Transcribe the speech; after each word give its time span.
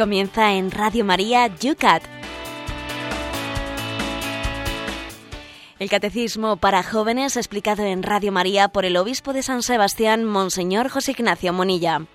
Comienza 0.00 0.54
en 0.54 0.70
Radio 0.70 1.04
María 1.04 1.46
Yucat. 1.58 2.02
El 5.78 5.90
Catecismo 5.90 6.56
para 6.56 6.82
Jóvenes 6.82 7.36
explicado 7.36 7.82
en 7.82 8.02
Radio 8.02 8.32
María 8.32 8.68
por 8.68 8.86
el 8.86 8.96
Obispo 8.96 9.34
de 9.34 9.42
San 9.42 9.62
Sebastián, 9.62 10.24
Monseñor 10.24 10.88
José 10.88 11.10
Ignacio 11.10 11.52
Monilla. 11.52 12.06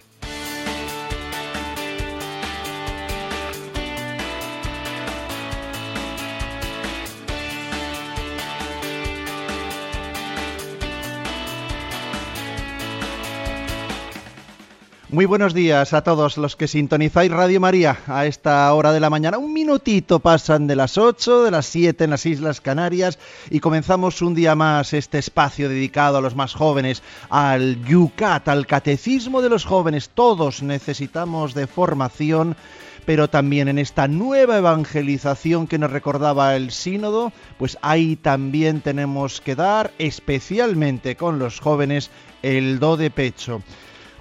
Muy 15.16 15.26
buenos 15.26 15.54
días 15.54 15.94
a 15.94 16.04
todos 16.04 16.36
los 16.36 16.58
que 16.58 16.68
sintonizáis 16.68 17.32
Radio 17.32 17.62
María 17.62 18.00
a 18.06 18.26
esta 18.26 18.74
hora 18.74 18.92
de 18.92 19.00
la 19.00 19.10
mañana. 19.10 19.38
Un 19.38 19.54
minutito 19.54 20.20
pasan 20.20 20.68
de 20.68 20.76
las 20.76 20.98
8, 20.98 21.46
de 21.46 21.52
las 21.52 21.68
7 21.68 22.04
en 22.04 22.10
las 22.10 22.26
Islas 22.26 22.60
Canarias 22.60 23.18
y 23.50 23.62
comenzamos 23.62 24.22
un 24.22 24.36
día 24.36 24.56
más 24.56 24.92
este 24.92 25.18
espacio 25.18 25.70
dedicado 25.70 26.18
a 26.18 26.22
los 26.22 26.36
más 26.36 26.54
jóvenes, 26.54 27.02
al 27.30 27.82
Yucat, 27.86 28.50
al 28.50 28.68
catecismo 28.68 29.42
de 29.42 29.48
los 29.48 29.64
jóvenes. 29.64 30.10
Todos 30.14 30.62
necesitamos 30.62 31.54
de 31.54 31.66
formación 31.66 32.58
pero 33.06 33.30
también 33.30 33.70
en 33.70 33.78
esta 33.78 34.10
nueva 34.10 34.58
evangelización 34.58 35.68
que 35.68 35.78
nos 35.78 35.92
recordaba 35.92 36.56
el 36.56 36.72
sínodo, 36.72 37.32
pues 37.58 37.78
ahí 37.84 38.16
también 38.16 38.82
tenemos 38.82 39.42
que 39.42 39.56
dar, 39.56 39.92
especialmente 40.00 41.16
con 41.16 41.38
los 41.38 41.60
jóvenes, 41.60 42.10
el 42.42 42.80
do 42.80 42.98
de 42.98 43.12
pecho. 43.12 43.62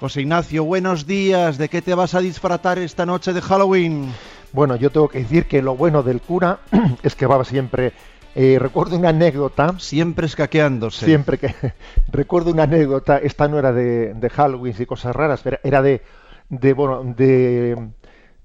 José 0.01 0.23
Ignacio, 0.23 0.65
buenos 0.65 1.07
días. 1.07 1.57
¿De 1.57 1.69
qué 1.69 1.81
te 1.81 1.95
vas 1.95 2.15
a 2.15 2.21
disfratar 2.21 2.79
esta 2.79 3.07
noche 3.07 3.33
de 3.33 3.41
Halloween? 3.41 4.13
Bueno, 4.53 4.75
yo 4.75 4.91
tengo 4.91 5.09
que 5.09 5.21
decir 5.21 5.47
que 5.47 5.63
lo 5.63 5.77
bueno 5.77 6.03
del 6.03 6.21
cura 6.21 6.59
es 7.03 7.15
que 7.15 7.27
va 7.27 7.43
siempre. 7.45 7.93
Eh, 8.35 8.59
recuerdo 8.59 8.99
una 8.99 9.11
anécdota. 9.11 9.79
Siempre 9.79 10.27
escaqueándose. 10.27 11.07
Siempre 11.07 11.39
que. 11.39 11.55
recuerdo 12.09 12.51
una 12.51 12.65
anécdota. 12.65 13.19
Esta 13.19 13.47
no 13.47 13.59
era 13.59 13.73
de, 13.73 14.31
Halloween 14.35 14.75
y 14.77 14.85
cosas 14.85 15.15
raras, 15.15 15.45
era, 15.63 15.81
de, 15.81 16.03
de, 16.49 16.73
bueno, 16.73 17.05
de, 17.05 17.91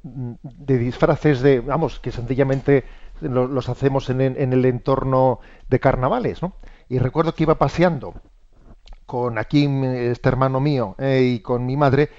de 0.03 0.77
disfraces 0.77 1.41
de. 1.41 1.61
Vamos, 1.61 1.99
que 1.99 2.11
sencillamente 2.11 2.85
los, 3.21 3.69
hacemos 3.69 4.07
en, 4.11 4.21
en 4.21 4.53
el 4.53 4.65
entorno 4.65 5.39
de 5.67 5.79
carnavales, 5.79 6.43
¿no? 6.43 6.53
Y 6.87 6.99
recuerdo 6.99 7.33
que 7.33 7.43
iba 7.43 7.55
paseando 7.55 8.13
con 9.09 9.39
aquí 9.39 9.67
este 9.95 10.29
hermano 10.29 10.59
mío 10.59 10.93
eh, 10.99 11.31
y 11.33 11.39
con 11.39 11.65
mi 11.65 11.75
madre 11.75 12.11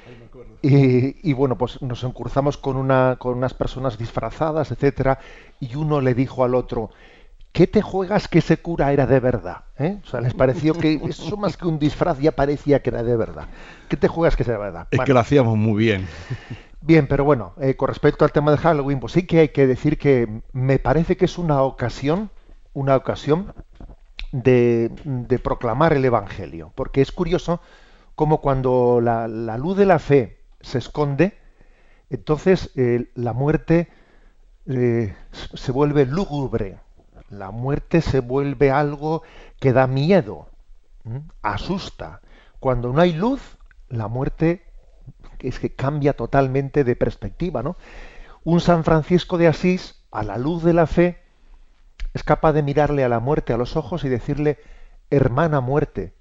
y, 0.60 1.32
bueno 1.34 1.56
pues 1.56 1.80
nos 1.80 2.02
encurzamos 2.02 2.58
con 2.58 2.76
una 2.76 3.14
con 3.16 3.38
unas 3.38 3.54
personas 3.54 3.96
disfrazadas 3.96 4.72
etcétera 4.72 5.20
y 5.60 5.76
uno 5.76 6.00
le 6.00 6.14
dijo 6.14 6.42
al 6.42 6.56
otro 6.56 6.90
¿qué 7.52 7.68
te 7.68 7.80
juegas 7.80 8.26
que 8.26 8.40
ese 8.40 8.56
cura 8.56 8.92
era 8.92 9.06
de 9.06 9.20
verdad? 9.20 9.58
¿eh? 9.78 9.98
O 10.04 10.08
sea, 10.08 10.20
les 10.20 10.34
pareció 10.34 10.74
que 10.74 10.94
eso 11.08 11.36
más 11.36 11.56
que 11.56 11.68
un 11.68 11.78
disfraz 11.78 12.18
ya 12.18 12.32
parecía 12.32 12.82
que 12.82 12.90
era 12.90 13.04
de 13.04 13.16
verdad. 13.16 13.46
¿Qué 13.88 13.96
te 13.96 14.08
juegas 14.08 14.36
que 14.36 14.44
sea 14.44 14.54
de 14.54 14.60
verdad? 14.60 14.88
Es 14.90 15.00
que 15.00 15.12
lo 15.12 15.20
hacíamos 15.20 15.56
muy 15.56 15.78
bien. 15.78 16.06
Bien, 16.82 17.06
pero 17.06 17.24
bueno, 17.24 17.52
eh, 17.60 17.76
con 17.76 17.88
respecto 17.88 18.24
al 18.24 18.32
tema 18.32 18.52
de 18.52 18.56
Halloween, 18.56 19.00
pues 19.00 19.12
sí 19.12 19.26
que 19.26 19.40
hay 19.40 19.48
que 19.50 19.66
decir 19.66 19.98
que 19.98 20.40
me 20.52 20.78
parece 20.78 21.18
que 21.18 21.26
es 21.26 21.36
una 21.36 21.60
ocasión, 21.62 22.30
una 22.72 22.96
ocasión 22.96 23.52
de, 24.32 24.90
proclamar 25.42 25.92
el 25.92 26.04
Evangelio. 26.04 26.72
Porque 26.74 27.00
es 27.00 27.12
curioso 27.12 27.60
como 28.14 28.40
cuando 28.40 29.00
la, 29.00 29.28
luz 29.58 29.76
de 29.76 29.86
la 29.86 29.98
fe 29.98 30.40
se 30.60 30.78
esconde, 30.78 31.38
entonces 32.10 32.70
eh, 32.76 33.10
la 33.14 33.32
muerte 33.32 33.88
eh, 34.66 35.14
se 35.32 35.72
vuelve 35.72 36.06
lúgubre, 36.06 36.78
la 37.28 37.50
muerte 37.50 38.00
se 38.00 38.20
vuelve 38.20 38.70
algo 38.70 39.22
que 39.58 39.72
da 39.72 39.86
miedo, 39.86 40.48
asusta. 41.42 42.20
Cuando 42.58 42.92
no 42.92 43.00
hay 43.00 43.12
luz, 43.12 43.40
la 43.88 44.08
muerte 44.08 44.64
es 45.38 45.58
que 45.58 45.74
cambia 45.74 46.12
totalmente 46.12 46.84
de 46.84 46.96
perspectiva, 46.96 47.62
¿no? 47.62 47.76
Un 48.44 48.60
San 48.60 48.84
Francisco 48.84 49.38
de 49.38 49.48
Asís, 49.48 50.02
a 50.10 50.22
la 50.22 50.38
luz 50.38 50.62
de 50.62 50.72
la 50.72 50.86
fe, 50.86 51.22
es 52.14 52.22
capaz 52.24 52.52
de 52.52 52.62
mirarle 52.62 53.04
a 53.04 53.08
la 53.08 53.20
muerte 53.20 53.52
a 53.52 53.56
los 53.56 53.76
ojos 53.76 54.04
y 54.04 54.08
decirle, 54.08 54.58
hermana 55.10 55.60
muerte, 55.60 56.14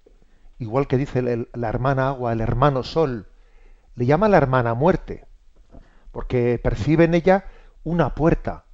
igual 0.58 0.88
que 0.88 0.98
dice 0.98 1.48
la 1.54 1.70
hermana 1.70 2.10
agua, 2.10 2.34
el 2.34 2.42
hermano 2.42 2.84
sol, 2.84 3.28
le 3.96 4.06
llama 4.06 4.30
la 4.30 4.38
hermana 4.38 4.74
muerte, 4.74 5.26
porque 6.12 6.60
percibe 6.62 7.06
en 7.06 7.14
ella 7.14 7.46
una 7.84 8.16
puerta. 8.16 8.66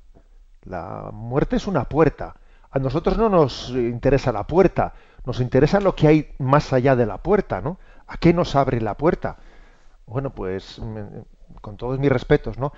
La 0.63 1.09
muerte 1.13 1.55
es 1.55 1.67
una 1.67 1.85
puerta. 1.85 2.35
A 2.71 2.79
nosotros 2.79 3.17
no 3.17 3.29
nos 3.29 3.69
interesa 3.69 4.31
la 4.31 4.45
puerta, 4.47 4.93
nos 5.25 5.39
interesa 5.39 5.79
lo 5.79 5.95
que 5.95 6.07
hay 6.07 6.35
más 6.39 6.73
allá 6.73 6.95
de 6.95 7.05
la 7.05 7.17
puerta, 7.19 7.61
¿no? 7.61 7.79
¿A 8.07 8.17
qué 8.17 8.33
nos 8.33 8.55
abre 8.55 8.81
la 8.81 8.97
puerta? 8.97 9.37
Bueno, 10.05 10.31
pues 10.31 10.81
con 11.61 11.77
todos 11.77 11.99
mis 11.99 12.11
respetos, 12.11 12.57
¿no? 12.57 12.73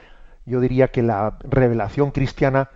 Yo 0.46 0.60
diría 0.60 0.90
que 0.90 1.02
la 1.02 1.38
revelación 1.42 2.12
cristiana 2.12 2.70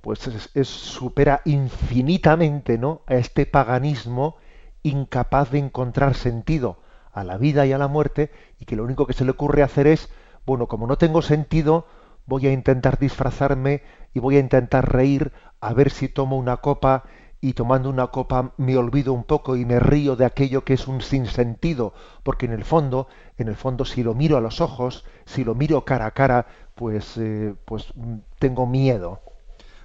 pues 0.00 0.26
es, 0.54 0.68
supera 0.68 1.42
infinitamente 1.44 2.78
¿no? 2.78 3.02
a 3.06 3.14
este 3.14 3.46
paganismo 3.46 4.36
incapaz 4.82 5.50
de 5.50 5.58
encontrar 5.58 6.14
sentido 6.14 6.78
a 7.12 7.24
la 7.24 7.36
vida 7.36 7.66
y 7.66 7.72
a 7.72 7.78
la 7.78 7.88
muerte 7.88 8.30
y 8.58 8.64
que 8.64 8.76
lo 8.76 8.84
único 8.84 9.06
que 9.06 9.12
se 9.12 9.24
le 9.24 9.32
ocurre 9.32 9.62
hacer 9.62 9.86
es, 9.86 10.08
bueno, 10.46 10.68
como 10.68 10.86
no 10.86 10.96
tengo 10.96 11.22
sentido, 11.22 11.86
voy 12.26 12.46
a 12.46 12.52
intentar 12.52 12.98
disfrazarme 12.98 13.82
y 14.14 14.20
voy 14.20 14.36
a 14.36 14.40
intentar 14.40 14.92
reír 14.92 15.32
a 15.60 15.74
ver 15.74 15.90
si 15.90 16.08
tomo 16.08 16.38
una 16.38 16.58
copa 16.58 17.04
y 17.40 17.54
tomando 17.54 17.88
una 17.88 18.08
copa 18.08 18.52
me 18.58 18.76
olvido 18.76 19.12
un 19.12 19.24
poco 19.24 19.56
y 19.56 19.64
me 19.64 19.80
río 19.80 20.14
de 20.16 20.26
aquello 20.26 20.64
que 20.64 20.74
es 20.74 20.86
un 20.88 21.00
sinsentido, 21.00 21.94
porque 22.22 22.46
en 22.46 22.52
el 22.52 22.64
fondo, 22.64 23.08
en 23.38 23.48
el 23.48 23.56
fondo 23.56 23.84
si 23.84 24.02
lo 24.02 24.14
miro 24.14 24.36
a 24.36 24.40
los 24.40 24.60
ojos, 24.60 25.04
si 25.24 25.44
lo 25.44 25.54
miro 25.54 25.84
cara 25.84 26.06
a 26.06 26.10
cara, 26.12 26.46
pues, 26.74 27.16
eh, 27.16 27.54
pues 27.64 27.92
mm, 27.96 28.16
tengo 28.38 28.66
miedo. 28.66 29.20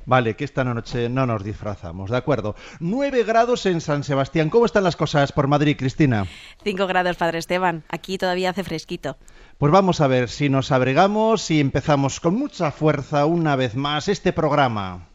Vale, 0.06 0.36
que 0.36 0.46
esta 0.46 0.64
noche 0.64 1.10
no 1.10 1.26
nos 1.26 1.44
disfrazamos, 1.44 2.12
¿de 2.12 2.18
acuerdo? 2.18 2.56
9 2.80 3.24
grados 3.24 3.66
en 3.66 3.82
San 3.82 4.04
Sebastián. 4.04 4.50
¿Cómo 4.50 4.66
están 4.66 4.84
las 4.84 4.96
cosas 4.96 5.32
por 5.32 5.48
Madrid, 5.48 5.76
Cristina? 5.78 6.28
5 6.64 6.88
grados, 6.88 7.18
Padre 7.18 7.40
Esteban. 7.40 7.84
Aquí 7.90 8.18
todavía 8.18 8.52
hace 8.52 8.64
fresquito. 8.64 9.18
Pues 9.58 9.72
vamos 9.72 10.02
a 10.02 10.08
ver 10.08 10.30
si 10.30 10.50
nos 10.50 10.72
abregamos 10.72 11.50
y 11.50 11.60
empezamos 11.60 12.20
con 12.20 12.36
mucha 12.36 12.72
fuerza 12.72 13.26
una 13.26 13.56
vez 13.56 13.76
más 13.76 14.08
este 14.08 14.32
programa. 14.34 15.08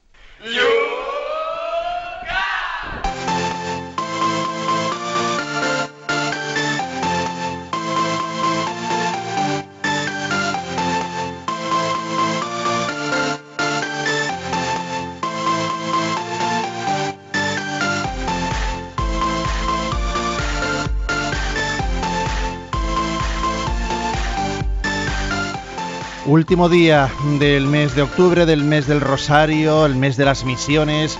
Último 26.31 26.69
día 26.69 27.11
del 27.41 27.67
mes 27.67 27.97
de 27.97 28.03
octubre, 28.03 28.47
del 28.47 28.63
mes 28.63 28.87
del 28.87 29.01
Rosario, 29.01 29.85
el 29.85 29.97
mes 29.97 30.17
de 30.17 30.25
las 30.25 30.45
misiones. 30.45 31.19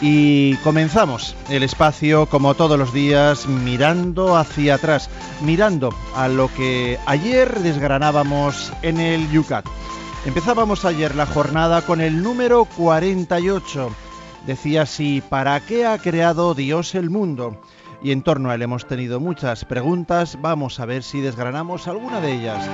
Y 0.00 0.56
comenzamos 0.64 1.36
el 1.50 1.62
espacio, 1.62 2.24
como 2.24 2.54
todos 2.54 2.78
los 2.78 2.94
días, 2.94 3.46
mirando 3.46 4.38
hacia 4.38 4.76
atrás, 4.76 5.10
mirando 5.42 5.94
a 6.16 6.28
lo 6.28 6.48
que 6.54 6.98
ayer 7.04 7.60
desgranábamos 7.60 8.72
en 8.80 9.00
el 9.00 9.30
Yucat. 9.30 9.66
Empezábamos 10.24 10.86
ayer 10.86 11.14
la 11.14 11.26
jornada 11.26 11.82
con 11.82 12.00
el 12.00 12.22
número 12.22 12.64
48. 12.64 13.90
Decía 14.46 14.82
así, 14.82 15.22
¿para 15.28 15.60
qué 15.60 15.84
ha 15.84 15.98
creado 15.98 16.54
Dios 16.54 16.94
el 16.94 17.10
mundo? 17.10 17.60
Y 18.02 18.12
en 18.12 18.22
torno 18.22 18.48
a 18.48 18.54
él 18.54 18.62
hemos 18.62 18.86
tenido 18.86 19.20
muchas 19.20 19.66
preguntas, 19.66 20.38
vamos 20.40 20.80
a 20.80 20.86
ver 20.86 21.02
si 21.02 21.20
desgranamos 21.20 21.86
alguna 21.86 22.22
de 22.22 22.32
ellas. 22.32 22.66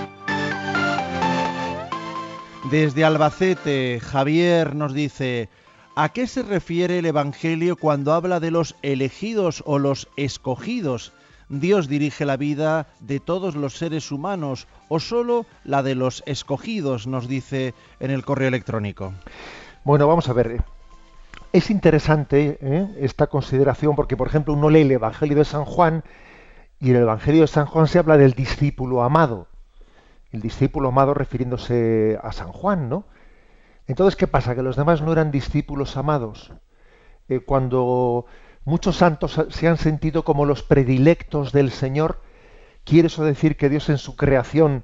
Desde 2.74 3.04
Albacete, 3.04 4.00
Javier 4.00 4.74
nos 4.74 4.92
dice, 4.92 5.48
¿a 5.94 6.08
qué 6.08 6.26
se 6.26 6.42
refiere 6.42 6.98
el 6.98 7.06
Evangelio 7.06 7.76
cuando 7.76 8.12
habla 8.12 8.40
de 8.40 8.50
los 8.50 8.74
elegidos 8.82 9.62
o 9.64 9.78
los 9.78 10.08
escogidos? 10.16 11.12
¿Dios 11.48 11.86
dirige 11.86 12.24
la 12.24 12.36
vida 12.36 12.88
de 12.98 13.20
todos 13.20 13.54
los 13.54 13.78
seres 13.78 14.10
humanos 14.10 14.66
o 14.88 14.98
solo 14.98 15.46
la 15.62 15.84
de 15.84 15.94
los 15.94 16.24
escogidos? 16.26 17.06
Nos 17.06 17.28
dice 17.28 17.74
en 18.00 18.10
el 18.10 18.24
correo 18.24 18.48
electrónico. 18.48 19.12
Bueno, 19.84 20.08
vamos 20.08 20.28
a 20.28 20.32
ver. 20.32 20.64
Es 21.52 21.70
interesante 21.70 22.58
¿eh? 22.60 22.88
esta 22.98 23.28
consideración 23.28 23.94
porque, 23.94 24.16
por 24.16 24.26
ejemplo, 24.26 24.52
uno 24.52 24.68
lee 24.68 24.80
el 24.80 24.90
Evangelio 24.90 25.36
de 25.36 25.44
San 25.44 25.64
Juan 25.64 26.02
y 26.80 26.90
en 26.90 26.96
el 26.96 27.02
Evangelio 27.02 27.42
de 27.42 27.46
San 27.46 27.66
Juan 27.66 27.86
se 27.86 28.00
habla 28.00 28.16
del 28.16 28.32
discípulo 28.32 29.04
amado 29.04 29.46
el 30.34 30.40
discípulo 30.40 30.88
amado 30.88 31.14
refiriéndose 31.14 32.19
a 32.20 32.32
San 32.32 32.50
Juan, 32.50 32.88
¿no? 32.88 33.04
Entonces, 33.86 34.16
¿qué 34.16 34.26
pasa? 34.26 34.54
Que 34.56 34.62
los 34.62 34.76
demás 34.76 35.00
no 35.00 35.12
eran 35.12 35.31
discípulos 35.31 35.96
amados. 35.96 36.52
Eh, 37.28 37.40
cuando 37.40 38.26
muchos 38.64 38.96
santos 38.96 39.40
se 39.48 39.69
han 39.69 39.76
sentido 39.76 40.25
como 40.25 40.44
los 40.44 40.62
predilectos 40.62 41.52
del 41.52 41.70
Señor, 41.70 42.20
¿quiere 42.84 43.06
eso 43.06 43.25
decir 43.25 43.56
que 43.56 43.69
Dios 43.69 43.88
en 43.88 43.98
su 43.98 44.16
creación, 44.16 44.82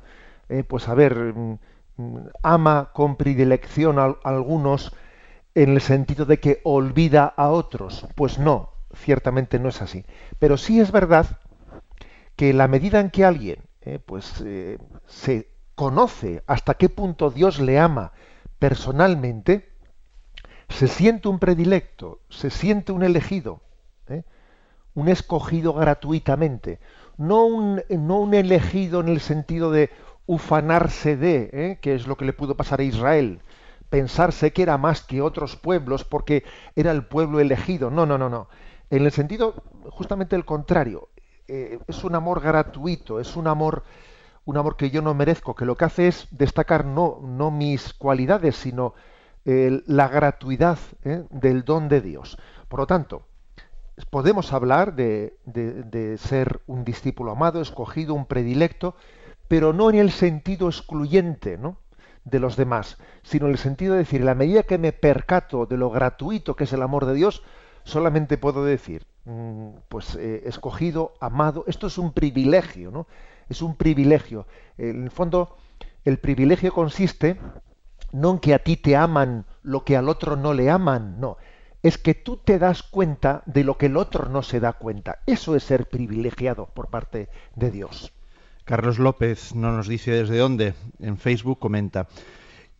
eh, 0.49 0.63
pues 0.63 0.89
a 0.89 0.95
ver, 0.95 1.17
mm, 1.17 1.59
mm, 1.97 2.19
ama 2.43 2.91
con 2.93 3.17
predilección 3.17 3.99
a, 3.99 4.17
algunos 4.23 4.95
en 5.57 5.71
el 5.71 5.81
sentido 5.81 6.27
de 6.27 6.39
que 6.39 6.61
olvida 6.63 7.25
a 7.25 7.49
otros? 7.49 8.07
Pues 8.15 8.39
no, 8.39 8.71
ciertamente 8.95 9.59
no 9.59 9.69
es 9.69 9.83
así. 9.83 10.05
Pero 10.39 10.57
sí 10.57 10.79
es 10.79 10.93
verdad 10.93 11.41
que 12.37 12.53
la 12.53 12.69
medida 12.69 13.01
en 13.01 13.11
que 13.11 13.25
alguien 13.25 13.70
eh, 13.83 13.99
pues 13.99 14.45
se 15.07 15.49
conoce 15.75 16.43
hasta 16.47 16.75
qué 16.75 16.89
punto 16.89 17.31
Dios 17.31 17.59
le 17.61 17.79
ama 17.79 18.13
personalmente, 18.59 19.73
se 20.69 20.87
siente 20.87 21.29
un 21.29 21.39
predilecto, 21.39 22.21
se 22.29 22.51
siente 22.51 22.93
un 22.93 23.03
elegido, 23.03 23.63
¿eh? 24.09 24.23
un 24.95 25.09
escogido 25.09 25.73
gratuitamente, 25.73 26.79
no 27.17 27.47
un, 27.47 27.83
no 27.89 28.21
un, 28.21 28.35
elegido 28.35 29.01
en 29.01 29.09
el 29.09 29.21
sentido 29.21 29.71
de 29.71 29.91
ufanarse 30.27 31.17
de, 31.17 31.51
¿eh? 31.53 31.79
que 31.81 31.95
es 31.95 32.07
lo 32.07 32.17
que 32.17 32.27
le 32.27 32.33
pudo 32.33 32.57
pasar 32.57 32.81
a 32.81 32.85
Israel, 32.85 33.41
pensarse 33.89 34.53
que 34.53 34.63
era 34.63 34.79
más 34.79 35.03
que 35.03 35.23
otros 35.23 35.57
pueblos 35.57 36.05
porque 36.05 36.45
era 36.77 36.93
el 36.93 37.05
pueblo 37.05 37.41
elegido. 37.41 37.91
No, 37.91 38.07
no, 38.07 38.17
no, 38.19 38.29
no. 38.29 38.49
En 38.91 39.05
el 39.05 39.13
sentido 39.13 39.55
justamente 39.91 40.37
el 40.37 40.45
contrario. 40.45 41.09
Eh, 41.53 41.81
es 41.89 42.05
un 42.05 42.15
amor 42.15 42.41
gratuito, 42.41 43.19
es 43.19 43.35
un 43.35 43.49
amor 43.49 43.83
un 44.45 44.57
amor 44.57 44.77
que 44.77 44.91
yo 44.91 45.03
no 45.03 45.15
merezco, 45.15 45.57
que 45.57 45.65
lo 45.65 45.77
que 45.77 45.85
hace 45.85 46.07
es 46.07 46.29
destacar 46.31 46.85
no, 46.85 47.19
no 47.23 47.51
mis 47.51 47.93
cualidades, 47.93 48.57
sino 48.57 48.95
la 49.45 50.09
gratuidad 50.09 50.79
¿eh? 51.05 51.25
del 51.31 51.65
don 51.65 51.89
de 51.89 52.01
Dios. 52.01 52.39
Por 52.69 52.81
lo 52.81 52.87
tanto, 52.87 53.27
podemos 54.11 54.53
hablar 54.53 54.95
de, 54.95 55.39
de, 55.45 56.19
ser 56.19 56.61
un 56.67 56.85
discípulo 56.85 57.33
amado, 57.33 57.61
escogido, 57.61 58.15
un 58.15 58.27
predilecto, 58.27 58.95
pero 59.49 59.73
no 59.73 59.91
en 59.91 59.97
el 59.97 60.11
sentido 60.11 60.69
excluyente 60.69 61.59
¿no? 61.59 61.79
de 62.25 62.39
los 62.39 62.57
demás, 62.57 62.99
sino 63.23 63.47
en 63.47 63.53
el 63.53 63.59
sentido 63.59 63.95
de 63.95 64.01
decir, 64.01 64.21
en 64.21 64.27
la 64.27 64.35
medida 64.35 64.63
que 64.63 64.79
me 64.79 64.93
percato 64.93 65.67
de 65.67 65.77
lo 65.77 65.91
gratuito 65.91 66.55
que 66.55 66.65
es 66.65 66.73
el 66.73 66.83
amor 66.83 67.07
de 67.07 67.15
Dios, 67.15 67.43
solamente 67.85 68.39
puedo 68.39 68.65
decir, 68.65 69.07
mm, 69.25 69.69
pues 69.89 70.15
eh, 70.17 70.43
escogido, 70.47 71.15
amado, 71.21 71.65
esto 71.67 71.87
es 71.87 71.99
un 71.99 72.13
privilegio, 72.13 72.91
¿no? 72.91 73.07
es 73.51 73.61
un 73.61 73.75
privilegio. 73.75 74.47
En 74.79 75.05
el 75.05 75.11
fondo, 75.11 75.57
el 76.05 76.19
privilegio 76.19 76.73
consiste 76.73 77.39
no 78.13 78.31
en 78.33 78.39
que 78.39 78.55
a 78.55 78.61
ti 78.61 78.77
te 78.77 78.97
aman 78.97 79.45
lo 79.63 79.85
que 79.85 79.97
al 79.97 80.09
otro 80.09 80.37
no 80.37 80.55
le 80.55 80.71
aman, 80.71 81.21
no. 81.21 81.37
Es 81.83 81.99
que 81.99 82.15
tú 82.15 82.37
te 82.37 82.59
das 82.59 82.83
cuenta 82.83 83.43
de 83.47 83.65
lo 83.65 83.77
que 83.77 83.87
el 83.87 83.97
otro 83.97 84.29
no 84.29 84.43
se 84.43 84.61
da 84.61 84.73
cuenta. 84.73 85.19
Eso 85.27 85.57
es 85.57 85.65
ser 85.65 85.89
privilegiado 85.89 86.67
por 86.67 86.89
parte 86.89 87.29
de 87.57 87.71
Dios. 87.71 88.13
Carlos 88.65 88.99
López 88.99 89.55
no 89.55 89.73
nos 89.73 89.89
dice 89.89 90.13
desde 90.13 90.39
dónde. 90.39 90.75
En 90.99 91.17
Facebook 91.17 91.59
comenta 91.59 92.09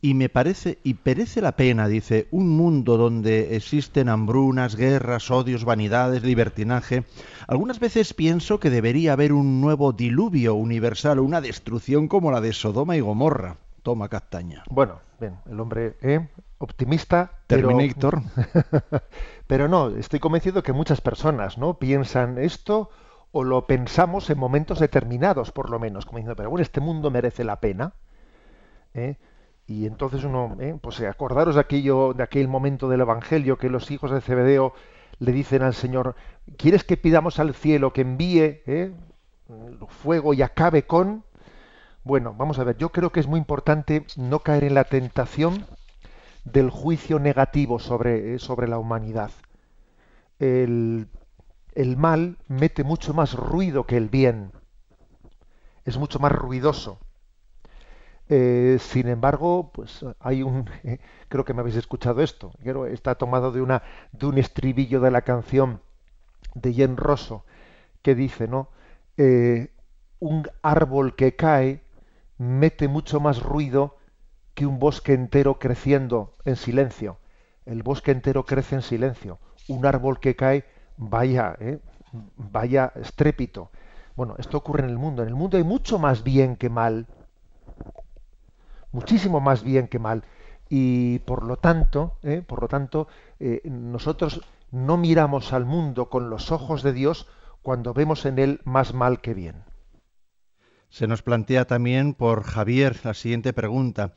y 0.01 0.15
me 0.15 0.29
parece 0.29 0.79
y 0.83 0.95
perece 0.95 1.41
la 1.41 1.55
pena, 1.55 1.87
dice, 1.87 2.27
un 2.31 2.49
mundo 2.49 2.97
donde 2.97 3.55
existen 3.55 4.09
hambrunas, 4.09 4.75
guerras, 4.75 5.29
odios, 5.29 5.63
vanidades, 5.63 6.23
libertinaje. 6.23 7.03
Algunas 7.47 7.79
veces 7.79 8.13
pienso 8.15 8.59
que 8.59 8.71
debería 8.71 9.13
haber 9.13 9.31
un 9.31 9.61
nuevo 9.61 9.93
diluvio 9.93 10.55
universal, 10.55 11.19
una 11.19 11.39
destrucción 11.39 12.07
como 12.07 12.31
la 12.31 12.41
de 12.41 12.53
Sodoma 12.53 12.97
y 12.97 13.01
Gomorra. 13.01 13.57
Toma 13.83 14.09
castaña. 14.09 14.63
Bueno, 14.69 14.99
bien, 15.19 15.37
el 15.49 15.59
hombre 15.59 15.95
¿eh? 16.01 16.27
optimista. 16.57 17.31
Terminator. 17.45 18.21
Pero... 18.35 19.03
pero 19.47 19.67
no, 19.67 19.89
estoy 19.89 20.19
convencido 20.19 20.63
que 20.63 20.73
muchas 20.73 21.01
personas 21.01 21.57
no 21.57 21.77
piensan 21.77 22.37
esto 22.39 22.89
o 23.31 23.43
lo 23.43 23.65
pensamos 23.65 24.29
en 24.29 24.37
momentos 24.37 24.79
determinados, 24.79 25.51
por 25.51 25.69
lo 25.69 25.79
menos, 25.79 26.05
como 26.05 26.17
diciendo, 26.17 26.35
pero 26.35 26.49
bueno, 26.49 26.63
este 26.63 26.81
mundo 26.81 27.11
merece 27.11 27.43
la 27.43 27.59
pena. 27.59 27.93
¿eh? 28.93 29.15
Y 29.71 29.85
entonces 29.85 30.25
uno, 30.25 30.57
¿eh? 30.59 30.77
pues 30.81 30.99
eh, 30.99 31.07
acordaros 31.07 31.55
de 31.55 31.61
aquello, 31.61 32.13
de 32.13 32.23
aquel 32.23 32.49
momento 32.49 32.89
del 32.89 32.99
Evangelio 32.99 33.57
que 33.57 33.69
los 33.69 33.89
hijos 33.89 34.11
de 34.11 34.19
Zebedeo 34.19 34.73
le 35.19 35.31
dicen 35.31 35.61
al 35.61 35.73
Señor, 35.73 36.15
¿quieres 36.57 36.83
que 36.83 36.97
pidamos 36.97 37.39
al 37.39 37.53
cielo 37.53 37.93
que 37.93 38.01
envíe 38.01 38.63
¿eh? 38.65 38.93
fuego 39.87 40.33
y 40.33 40.41
acabe 40.41 40.83
con? 40.83 41.23
Bueno, 42.03 42.35
vamos 42.37 42.59
a 42.59 42.65
ver, 42.65 42.77
yo 42.77 42.89
creo 42.89 43.13
que 43.13 43.21
es 43.21 43.27
muy 43.27 43.39
importante 43.39 44.05
no 44.17 44.39
caer 44.39 44.65
en 44.65 44.73
la 44.73 44.83
tentación 44.83 45.65
del 46.43 46.69
juicio 46.69 47.19
negativo 47.19 47.79
sobre, 47.79 48.39
sobre 48.39 48.67
la 48.67 48.77
humanidad. 48.77 49.31
El, 50.37 51.07
el 51.75 51.95
mal 51.95 52.39
mete 52.49 52.83
mucho 52.83 53.13
más 53.13 53.35
ruido 53.35 53.85
que 53.85 53.95
el 53.95 54.09
bien. 54.09 54.51
Es 55.85 55.97
mucho 55.97 56.19
más 56.19 56.33
ruidoso. 56.33 56.99
Eh, 58.33 58.77
sin 58.79 59.09
embargo, 59.09 59.71
pues 59.73 60.05
hay 60.21 60.41
un, 60.41 60.69
creo 61.27 61.43
que 61.43 61.53
me 61.53 61.59
habéis 61.59 61.75
escuchado 61.75 62.21
esto, 62.21 62.53
está 62.89 63.15
tomado 63.15 63.51
de 63.51 63.61
una 63.61 63.83
de 64.13 64.25
un 64.25 64.37
estribillo 64.37 65.01
de 65.01 65.11
la 65.11 65.23
canción 65.23 65.81
de 66.55 66.73
Jen 66.73 66.95
Rosso 66.95 67.45
que 68.01 68.15
dice, 68.15 68.47
¿no? 68.47 68.69
Eh, 69.17 69.71
un 70.19 70.47
árbol 70.61 71.15
que 71.17 71.35
cae 71.35 71.83
mete 72.37 72.87
mucho 72.87 73.19
más 73.19 73.43
ruido 73.43 73.97
que 74.53 74.65
un 74.65 74.79
bosque 74.79 75.13
entero 75.13 75.59
creciendo 75.59 76.35
en 76.45 76.55
silencio. 76.55 77.17
El 77.65 77.83
bosque 77.83 78.11
entero 78.11 78.45
crece 78.45 78.75
en 78.75 78.81
silencio. 78.81 79.39
Un 79.67 79.85
árbol 79.85 80.21
que 80.21 80.37
cae, 80.37 80.65
vaya, 80.97 81.57
¿eh? 81.59 81.79
vaya 82.37 82.93
estrépito. 82.95 83.71
Bueno, 84.15 84.35
esto 84.37 84.57
ocurre 84.57 84.83
en 84.85 84.89
el 84.89 84.97
mundo. 84.97 85.21
En 85.21 85.29
el 85.29 85.35
mundo 85.35 85.57
hay 85.57 85.63
mucho 85.65 85.99
más 85.99 86.23
bien 86.23 86.55
que 86.55 86.69
mal 86.69 87.07
muchísimo 88.91 89.39
más 89.39 89.63
bien 89.63 89.87
que 89.87 89.99
mal. 89.99 90.23
Y 90.69 91.19
por 91.19 91.43
lo 91.43 91.57
tanto, 91.57 92.17
¿eh? 92.23 92.43
por 92.45 92.61
lo 92.61 92.67
tanto, 92.67 93.07
eh, 93.39 93.61
nosotros 93.65 94.41
no 94.71 94.97
miramos 94.97 95.53
al 95.53 95.65
mundo 95.65 96.09
con 96.09 96.29
los 96.29 96.51
ojos 96.51 96.81
de 96.81 96.93
Dios 96.93 97.27
cuando 97.61 97.93
vemos 97.93 98.25
en 98.25 98.39
él 98.39 98.61
más 98.63 98.93
mal 98.93 99.19
que 99.21 99.33
bien. 99.33 99.63
Se 100.89 101.07
nos 101.07 101.21
plantea 101.21 101.65
también 101.65 102.13
por 102.13 102.43
Javier 102.43 102.99
la 103.03 103.13
siguiente 103.13 103.53
pregunta. 103.53 104.13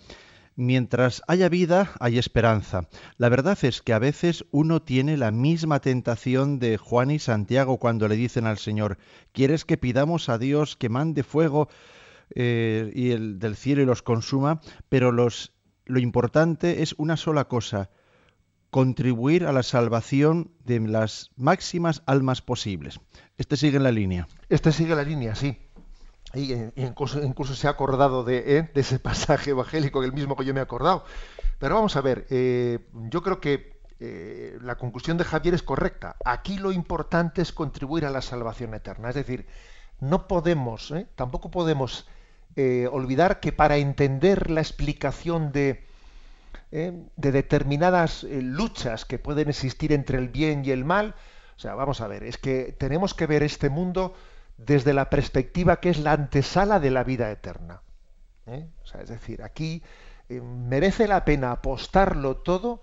Mientras 0.56 1.22
haya 1.26 1.48
vida, 1.48 1.90
hay 1.98 2.18
esperanza. 2.18 2.88
La 3.16 3.28
verdad 3.28 3.58
es 3.62 3.82
que 3.82 3.92
a 3.92 3.98
veces 3.98 4.44
uno 4.52 4.82
tiene 4.82 5.16
la 5.16 5.32
misma 5.32 5.80
tentación 5.80 6.60
de 6.60 6.76
Juan 6.76 7.10
y 7.10 7.18
Santiago 7.18 7.78
cuando 7.78 8.06
le 8.06 8.14
dicen 8.14 8.46
al 8.46 8.58
Señor, 8.58 8.98
¿quieres 9.32 9.64
que 9.64 9.76
pidamos 9.76 10.28
a 10.28 10.38
Dios 10.38 10.76
que 10.76 10.88
mande 10.88 11.24
fuego 11.24 11.68
eh, 12.34 12.90
y 12.94 13.10
el 13.10 13.38
del 13.38 13.56
cielo 13.56 13.82
y 13.82 13.86
los 13.86 14.02
consuma, 14.02 14.60
pero 14.88 15.12
los, 15.12 15.52
lo 15.84 15.98
importante 15.98 16.82
es 16.82 16.94
una 16.98 17.16
sola 17.16 17.44
cosa, 17.44 17.90
contribuir 18.70 19.46
a 19.46 19.52
la 19.52 19.62
salvación 19.62 20.50
de 20.64 20.80
las 20.80 21.30
máximas 21.36 22.02
almas 22.06 22.42
posibles. 22.42 23.00
Este 23.36 23.56
sigue 23.56 23.76
en 23.76 23.84
la 23.84 23.92
línea. 23.92 24.26
Este 24.48 24.72
sigue 24.72 24.94
la 24.94 25.04
línea, 25.04 25.34
sí. 25.34 25.58
Y, 26.34 26.52
eh, 26.52 26.72
incluso, 26.76 27.54
se 27.54 27.68
ha 27.68 27.70
acordado 27.70 28.24
de, 28.24 28.58
eh, 28.58 28.70
ese 28.74 28.98
pasaje 29.00 29.50
evangélico, 29.50 30.02
el 30.02 30.12
mismo 30.12 30.36
que 30.36 30.44
yo 30.44 30.54
me 30.54 30.60
he 30.60 30.62
acordado. 30.62 31.04
Pero 31.60 31.76
vamos 31.76 31.94
a 31.96 32.00
ver, 32.00 32.26
yo 32.28 33.22
creo 33.22 33.40
que 33.40 33.74
la 34.60 34.74
conclusión 34.74 35.16
de 35.16 35.24
Javier 35.24 35.54
es 35.54 35.62
correcta. 35.62 36.16
Aquí 36.24 36.58
lo 36.58 36.72
importante 36.72 37.40
es 37.40 37.52
contribuir 37.52 38.04
a 38.04 38.10
la 38.10 38.20
salvación 38.20 38.74
eterna. 38.74 39.08
Es 39.08 39.14
decir, 39.14 39.46
no 40.00 40.28
podemos, 40.28 40.92
tampoco 41.16 41.50
podemos 41.50 42.06
eh, 42.56 42.88
olvidar 42.92 43.40
que 43.40 43.50
para 43.50 43.78
entender 43.78 44.48
la 44.48 44.60
explicación 44.60 45.50
de, 45.50 45.84
eh, 46.70 46.92
de 47.16 47.32
determinadas 47.32 48.22
eh, 48.22 48.42
luchas 48.42 49.04
que 49.04 49.18
pueden 49.18 49.48
existir 49.48 49.92
entre 49.92 50.18
el 50.18 50.28
bien 50.28 50.64
y 50.64 50.70
el 50.70 50.84
mal, 50.84 51.16
o 51.56 51.58
sea, 51.58 51.74
vamos 51.74 52.00
a 52.00 52.06
ver, 52.06 52.22
es 52.22 52.38
que 52.38 52.74
tenemos 52.78 53.12
que 53.12 53.26
ver 53.26 53.42
este 53.42 53.70
mundo 53.70 54.14
desde 54.56 54.92
la 54.92 55.10
perspectiva 55.10 55.80
que 55.80 55.90
es 55.90 55.98
la 55.98 56.12
antesala 56.12 56.78
de 56.78 56.90
la 56.92 57.02
vida 57.02 57.30
eterna. 57.30 57.82
O 58.46 58.86
sea, 58.86 59.00
es 59.00 59.08
decir, 59.08 59.42
aquí 59.42 59.82
merece 60.28 61.08
la 61.08 61.24
pena 61.24 61.50
apostarlo 61.50 62.36
todo 62.36 62.82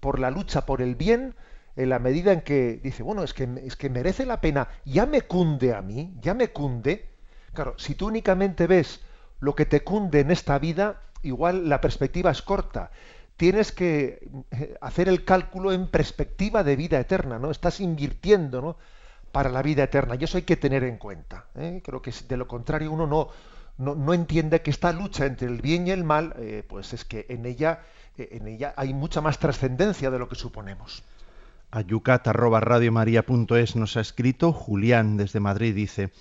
por 0.00 0.18
la 0.18 0.30
lucha 0.30 0.64
por 0.64 0.80
el 0.80 0.94
bien, 0.94 1.34
en 1.76 1.88
la 1.88 1.98
medida 1.98 2.32
en 2.32 2.42
que 2.42 2.80
dice, 2.82 3.02
bueno, 3.02 3.22
es 3.22 3.34
que, 3.34 3.48
es 3.64 3.76
que 3.76 3.90
merece 3.90 4.26
la 4.26 4.40
pena, 4.40 4.68
ya 4.84 5.06
me 5.06 5.22
cunde 5.22 5.74
a 5.74 5.82
mí, 5.82 6.14
ya 6.20 6.34
me 6.34 6.50
cunde, 6.50 7.14
Claro, 7.54 7.74
si 7.78 7.94
tú 7.94 8.08
únicamente 8.08 8.66
ves 8.66 9.00
lo 9.40 9.54
que 9.54 9.64
te 9.64 9.84
cunde 9.84 10.20
en 10.20 10.30
esta 10.30 10.58
vida, 10.58 11.00
igual 11.22 11.68
la 11.68 11.80
perspectiva 11.80 12.30
es 12.32 12.42
corta. 12.42 12.90
Tienes 13.36 13.72
que 13.72 14.28
eh, 14.50 14.76
hacer 14.80 15.08
el 15.08 15.24
cálculo 15.24 15.72
en 15.72 15.86
perspectiva 15.86 16.64
de 16.64 16.76
vida 16.76 16.98
eterna, 16.98 17.38
¿no? 17.38 17.50
Estás 17.50 17.80
invirtiendo, 17.80 18.60
¿no? 18.60 18.76
Para 19.32 19.50
la 19.50 19.62
vida 19.62 19.84
eterna. 19.84 20.16
Y 20.16 20.24
eso 20.24 20.36
hay 20.36 20.42
que 20.42 20.56
tener 20.56 20.82
en 20.84 20.98
cuenta. 20.98 21.46
¿eh? 21.54 21.80
Creo 21.84 22.02
que 22.02 22.12
de 22.28 22.36
lo 22.36 22.46
contrario 22.48 22.92
uno 22.92 23.06
no, 23.06 23.28
no, 23.78 24.14
entiende 24.14 24.60
que 24.62 24.70
esta 24.70 24.92
lucha 24.92 25.26
entre 25.26 25.48
el 25.48 25.60
bien 25.60 25.86
y 25.86 25.90
el 25.90 26.04
mal, 26.04 26.34
pues 26.68 26.92
es 26.92 27.04
que 27.04 27.26
en 27.28 27.44
ella, 27.44 27.80
en 28.16 28.46
ella 28.46 28.72
hay 28.76 28.94
mucha 28.94 29.20
más 29.20 29.40
trascendencia 29.40 30.10
de 30.10 30.18
lo 30.20 30.28
que 30.28 30.36
suponemos. 30.36 31.02
A 31.74 31.82
nos 33.74 33.96
ha 33.96 34.00
escrito 34.00 34.52
Julián 34.52 35.16
desde 35.16 35.40
Madrid, 35.40 35.74
dice, 35.74 36.12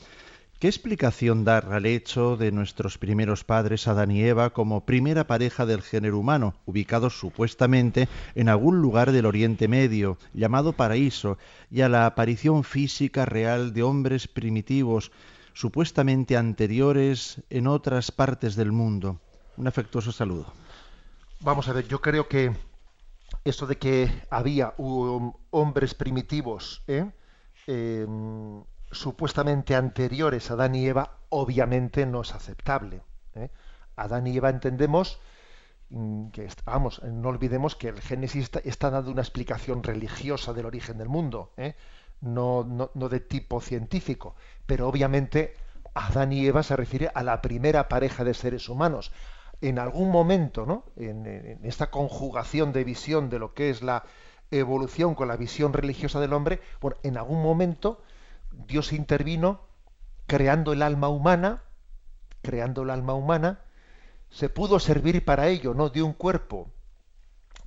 ¿Qué 0.57 0.67
explicación 0.67 1.45
dar 1.45 1.71
al 1.71 1.85
hecho 1.85 2.37
de 2.37 2.51
nuestros 2.51 2.97
primeros 2.97 3.43
padres 3.43 3.87
Adán 3.87 4.09
y 4.09 4.23
Eva 4.23 4.49
como 4.49 4.83
primera 4.83 5.27
pareja 5.27 5.67
del 5.67 5.83
género 5.83 6.17
humano, 6.17 6.55
ubicados 6.65 7.19
supuestamente 7.19 8.09
en 8.33 8.49
algún 8.49 8.81
lugar 8.81 9.11
del 9.11 9.27
Oriente 9.27 9.67
Medio, 9.67 10.17
llamado 10.33 10.73
paraíso, 10.73 11.37
y 11.69 11.81
a 11.81 11.89
la 11.89 12.07
aparición 12.07 12.63
física 12.63 13.23
real 13.25 13.73
de 13.73 13.83
hombres 13.83 14.27
primitivos, 14.27 15.11
supuestamente 15.53 16.35
anteriores 16.35 17.43
en 17.51 17.67
otras 17.67 18.09
partes 18.09 18.55
del 18.55 18.71
mundo? 18.71 19.19
Un 19.57 19.67
afectuoso 19.67 20.11
saludo. 20.11 20.51
Vamos 21.41 21.67
a 21.69 21.73
ver, 21.73 21.87
yo 21.87 22.01
creo 22.01 22.27
que 22.27 22.55
eso 23.43 23.67
de 23.67 23.77
que 23.77 24.23
había 24.29 24.73
hombres 24.77 25.93
primitivos, 25.93 26.83
¿eh? 26.87 27.11
Em, 27.67 28.63
supuestamente 28.91 29.75
anteriores 29.75 30.49
a 30.49 30.53
Adán 30.53 30.75
y 30.75 30.87
Eva, 30.87 31.17
obviamente 31.29 32.05
no 32.05 32.21
es 32.21 32.33
aceptable. 32.33 33.01
¿eh? 33.35 33.49
Adán 33.95 34.27
y 34.27 34.37
Eva 34.37 34.49
entendemos 34.49 35.19
mm, 35.89 36.27
que, 36.29 36.47
vamos, 36.65 37.01
no 37.03 37.29
olvidemos 37.29 37.75
que 37.75 37.89
el 37.89 38.01
Génesis 38.01 38.51
está, 38.63 38.91
dando 38.91 39.11
una 39.11 39.21
explicación 39.21 39.83
religiosa 39.83 40.53
del 40.53 40.65
origen 40.65 40.97
del 40.97 41.09
mundo, 41.09 41.53
¿eh? 41.57 41.75
no, 42.21 42.63
no, 42.63 43.09
de 43.09 43.19
tipo 43.19 43.59
científico, 43.61 44.35
pero 44.65 44.87
obviamente 44.87 45.55
Adán 45.93 46.31
y 46.31 46.45
Eva 46.45 46.63
se 46.63 46.75
refiere 46.75 47.11
a 47.13 47.23
la 47.23 47.41
primera 47.41 47.89
pareja 47.89 48.23
de 48.23 48.33
seres 48.33 48.69
humanos. 48.69 49.11
En 49.63 49.79
algún 49.79 50.11
momento, 50.11 50.65
¿no? 50.65 50.83
en, 50.97 51.25
esta 51.63 51.89
conjugación 51.89 52.73
de 52.73 52.83
visión 52.83 53.29
de 53.29 53.39
lo 53.39 53.53
que 53.53 53.69
es 53.69 53.81
la 53.81 54.03
evolución 54.51 55.15
con 55.15 55.29
la 55.29 55.37
visión 55.37 55.71
religiosa 55.71 56.19
del 56.19 56.33
hombre, 56.33 56.59
bueno, 56.81 56.97
en 57.01 57.15
algún 57.15 57.41
momento 57.41 58.03
Dios 58.51 58.91
intervino 58.91 59.61
creando 60.27 60.73
el 60.73 60.81
alma 60.81 61.07
humana, 61.07 61.63
creando 62.41 62.81
el 62.81 62.89
alma 62.89 63.13
humana, 63.13 63.61
se 64.29 64.49
pudo 64.49 64.81
servir 64.81 65.23
para 65.23 65.47
ello, 65.47 65.73
¿no? 65.73 65.89
De 65.89 66.01
un 66.01 66.11
cuerpo, 66.11 66.69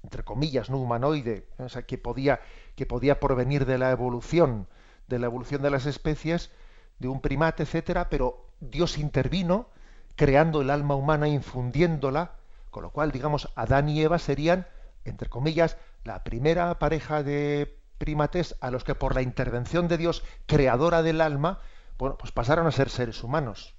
entre 0.03 0.23
comillas, 0.23 0.69
no 0.69 0.76
humanoide, 0.76 1.49
que 1.87 1.97
podía, 1.97 2.41
que 2.75 2.85
podía 2.85 3.21
provenir 3.21 3.65
de 3.65 3.79
la 3.79 3.91
evolución, 3.91 4.69
de 5.09 5.19
la 5.19 5.29
evolución 5.29 5.62
de 5.62 5.71
las 5.71 5.87
especies, 5.87 6.50
de 6.99 7.09
un 7.09 7.23
primate, 7.23 7.62
etcétera, 7.62 8.11
pero 8.11 8.50
Dios 8.61 8.99
intervino 8.99 9.71
creando 10.16 10.62
el 10.62 10.70
alma 10.70 10.94
humana, 10.94 11.28
infundiéndola, 11.28 12.32
con 12.70 12.82
lo 12.82 12.90
cual, 12.90 13.12
digamos, 13.12 13.49
Adán 13.54 13.88
y 13.88 14.02
Eva 14.02 14.18
serían, 14.18 14.66
entre 15.04 15.28
comillas, 15.28 15.76
la 16.04 16.25
primera 16.25 16.78
pareja 16.78 17.23
de 17.23 17.78
primates 17.99 18.56
a 18.61 18.70
los 18.70 18.85
que 18.85 18.94
por 18.94 19.14
la 19.14 19.23
intervención 19.23 19.88
de 19.88 19.99
Dios, 19.99 20.25
creadora 20.46 21.02
del 21.02 21.20
alma, 21.20 21.61
bueno, 21.99 22.16
pues 22.18 22.32
pasaron 22.32 22.66
a 22.66 22.73
ser 22.73 22.90
seres 22.90 23.23
humanos. 23.23 23.75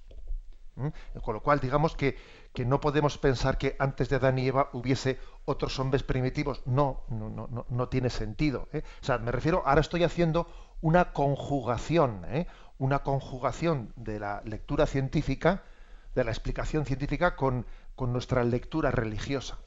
Con 1.22 1.34
lo 1.34 1.42
cual, 1.42 1.58
digamos 1.58 1.96
que, 1.96 2.16
que, 2.52 2.64
no 2.64 2.80
podemos 2.80 3.18
pensar 3.18 3.58
que 3.58 3.74
antes 3.80 4.08
de 4.08 4.16
Adán 4.16 4.38
y 4.38 4.46
Eva 4.46 4.70
hubiese 4.72 5.18
otros 5.44 5.78
hombres 5.80 6.04
primitivos. 6.04 6.62
No, 6.66 7.02
no, 7.08 7.28
no, 7.30 7.66
no, 7.68 7.88
tiene 7.88 8.10
sentido. 8.10 8.68
¿eh? 8.72 8.82
O 9.02 9.04
sea, 9.04 9.18
me 9.18 9.32
refiero, 9.32 9.64
ahora 9.66 9.80
estoy 9.80 10.04
haciendo 10.04 10.46
una 10.80 11.12
conjugación, 11.12 12.24
¿eh? 12.28 12.46
una 12.78 13.00
conjugación 13.00 13.92
de 13.96 14.20
la 14.20 14.40
lectura 14.44 14.86
científica, 14.86 15.64
de 16.14 16.24
la 16.24 16.30
explicación 16.30 16.84
científica 16.84 17.36
con, 17.36 17.66
nuestra 17.98 18.44
lectura 18.44 18.92
religiosa 18.92 19.58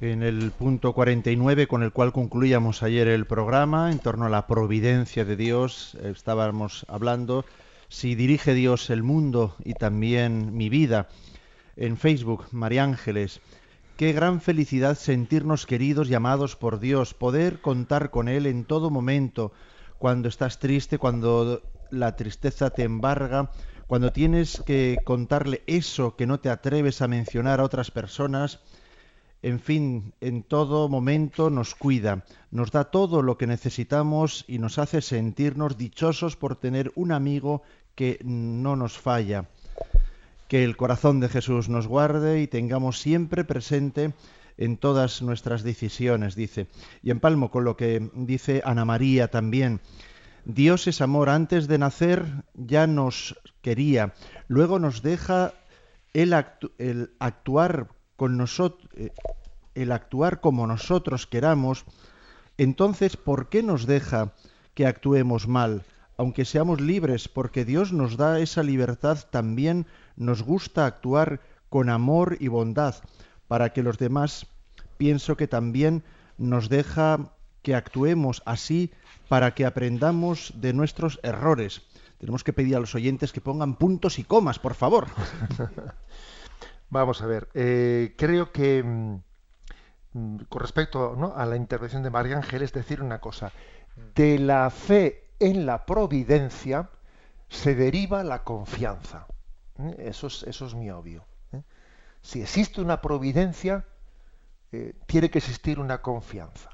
en 0.00 0.22
el 0.22 0.50
punto 0.52 0.94
49 0.94 1.66
con 1.66 1.82
el 1.82 1.92
cual 1.92 2.12
concluíamos 2.12 2.82
ayer 2.82 3.06
el 3.08 3.26
programa 3.26 3.92
en 3.92 3.98
torno 3.98 4.24
a 4.24 4.30
la 4.30 4.46
providencia 4.46 5.26
de 5.26 5.36
Dios. 5.36 5.98
Estábamos 6.02 6.86
hablando 6.88 7.44
si 7.88 8.14
dirige 8.14 8.54
Dios 8.54 8.88
el 8.88 9.02
mundo 9.02 9.56
y 9.62 9.74
también 9.74 10.56
mi 10.56 10.70
vida. 10.70 11.08
En 11.76 11.98
Facebook, 11.98 12.46
María 12.50 12.84
Ángeles, 12.84 13.42
qué 13.98 14.12
gran 14.12 14.40
felicidad 14.40 14.96
sentirnos 14.96 15.66
queridos 15.66 16.08
y 16.08 16.14
amados 16.14 16.56
por 16.56 16.80
Dios, 16.80 17.12
poder 17.12 17.60
contar 17.60 18.10
con 18.10 18.28
Él 18.28 18.46
en 18.46 18.64
todo 18.64 18.88
momento, 18.88 19.52
cuando 19.98 20.28
estás 20.28 20.58
triste, 20.58 20.96
cuando 20.96 21.62
la 21.90 22.16
tristeza 22.16 22.70
te 22.70 22.84
embarga, 22.84 23.50
cuando 23.90 24.12
tienes 24.12 24.62
que 24.64 24.98
contarle 25.02 25.64
eso 25.66 26.14
que 26.14 26.24
no 26.24 26.38
te 26.38 26.48
atreves 26.48 27.02
a 27.02 27.08
mencionar 27.08 27.58
a 27.58 27.64
otras 27.64 27.90
personas, 27.90 28.60
en 29.42 29.58
fin, 29.58 30.14
en 30.20 30.44
todo 30.44 30.88
momento 30.88 31.50
nos 31.50 31.74
cuida, 31.74 32.24
nos 32.52 32.70
da 32.70 32.84
todo 32.84 33.20
lo 33.20 33.36
que 33.36 33.48
necesitamos 33.48 34.44
y 34.46 34.60
nos 34.60 34.78
hace 34.78 35.00
sentirnos 35.00 35.76
dichosos 35.76 36.36
por 36.36 36.54
tener 36.54 36.92
un 36.94 37.10
amigo 37.10 37.62
que 37.96 38.20
no 38.22 38.76
nos 38.76 38.96
falla. 38.96 39.46
Que 40.46 40.62
el 40.62 40.76
corazón 40.76 41.18
de 41.18 41.28
Jesús 41.28 41.68
nos 41.68 41.88
guarde 41.88 42.42
y 42.42 42.46
tengamos 42.46 43.00
siempre 43.00 43.42
presente 43.42 44.12
en 44.56 44.76
todas 44.76 45.20
nuestras 45.20 45.64
decisiones, 45.64 46.36
dice. 46.36 46.68
Y 47.02 47.10
en 47.10 47.18
palmo 47.18 47.50
con 47.50 47.64
lo 47.64 47.76
que 47.76 48.08
dice 48.14 48.62
Ana 48.64 48.84
María 48.84 49.32
también. 49.32 49.80
Dios 50.44 50.86
es 50.86 51.00
amor, 51.00 51.28
antes 51.28 51.68
de 51.68 51.78
nacer 51.78 52.44
ya 52.54 52.86
nos 52.86 53.38
quería, 53.62 54.14
luego 54.48 54.78
nos 54.78 55.02
deja 55.02 55.52
el, 56.14 56.32
actuar 57.18 57.88
con 58.16 58.36
nosotros, 58.36 58.88
eh, 58.96 59.10
el 59.74 59.92
actuar 59.92 60.40
como 60.40 60.66
nosotros 60.66 61.26
queramos, 61.26 61.84
entonces 62.58 63.16
¿por 63.16 63.48
qué 63.48 63.62
nos 63.62 63.86
deja 63.86 64.32
que 64.74 64.86
actuemos 64.86 65.46
mal? 65.46 65.84
Aunque 66.16 66.44
seamos 66.44 66.80
libres, 66.80 67.28
porque 67.28 67.64
Dios 67.64 67.92
nos 67.92 68.16
da 68.16 68.40
esa 68.40 68.62
libertad, 68.62 69.18
también 69.30 69.86
nos 70.16 70.42
gusta 70.42 70.86
actuar 70.86 71.40
con 71.68 71.88
amor 71.88 72.36
y 72.40 72.48
bondad, 72.48 72.96
para 73.48 73.72
que 73.72 73.82
los 73.82 73.98
demás 73.98 74.46
pienso 74.96 75.36
que 75.36 75.48
también 75.48 76.02
nos 76.36 76.68
deja 76.68 77.32
que 77.62 77.74
actuemos 77.74 78.42
así 78.46 78.92
para 79.28 79.54
que 79.54 79.66
aprendamos 79.66 80.52
de 80.56 80.72
nuestros 80.72 81.20
errores. 81.22 81.82
Tenemos 82.18 82.44
que 82.44 82.52
pedir 82.52 82.76
a 82.76 82.80
los 82.80 82.94
oyentes 82.94 83.32
que 83.32 83.40
pongan 83.40 83.76
puntos 83.76 84.18
y 84.18 84.24
comas, 84.24 84.58
por 84.58 84.74
favor. 84.74 85.06
Vamos 86.90 87.22
a 87.22 87.26
ver, 87.26 87.48
eh, 87.54 88.14
creo 88.18 88.50
que 88.52 88.82
mm, 88.82 90.38
con 90.48 90.60
respecto 90.60 91.32
a 91.34 91.46
la 91.46 91.56
intervención 91.56 92.02
de 92.02 92.10
María 92.10 92.36
Ángel 92.36 92.66
decir 92.66 93.00
una 93.00 93.20
cosa, 93.20 93.52
de 94.14 94.38
la 94.38 94.68
fe 94.70 95.28
en 95.38 95.64
la 95.64 95.86
providencia 95.86 96.90
se 97.48 97.74
deriva 97.74 98.24
la 98.24 98.42
confianza. 98.42 99.26
¿eh? 99.78 99.94
Eso, 99.98 100.26
es, 100.26 100.42
eso 100.42 100.66
es 100.66 100.74
mi 100.74 100.90
obvio. 100.90 101.24
¿eh? 101.52 101.62
Si 102.20 102.42
existe 102.42 102.80
una 102.80 103.00
providencia, 103.00 103.86
tiene 105.06 105.30
que 105.30 105.38
existir 105.38 105.80
una 105.80 106.00
confianza. 106.02 106.70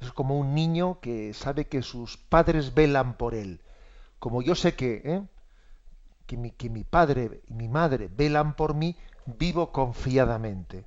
Es 0.00 0.12
como 0.12 0.38
un 0.38 0.54
niño 0.54 1.00
que 1.00 1.32
sabe 1.34 1.66
que 1.66 1.82
sus 1.82 2.16
padres 2.16 2.74
velan 2.74 3.16
por 3.16 3.34
él. 3.34 3.60
Como 4.18 4.42
yo 4.42 4.54
sé 4.54 4.74
que 4.74 5.22
que 6.26 6.36
mi, 6.36 6.50
que 6.50 6.68
mi 6.68 6.84
padre 6.84 7.40
y 7.46 7.54
mi 7.54 7.68
madre 7.68 8.10
velan 8.14 8.54
por 8.54 8.74
mí, 8.74 8.96
vivo 9.26 9.72
confiadamente. 9.72 10.84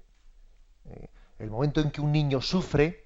Eh, 0.86 1.08
el 1.40 1.50
momento 1.50 1.82
en 1.82 1.92
que 1.92 2.02
un 2.02 2.12
niño 2.12 2.42
sufre, 2.42 3.06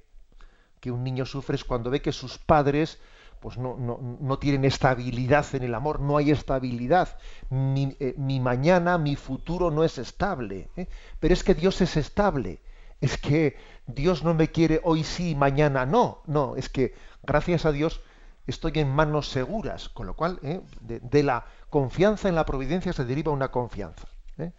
que 0.80 0.92
un 0.92 1.04
niño 1.04 1.26
sufre 1.26 1.56
es 1.56 1.64
cuando 1.64 1.90
ve 1.90 2.02
que 2.02 2.12
sus 2.12 2.38
padres 2.38 3.00
pues 3.40 3.58
no, 3.58 3.76
no, 3.78 4.40
tienen 4.40 4.64
estabilidad 4.64 5.46
en 5.54 5.64
el 5.64 5.76
amor, 5.76 6.00
no 6.00 6.16
hay 6.16 6.32
estabilidad. 6.32 7.18
Mi, 7.50 7.94
eh, 8.00 8.16
mañana, 8.18 8.98
mi 8.98 9.18
futuro 9.18 9.70
no 9.70 9.84
es 9.84 9.98
estable. 9.98 10.70
¿eh? 10.78 10.88
Pero 11.20 11.34
es 11.34 11.44
que 11.44 11.54
Dios 11.54 11.82
es 11.82 11.98
estable. 11.98 12.62
Es 13.04 13.18
que 13.18 13.58
Dios 13.86 14.24
no 14.24 14.34
me 14.34 14.50
quiere 14.50 14.80
hoy 14.82 15.04
sí, 15.04 15.36
mañana 15.36 15.86
no. 15.86 16.22
No, 16.26 16.56
es 16.56 16.70
que 16.70 16.96
gracias 17.22 17.66
a 17.66 17.74
Dios 17.74 18.00
estoy 18.48 18.72
en 18.76 18.90
manos 18.90 19.28
seguras, 19.28 19.90
con 19.90 20.08
lo 20.08 20.16
cual 20.16 20.40
de, 20.80 21.24
la 21.24 21.44
confianza 21.70 22.30
en 22.30 22.36
la 22.36 22.46
providencia 22.46 22.94
se 22.94 23.04
deriva 23.04 23.34
una 23.34 23.52
confianza. 23.52 24.08
¿eh? 24.38 24.54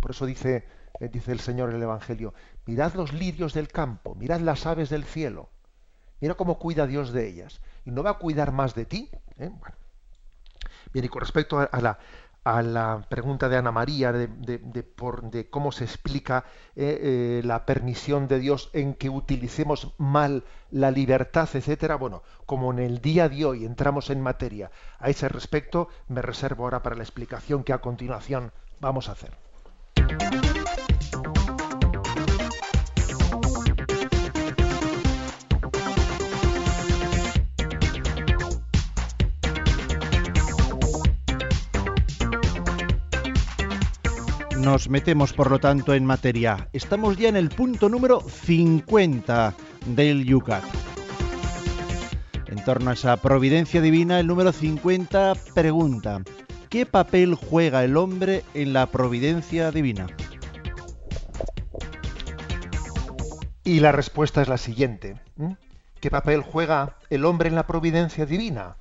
Por 0.00 0.12
eso 0.12 0.24
dice, 0.24 0.66
eh, 1.00 1.10
dice 1.12 1.32
el 1.32 1.40
Señor 1.40 1.68
en 1.68 1.76
el 1.76 1.82
Evangelio, 1.82 2.32
mirad 2.64 2.94
los 2.94 3.12
lirios 3.12 3.52
del 3.52 3.68
campo, 3.68 4.14
mirad 4.14 4.40
las 4.40 4.64
aves 4.64 4.88
del 4.88 5.04
cielo, 5.04 5.50
mira 6.22 6.32
cómo 6.32 6.58
cuida 6.58 6.86
Dios 6.86 7.12
de 7.12 7.28
ellas. 7.28 7.60
¿Y 7.84 7.90
no 7.90 8.02
va 8.02 8.12
a 8.12 8.18
cuidar 8.18 8.52
más 8.52 8.74
de 8.74 8.86
ti? 8.86 9.10
¿Eh? 9.36 9.50
Bien, 10.94 11.04
y 11.04 11.08
con 11.10 11.20
respecto 11.20 11.58
a, 11.58 11.80
la, 11.82 11.98
a 12.46 12.62
la 12.62 13.04
pregunta 13.08 13.48
de 13.48 13.56
Ana 13.56 13.72
María 13.72 14.12
de, 14.12 14.28
de, 14.28 15.50
cómo 15.50 15.72
se 15.72 15.82
explica 15.82 16.44
eh, 16.76 17.00
eh, 17.02 17.42
la 17.44 17.66
permisión 17.66 18.28
de 18.28 18.38
Dios 18.38 18.70
en 18.72 18.94
que 18.94 19.10
utilicemos 19.10 19.94
mal 19.98 20.44
la 20.70 20.92
libertad, 20.92 21.48
etcétera. 21.52 21.96
Bueno, 21.96 22.22
como 22.46 22.72
en 22.72 22.78
el 22.78 23.00
día 23.00 23.28
de 23.28 23.44
hoy 23.44 23.64
entramos 23.64 24.10
en 24.10 24.20
materia 24.20 24.70
a 25.00 25.10
ese 25.10 25.28
respecto, 25.28 25.88
me 26.06 26.22
reservo 26.22 26.62
ahora 26.62 26.84
para 26.84 26.94
la 26.94 27.02
explicación 27.02 27.64
que 27.64 27.72
a 27.72 27.80
continuación 27.80 28.52
vamos 28.78 29.08
a 29.08 29.12
hacer. 29.12 29.45
Nos 44.66 44.88
metemos, 44.88 45.32
por 45.32 45.48
lo 45.48 45.60
tanto, 45.60 45.94
en 45.94 46.04
materia. 46.04 46.68
Estamos 46.72 47.16
ya 47.16 47.28
en 47.28 47.36
el 47.36 47.50
punto 47.50 47.88
número 47.88 48.20
50 48.20 49.54
del 49.94 50.24
Yucat. 50.24 50.64
En 52.48 52.64
torno 52.64 52.90
a 52.90 52.94
esa 52.94 53.16
providencia 53.18 53.80
divina, 53.80 54.18
el 54.18 54.26
número 54.26 54.50
50 54.50 55.34
pregunta, 55.54 56.20
¿qué 56.68 56.84
papel 56.84 57.36
juega 57.36 57.84
el 57.84 57.96
hombre 57.96 58.42
en 58.54 58.72
la 58.72 58.86
providencia 58.86 59.70
divina? 59.70 60.08
Y 63.62 63.78
la 63.78 63.92
respuesta 63.92 64.42
es 64.42 64.48
la 64.48 64.58
siguiente. 64.58 65.20
¿Qué 66.00 66.10
papel 66.10 66.42
juega 66.42 66.96
el 67.08 67.24
hombre 67.24 67.48
en 67.48 67.54
la 67.54 67.68
providencia 67.68 68.26
divina? 68.26 68.74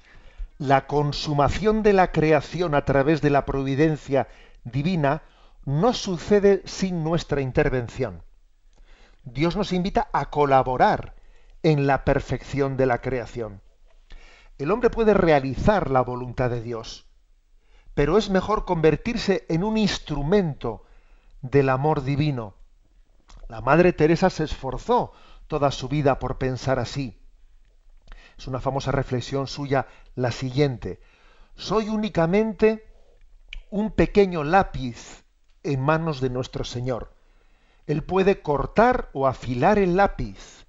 La 0.58 0.88
consumación 0.88 1.84
de 1.84 1.94
la 1.94 2.12
creación 2.12 2.74
a 2.74 2.86
través 2.86 3.22
de 3.22 3.30
la 3.30 3.46
providencia 3.46 4.28
divina 4.64 5.22
no 5.66 5.94
sucede 5.94 6.62
sin 6.66 7.04
nuestra 7.04 7.42
intervención. 7.42 8.24
Dios 9.24 9.56
nos 9.56 9.74
invita 9.74 10.08
a 10.14 10.30
colaborar 10.30 11.16
en 11.64 11.88
la 11.88 12.06
perfección 12.06 12.78
de 12.78 12.86
la 12.86 13.02
creación. 13.02 13.62
El 14.60 14.70
hombre 14.72 14.92
puede 14.92 15.16
realizar 15.16 15.90
la 15.90 16.02
voluntad 16.02 16.52
de 16.52 16.62
Dios, 16.62 17.08
pero 17.96 18.20
es 18.20 18.30
mejor 18.30 18.66
convertirse 18.66 19.46
en 19.50 19.64
un 19.64 19.78
instrumento 19.78 20.84
del 21.42 21.70
amor 21.70 22.04
divino. 22.04 22.54
La 23.48 23.62
Madre 23.62 23.92
Teresa 23.92 24.30
se 24.30 24.44
esforzó 24.44 25.14
toda 25.48 25.72
su 25.72 25.90
vida 25.90 26.20
por 26.20 26.38
pensar 26.38 26.78
así. 26.78 27.20
Es 28.38 28.48
una 28.48 28.60
famosa 28.60 28.92
reflexión 28.92 29.48
suya 29.48 29.88
la 30.14 30.32
siguiente. 30.32 31.00
Soy 31.56 31.90
únicamente 31.90 32.86
un 33.72 33.92
pequeño 33.92 34.44
lápiz 34.44 35.25
en 35.66 35.82
manos 35.82 36.22
de 36.22 36.30
nuestro 36.30 36.64
Señor. 36.64 37.12
Él 37.88 38.04
puede 38.04 38.42
cortar 38.42 39.10
o 39.14 39.28
afilar 39.28 39.78
el 39.80 39.96
lápiz. 39.96 40.66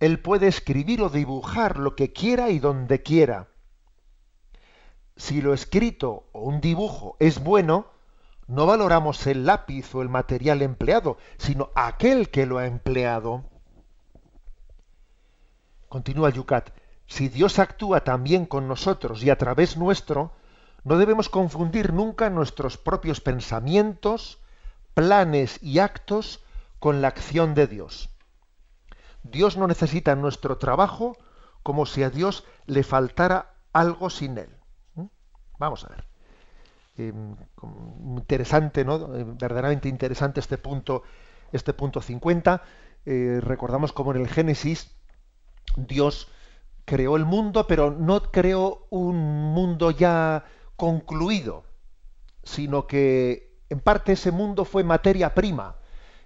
Él 0.00 0.20
puede 0.20 0.48
escribir 0.48 1.02
o 1.02 1.08
dibujar 1.08 1.78
lo 1.78 1.94
que 1.96 2.12
quiera 2.12 2.50
y 2.50 2.58
donde 2.58 3.02
quiera. 3.02 3.48
Si 5.16 5.40
lo 5.40 5.54
escrito 5.54 6.28
o 6.32 6.40
un 6.40 6.60
dibujo 6.60 7.16
es 7.20 7.42
bueno, 7.42 7.86
no 8.46 8.66
valoramos 8.66 9.26
el 9.26 9.46
lápiz 9.46 9.94
o 9.94 10.02
el 10.02 10.08
material 10.08 10.62
empleado, 10.62 11.16
sino 11.38 11.70
aquel 11.74 12.30
que 12.30 12.46
lo 12.46 12.58
ha 12.58 12.66
empleado. 12.66 13.44
Continúa 15.88 16.30
Yucat. 16.30 16.70
Si 17.06 17.28
Dios 17.28 17.58
actúa 17.58 18.02
también 18.02 18.46
con 18.46 18.68
nosotros 18.68 19.22
y 19.22 19.30
a 19.30 19.38
través 19.38 19.76
nuestro, 19.76 20.32
no 20.86 20.98
debemos 20.98 21.28
confundir 21.28 21.92
nunca 21.92 22.30
nuestros 22.30 22.78
propios 22.78 23.20
pensamientos, 23.20 24.38
planes 24.94 25.60
y 25.60 25.80
actos 25.80 26.44
con 26.78 27.02
la 27.02 27.08
acción 27.08 27.54
de 27.56 27.66
Dios. 27.66 28.08
Dios 29.24 29.56
no 29.56 29.66
necesita 29.66 30.14
nuestro 30.14 30.58
trabajo 30.58 31.16
como 31.64 31.86
si 31.86 32.04
a 32.04 32.10
Dios 32.10 32.44
le 32.66 32.84
faltara 32.84 33.56
algo 33.72 34.10
sin 34.10 34.38
él. 34.38 34.48
¿Mm? 34.94 35.06
Vamos 35.58 35.84
a 35.84 35.88
ver. 35.88 36.04
Em, 36.96 37.34
interesante, 38.16 38.84
¿no? 38.84 39.12
Eh, 39.16 39.24
verdaderamente 39.26 39.88
interesante 39.88 40.38
este 40.38 40.56
punto, 40.56 41.02
este 41.50 41.72
punto 41.72 42.00
50. 42.00 42.62
Eh, 43.04 43.40
recordamos 43.42 43.92
como 43.92 44.12
en 44.12 44.20
el 44.20 44.28
Génesis 44.28 44.94
Dios 45.76 46.28
creó 46.84 47.16
el 47.16 47.24
mundo, 47.24 47.66
pero 47.66 47.90
no 47.90 48.22
creó 48.30 48.86
un 48.90 49.16
mundo 49.52 49.90
ya 49.90 50.44
concluido, 50.76 51.64
sino 52.42 52.86
que 52.86 53.56
en 53.68 53.80
parte 53.80 54.12
ese 54.12 54.30
mundo 54.30 54.64
fue 54.64 54.84
materia 54.84 55.34
prima 55.34 55.76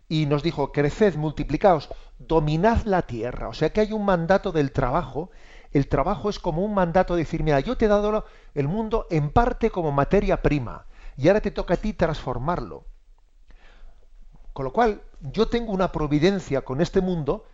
y 0.08 0.26
nos 0.26 0.42
dijo, 0.42 0.72
creced, 0.72 1.16
multiplicaos, 1.16 1.88
dominad 2.18 2.82
la 2.82 3.02
tierra. 3.02 3.48
O 3.48 3.54
sea 3.54 3.72
que 3.72 3.80
hay 3.80 3.92
un 3.92 4.04
mandato 4.04 4.52
del 4.52 4.72
trabajo. 4.72 5.30
El 5.70 5.88
trabajo 5.88 6.28
es 6.28 6.40
como 6.40 6.64
un 6.64 6.74
mandato 6.74 7.14
de 7.14 7.22
decir, 7.22 7.44
mira, 7.44 7.60
yo 7.60 7.76
te 7.76 7.84
he 7.84 7.88
dado 7.88 8.24
el 8.54 8.66
mundo 8.66 9.06
en 9.10 9.30
parte 9.30 9.70
como 9.70 9.92
materia 9.92 10.42
prima 10.42 10.86
y 11.16 11.28
ahora 11.28 11.40
te 11.40 11.52
toca 11.52 11.74
a 11.74 11.76
ti 11.76 11.92
transformarlo. 11.92 12.86
Con 14.52 14.64
lo 14.64 14.72
cual, 14.72 15.02
yo 15.20 15.46
tengo 15.46 15.72
una 15.72 15.92
providencia 15.92 16.62
con 16.62 16.80
este 16.80 17.00
mundo, 17.00 17.46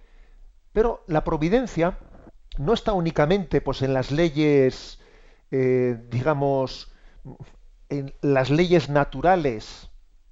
pero 0.72 1.04
la 1.06 1.24
providencia 1.24 1.98
no 2.58 2.72
está 2.72 2.94
únicamente 2.94 3.60
pues, 3.60 3.82
en 3.82 3.92
las 3.92 4.10
leyes 4.10 4.98
eh, 5.50 5.98
digamos, 6.10 6.92
en 7.88 8.14
las 8.20 8.50
leyes 8.50 8.88
naturales, 8.88 9.90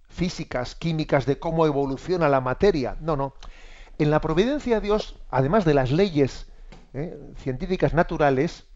físicas, 0.09 0.75
químicas 0.75 1.27
de 1.27 1.39
cómo 1.39 1.67
evoluciona 1.67 2.29
la 2.29 2.41
materia. 2.41 2.97
No, 3.01 3.17
no. 3.17 3.35
En 3.99 4.11
la 4.11 4.21
providencia 4.21 4.77
de 4.77 4.81
Dios, 4.81 5.17
además 5.31 5.65
de 5.65 5.75
las 5.75 5.91
leyes 5.91 6.47
eh, 6.95 7.19
científicas 7.37 7.95
naturales, 7.95 8.67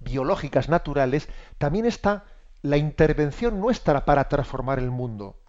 biológicas 0.00 0.68
naturales, 0.68 1.28
también 1.58 1.86
está 1.86 2.24
la 2.62 2.76
intervención 2.76 3.60
nuestra 3.60 4.04
para 4.04 4.28
transformar 4.28 4.78
el 4.78 4.90
mundo. 4.90 5.40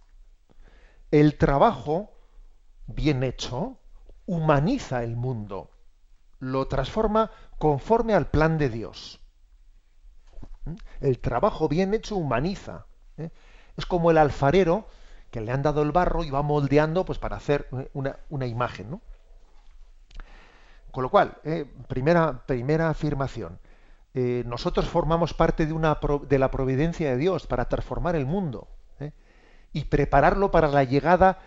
El 1.12 1.38
trabajo 1.38 2.12
bien 2.88 3.24
hecho 3.24 3.80
humaniza 4.26 5.04
el 5.04 5.15
mundo, 5.15 5.72
lo 6.39 6.68
transforma 6.68 7.32
conforme 7.58 8.13
al 8.13 8.28
plan 8.28 8.58
de 8.58 8.70
Dios. 8.70 9.20
El 11.01 11.19
trabajo 11.19 11.67
bien 11.67 11.93
hecho 11.93 12.15
humaniza. 12.15 12.86
¿eh? 13.17 13.29
Es 13.77 13.86
como 13.86 14.12
el 14.12 14.17
alfarero 14.17 14.88
que 15.32 15.41
le 15.41 15.51
han 15.51 15.62
dado 15.62 15.82
el 15.82 15.91
barro 15.91 16.23
y 16.23 16.29
va 16.29 16.41
moldeando 16.41 17.05
pues, 17.05 17.19
para 17.19 17.38
hacer 17.38 17.67
¿eh? 17.71 17.89
una, 17.93 18.47
imagen. 18.47 18.99
Con 20.91 21.03
lo 21.03 21.10
cual, 21.10 21.38
¿eh? 21.43 21.65
primera, 21.88 22.45
primera 22.45 22.89
afirmación, 22.89 23.60
nosotros 24.13 24.86
formamos 24.89 25.34
parte 25.34 25.65
de, 25.65 25.71
una, 25.71 25.97
de 26.27 26.39
la 26.39 26.51
providencia 26.51 27.12
de 27.12 27.15
Dios 27.15 27.47
para 27.47 27.69
transformar 27.69 28.17
el 28.17 28.25
mundo 28.25 28.67
y 29.71 29.86
prepararlo 29.86 30.51
para 30.51 30.67
la 30.67 30.84
llegada 30.84 31.39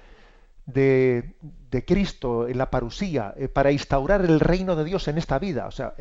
de, 0.65 1.35
de, 1.71 1.85
Cristo 1.85 2.49
en 2.49 2.57
la 2.57 2.71
parusía, 2.71 3.35
para 3.53 3.73
instaurar 3.73 4.25
el 4.25 4.41
reino 4.41 4.75
de 4.75 4.85
Dios 4.85 5.07
en 5.09 5.19
esta 5.19 5.39
vida. 5.39 5.67
O 5.67 5.71
sea, 5.71 5.93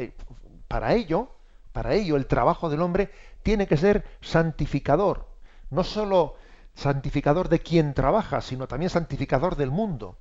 para 0.69 0.93
ello 0.93 1.31
para 1.71 1.93
ello, 1.93 2.15
el 2.17 2.25
trabajo 2.25 2.69
del 2.69 2.81
hombre 2.81 3.11
tiene 3.43 3.67
que 3.67 3.77
ser 3.77 4.05
santificador, 4.21 5.27
no 5.69 5.83
sólo 5.83 6.35
santificador 6.73 7.49
de 7.49 7.59
quien 7.59 7.93
trabaja, 7.93 8.41
sino 8.41 8.67
también 8.67 8.89
santificador 8.89 9.55
del 9.55 9.71
mundo. 9.71 10.17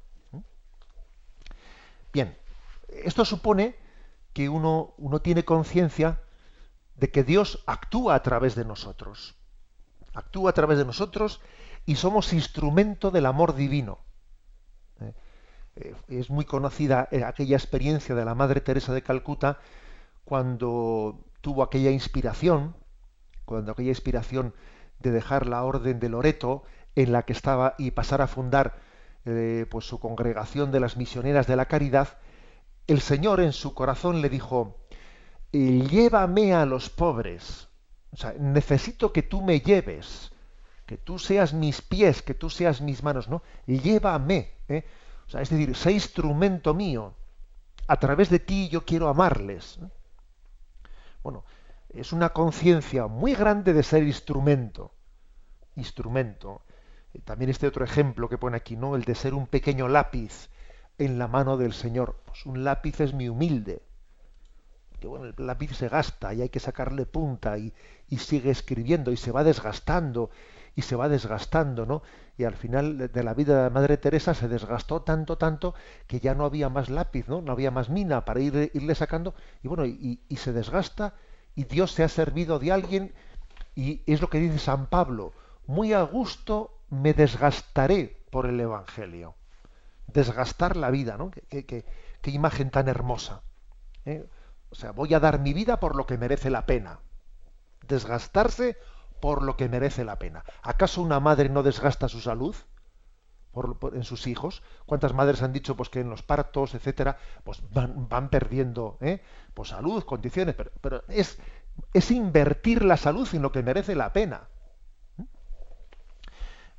Bien, 2.12 2.36
esto 2.88 3.24
supone 3.24 3.76
que 4.32 4.48
uno, 4.48 4.94
tiene 5.22 5.44
conciencia 5.44 6.20
de 6.96 7.10
que 7.10 7.24
Dios 7.24 7.62
actúa 7.66 8.14
a 8.14 8.22
través 8.22 8.54
de 8.54 8.64
nosotros. 8.64 9.36
Actúa 10.12 10.50
a 10.50 10.54
través 10.54 10.78
de 10.78 10.84
nosotros 10.84 11.40
y 11.86 11.96
somos 11.96 12.32
instrumento 12.32 13.10
del 13.10 13.26
amor 13.26 13.54
divino. 13.54 13.98
Eh, 15.00 15.14
eh, 15.76 15.94
es 16.08 16.30
muy 16.30 16.44
conocida 16.44 17.08
aquella 17.26 17.56
experiencia 17.56 18.14
de 18.14 18.24
la 18.24 18.34
Madre 18.34 18.60
Teresa 18.60 18.92
de 18.92 19.02
Calcuta 19.02 19.58
cuando 20.24 21.24
tuvo 21.40 21.62
aquella 21.62 21.90
inspiración, 21.90 22.76
cuando 23.44 23.72
aquella 23.72 23.90
inspiración 23.90 24.54
de 24.98 25.10
dejar 25.10 25.46
la 25.46 25.64
orden 25.64 25.98
de 26.00 26.08
Loreto 26.08 26.62
en 26.94 27.12
la 27.12 27.22
que 27.22 27.32
estaba 27.32 27.74
y 27.78 27.92
pasar 27.92 28.20
a 28.20 28.26
fundar 28.26 28.78
eh, 29.24 29.66
pues 29.70 29.84
su 29.86 30.00
congregación 30.00 30.72
de 30.72 30.80
las 30.80 30.96
misioneras 30.96 31.46
de 31.46 31.56
la 31.56 31.66
caridad, 31.66 32.18
el 32.86 33.00
Señor 33.00 33.40
en 33.40 33.52
su 33.52 33.74
corazón 33.74 34.20
le 34.20 34.28
dijo, 34.28 34.78
llévame 35.52 36.54
a 36.54 36.66
los 36.66 36.90
pobres, 36.90 37.68
o 38.12 38.16
sea, 38.16 38.34
necesito 38.38 39.12
que 39.12 39.22
tú 39.22 39.42
me 39.42 39.60
lleves, 39.60 40.32
que 40.86 40.96
tú 40.96 41.18
seas 41.18 41.52
mis 41.52 41.82
pies, 41.82 42.22
que 42.22 42.34
tú 42.34 42.50
seas 42.50 42.80
mis 42.80 43.02
manos, 43.02 43.28
¿no? 43.28 43.42
Llévame, 43.66 44.50
¿eh? 44.68 44.84
es 45.28 45.50
decir, 45.50 45.76
sé 45.76 45.92
instrumento 45.92 46.74
mío, 46.74 47.14
a 47.86 47.96
través 47.96 48.30
de 48.30 48.40
ti 48.40 48.68
yo 48.68 48.84
quiero 48.84 49.08
amarles. 49.08 49.78
Bueno, 51.22 51.44
es 51.88 52.12
una 52.12 52.30
conciencia 52.30 53.06
muy 53.06 53.34
grande 53.34 53.72
de 53.72 53.82
ser 53.82 54.02
instrumento. 54.04 54.92
instrumento. 55.76 56.62
Eh, 57.14 57.20
también 57.24 57.50
este 57.50 57.66
otro 57.66 57.84
ejemplo 57.84 58.28
que 58.28 58.38
pone 58.38 58.56
aquí, 58.56 58.76
¿no? 58.76 58.96
El 58.96 59.04
de 59.04 59.14
ser 59.14 59.34
un 59.34 59.46
pequeño 59.46 59.88
lápiz 59.88 60.50
en 60.98 61.18
la 61.18 61.28
mano 61.28 61.56
del 61.56 61.72
Señor. 61.72 62.16
Pues 62.26 62.46
un 62.46 62.64
lápiz 62.64 63.00
es 63.00 63.12
muy 63.14 63.28
humilde. 63.28 63.82
Que 65.00 65.08
bueno, 65.08 65.26
el 65.26 65.46
lápiz 65.46 65.74
se 65.76 65.88
gasta 65.88 66.34
y 66.34 66.42
hay 66.42 66.48
que 66.50 66.60
sacarle 66.60 67.06
punta 67.06 67.56
y, 67.58 67.72
y 68.08 68.18
sigue 68.18 68.50
escribiendo 68.50 69.10
y 69.12 69.16
se 69.16 69.32
va 69.32 69.44
desgastando 69.44 70.30
y 70.74 70.82
se 70.82 70.96
va 70.96 71.08
desgastando, 71.08 71.86
¿no? 71.86 72.02
Y 72.36 72.44
al 72.44 72.54
final 72.54 73.10
de 73.12 73.22
la 73.22 73.34
vida 73.34 73.64
de 73.64 73.70
Madre 73.70 73.96
Teresa 73.96 74.34
se 74.34 74.48
desgastó 74.48 75.02
tanto, 75.02 75.36
tanto, 75.36 75.74
que 76.06 76.20
ya 76.20 76.34
no 76.34 76.44
había 76.44 76.68
más 76.68 76.88
lápiz, 76.88 77.28
¿no? 77.28 77.42
No 77.42 77.52
había 77.52 77.70
más 77.70 77.90
mina 77.90 78.24
para 78.24 78.40
ir, 78.40 78.70
irle 78.74 78.94
sacando, 78.94 79.34
y 79.62 79.68
bueno, 79.68 79.84
y, 79.84 80.20
y 80.28 80.36
se 80.36 80.52
desgasta, 80.52 81.14
y 81.54 81.64
Dios 81.64 81.92
se 81.92 82.04
ha 82.04 82.08
servido 82.08 82.58
de 82.58 82.72
alguien, 82.72 83.12
y 83.74 84.02
es 84.06 84.20
lo 84.20 84.30
que 84.30 84.38
dice 84.38 84.58
San 84.58 84.86
Pablo, 84.86 85.32
muy 85.66 85.92
a 85.92 86.02
gusto 86.02 86.80
me 86.90 87.14
desgastaré 87.14 88.24
por 88.30 88.46
el 88.46 88.58
Evangelio. 88.60 89.34
Desgastar 90.06 90.76
la 90.76 90.90
vida, 90.90 91.16
¿no? 91.16 91.30
Qué, 91.30 91.64
qué, 91.64 91.84
qué 92.20 92.30
imagen 92.30 92.70
tan 92.70 92.88
hermosa. 92.88 93.42
¿eh? 94.04 94.26
O 94.70 94.74
sea, 94.74 94.92
voy 94.92 95.14
a 95.14 95.20
dar 95.20 95.40
mi 95.40 95.52
vida 95.52 95.80
por 95.80 95.96
lo 95.96 96.06
que 96.06 96.18
merece 96.18 96.50
la 96.50 96.66
pena. 96.66 97.00
Desgastarse 97.86 98.76
por 99.20 99.42
lo 99.42 99.56
que 99.56 99.68
merece 99.68 100.04
la 100.04 100.18
pena. 100.18 100.44
¿Acaso 100.62 101.02
una 101.02 101.20
madre 101.20 101.48
no 101.48 101.62
desgasta 101.62 102.08
su 102.08 102.20
salud 102.20 102.54
por, 103.52 103.78
en 103.94 104.04
sus 104.04 104.26
hijos? 104.26 104.62
¿Cuántas 104.86 105.14
madres 105.14 105.42
han 105.42 105.52
dicho 105.52 105.76
pues 105.76 105.88
que 105.88 106.00
en 106.00 106.10
los 106.10 106.22
partos, 106.22 106.74
etcétera, 106.74 107.18
pues 107.44 107.62
van, 107.70 108.30
perdiendo 108.30 108.98
¿eh? 109.00 109.22
pues 109.54 109.70
salud, 109.70 110.04
condiciones, 110.04 110.56
pero, 110.80 111.04
es, 111.08 111.38
es 111.92 112.10
invertir 112.10 112.84
la 112.84 112.96
salud 112.96 113.28
en 113.32 113.42
lo 113.42 113.52
que 113.52 113.62
merece 113.62 113.94
la 113.94 114.12
pena. 114.12 114.48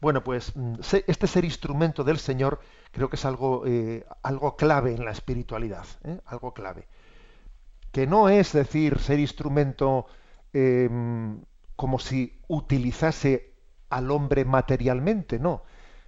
Bueno, 0.01 0.23
pues 0.23 0.55
mm, 0.55 0.79
este 1.07 1.27
ser 1.27 1.45
instrumento 1.45 2.03
del 2.03 2.17
Señor 2.17 2.59
creo 2.91 3.09
que 3.09 3.17
es 3.17 3.25
algo, 3.25 3.63
eh, 3.67 4.05
algo 4.23 4.55
clave 4.55 4.95
en 4.95 5.05
la 5.05 5.11
espiritualidad, 5.11 5.85
¿eh? 6.03 6.19
algo 6.25 6.53
clave. 6.53 6.87
Que 7.91 8.07
no 8.07 8.29
es 8.29 8.51
decir 8.53 8.99
ser 8.99 9.19
instrumento 9.19 10.07
eh, 10.53 10.89
como 11.81 11.97
si 11.97 12.39
utilizase 12.47 13.55
al 13.89 14.11
hombre 14.11 14.45
materialmente, 14.45 15.39
no. 15.39 15.63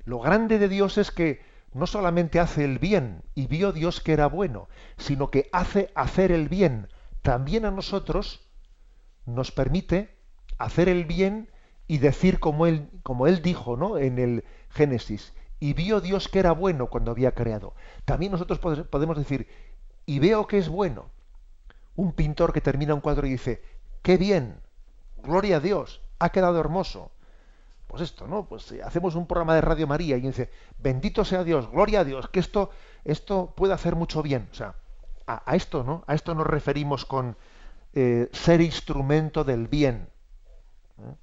Lo 0.05 0.19
grande 0.19 0.59
de 0.59 0.69
Dios 0.69 0.99
es 0.99 1.09
que 1.09 1.41
no 1.73 1.87
solamente 1.87 2.39
hace 2.39 2.63
el 2.63 2.77
bien 2.77 3.23
y 3.33 3.47
vio 3.47 3.71
Dios 3.71 3.99
que 3.99 4.13
era 4.13 4.27
bueno, 4.27 4.69
sino 4.97 5.31
que 5.31 5.49
hace 5.51 5.89
hacer 5.95 6.31
el 6.31 6.47
bien 6.47 6.89
también 7.23 7.65
a 7.65 7.71
nosotros, 7.71 8.47
nos 9.25 9.51
permite 9.51 10.15
hacer 10.59 10.89
el 10.89 11.05
bien 11.05 11.49
y 11.87 11.97
decir 11.97 12.39
como 12.39 12.67
él, 12.67 12.91
como 13.01 13.25
él 13.25 13.41
dijo 13.41 13.75
¿no? 13.75 13.97
en 13.97 14.19
el 14.19 14.43
Génesis, 14.69 15.33
y 15.59 15.73
vio 15.73 16.01
Dios 16.01 16.27
que 16.27 16.37
era 16.37 16.51
bueno 16.51 16.85
cuando 16.85 17.09
había 17.09 17.31
creado. 17.31 17.73
También 18.05 18.31
nosotros 18.31 18.59
podemos 18.59 19.17
decir, 19.17 19.47
y 20.05 20.19
veo 20.19 20.45
que 20.45 20.59
es 20.59 20.69
bueno. 20.69 21.09
Un 21.95 22.13
pintor 22.13 22.53
que 22.53 22.61
termina 22.61 22.93
un 22.93 23.01
cuadro 23.01 23.25
y 23.25 23.31
dice, 23.31 23.63
qué 24.03 24.17
bien, 24.17 24.61
gloria 25.23 25.57
a 25.57 25.59
Dios, 25.59 26.01
ha 26.19 26.29
quedado 26.29 26.59
hermoso. 26.59 27.11
Pues 27.87 28.01
esto, 28.01 28.27
¿no? 28.27 28.45
Pues 28.45 28.71
eh, 28.71 28.81
hacemos 28.83 29.15
un 29.15 29.27
programa 29.27 29.55
de 29.55 29.61
Radio 29.61 29.87
María 29.87 30.17
y 30.17 30.21
dice, 30.21 30.49
bendito 30.79 31.23
sea 31.25 31.43
Dios, 31.43 31.69
gloria 31.69 32.01
a 32.01 32.03
Dios, 32.03 32.27
que 32.29 32.39
esto, 32.39 32.71
esto 33.03 33.53
puede 33.55 33.73
hacer 33.73 33.95
mucho 33.95 34.23
bien. 34.23 34.47
O 34.51 34.55
sea, 34.55 34.75
a, 35.27 35.55
esto, 35.55 35.83
¿no? 35.83 36.03
A 36.07 36.15
esto 36.15 36.33
nos 36.35 36.47
referimos 36.47 37.05
con 37.05 37.37
eh, 37.93 38.29
ser 38.31 38.61
instrumento 38.61 39.43
del 39.43 39.67
bien. 39.67 40.09
¿Eh? 40.99 41.15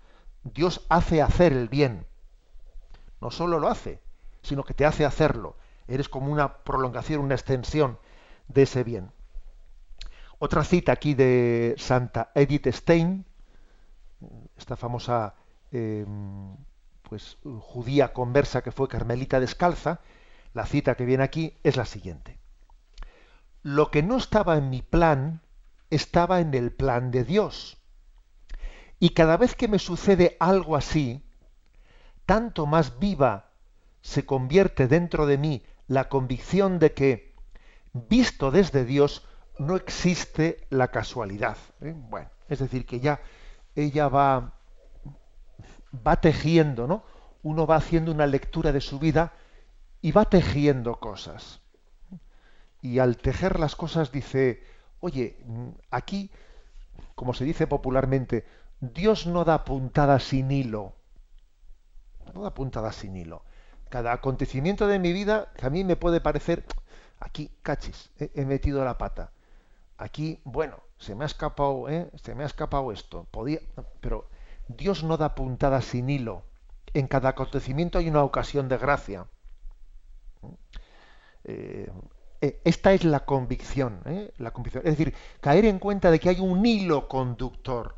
Dios 0.45 0.87
hace 0.89 1.23
hacer 1.23 1.53
el 1.53 1.69
bien. 1.69 2.07
No 3.21 3.31
solo 3.31 3.59
lo 3.59 3.69
hace, 3.69 4.01
sino 4.43 4.65
que 4.65 4.75
te 4.75 4.87
hace 4.87 5.05
hacerlo. 5.05 5.57
Eres 5.89 6.09
como 6.09 6.33
una 6.33 6.59
prolongación, 6.59 7.21
una 7.21 7.35
extensión 7.35 7.99
de 8.49 8.63
ese 8.63 8.85
bien. 8.85 9.11
Otra 10.39 10.65
cita 10.65 10.93
aquí 10.93 11.15
de 11.15 11.75
Santa 11.77 12.31
Edith 12.35 12.69
Stein, 12.69 13.27
esta 14.61 14.77
famosa 14.77 15.35
eh, 15.73 16.07
pues 17.03 17.39
judía 17.43 18.13
conversa 18.13 18.63
que 18.63 18.71
fue 18.71 18.89
carmelita 18.89 19.41
descalza, 19.41 20.01
la 20.55 20.67
cita 20.67 20.95
que 20.95 21.05
viene 21.05 21.25
aquí 21.25 21.59
es 21.65 21.77
la 21.77 21.85
siguiente. 21.85 22.39
Lo 23.63 23.91
que 23.91 24.03
no 24.03 24.17
estaba 24.17 24.57
en 24.57 24.71
mi 24.71 24.83
plan 24.83 25.43
estaba 25.91 26.41
en 26.41 26.55
el 26.55 26.71
plan 26.73 27.11
de 27.11 27.25
Dios. 27.25 27.79
Y 29.01 29.11
cada 29.11 29.37
vez 29.37 29.55
que 29.55 29.69
me 29.69 29.79
sucede 29.79 30.37
algo 30.39 30.77
así, 30.77 31.25
tanto 32.27 32.67
más 32.67 32.99
viva 32.99 33.51
se 34.03 34.25
convierte 34.25 34.87
dentro 34.87 35.27
de 35.27 35.37
mí 35.37 35.65
la 35.89 36.09
convicción 36.09 36.79
de 36.79 36.93
que, 36.93 37.35
visto 37.93 38.51
desde 38.51 38.85
Dios, 38.85 39.27
no 39.59 39.75
existe 39.77 40.67
la 40.71 40.89
casualidad. 40.89 41.57
¿eh? 41.81 41.95
Bueno, 41.97 42.31
es 42.49 42.61
decir, 42.61 42.87
que 42.87 43.01
ya 43.01 43.21
ella 43.85 44.09
va, 44.09 44.55
va 46.07 46.21
tejiendo, 46.21 46.87
¿no? 46.87 47.05
Uno 47.43 47.67
va 47.67 47.77
haciendo 47.77 48.13
una 48.13 48.27
lectura 48.27 48.73
de 48.73 48.81
su 48.81 48.99
vida 48.99 49.33
y 50.01 50.13
va 50.13 50.25
tejiendo 50.25 50.99
cosas. 51.01 51.61
Y 52.83 52.99
al 52.99 53.17
tejer 53.17 53.59
las 53.61 53.77
cosas 53.77 54.13
dice, 54.13 54.63
oye, 55.01 55.37
aquí, 55.91 56.31
como 57.15 57.35
se 57.35 57.45
dice 57.45 57.67
popularmente, 57.67 58.47
Dios 58.81 59.27
no 59.27 59.45
da 59.45 59.65
puntada 59.65 60.19
sin 60.21 60.51
hilo. 60.51 60.95
No 62.35 62.43
da 62.43 62.55
puntada 62.55 62.93
sin 62.93 63.17
hilo. 63.17 63.45
Cada 63.89 64.13
acontecimiento 64.13 64.87
de 64.87 64.99
mi 64.99 65.13
vida 65.13 65.53
que 65.57 65.67
a 65.67 65.71
mí 65.71 65.85
me 65.85 65.97
puede 65.97 66.21
parecer, 66.21 66.65
aquí, 67.19 67.51
cachis, 67.63 68.11
he 68.19 68.45
metido 68.45 68.85
la 68.85 68.97
pata. 68.97 69.33
Aquí, 69.99 70.41
bueno, 70.45 70.79
se 71.01 71.15
me 71.15 71.25
ha 71.25 71.27
escapado, 71.27 71.89
¿eh? 71.89 72.11
se 72.23 72.35
me 72.35 72.45
ha 72.45 72.47
escapado 72.47 72.93
esto. 72.93 73.27
Podía, 73.31 73.61
pero 74.01 74.29
Dios 74.69 75.03
no 75.03 75.17
da 75.17 75.35
puntada 75.35 75.81
sin 75.81 76.11
hilo. 76.11 76.45
En 76.93 77.09
cada 77.09 77.31
acontecimiento 77.31 77.99
hay 77.99 78.09
una 78.09 78.23
ocasión 78.23 78.69
de 78.69 78.77
gracia. 78.77 79.27
Eh, 81.45 81.91
eh, 82.43 82.61
esta 82.65 82.93
es 82.93 83.05
la 83.05 83.25
convicción, 83.25 84.03
¿eh? 84.05 84.33
la 84.37 84.51
convicción. 84.51 84.87
Es 84.87 84.99
decir, 84.99 85.15
caer 85.41 85.65
en 85.65 85.79
cuenta 85.79 86.11
de 86.11 86.21
que 86.21 86.29
hay 86.29 86.41
un 86.41 86.65
hilo 86.67 87.09
conductor, 87.09 87.97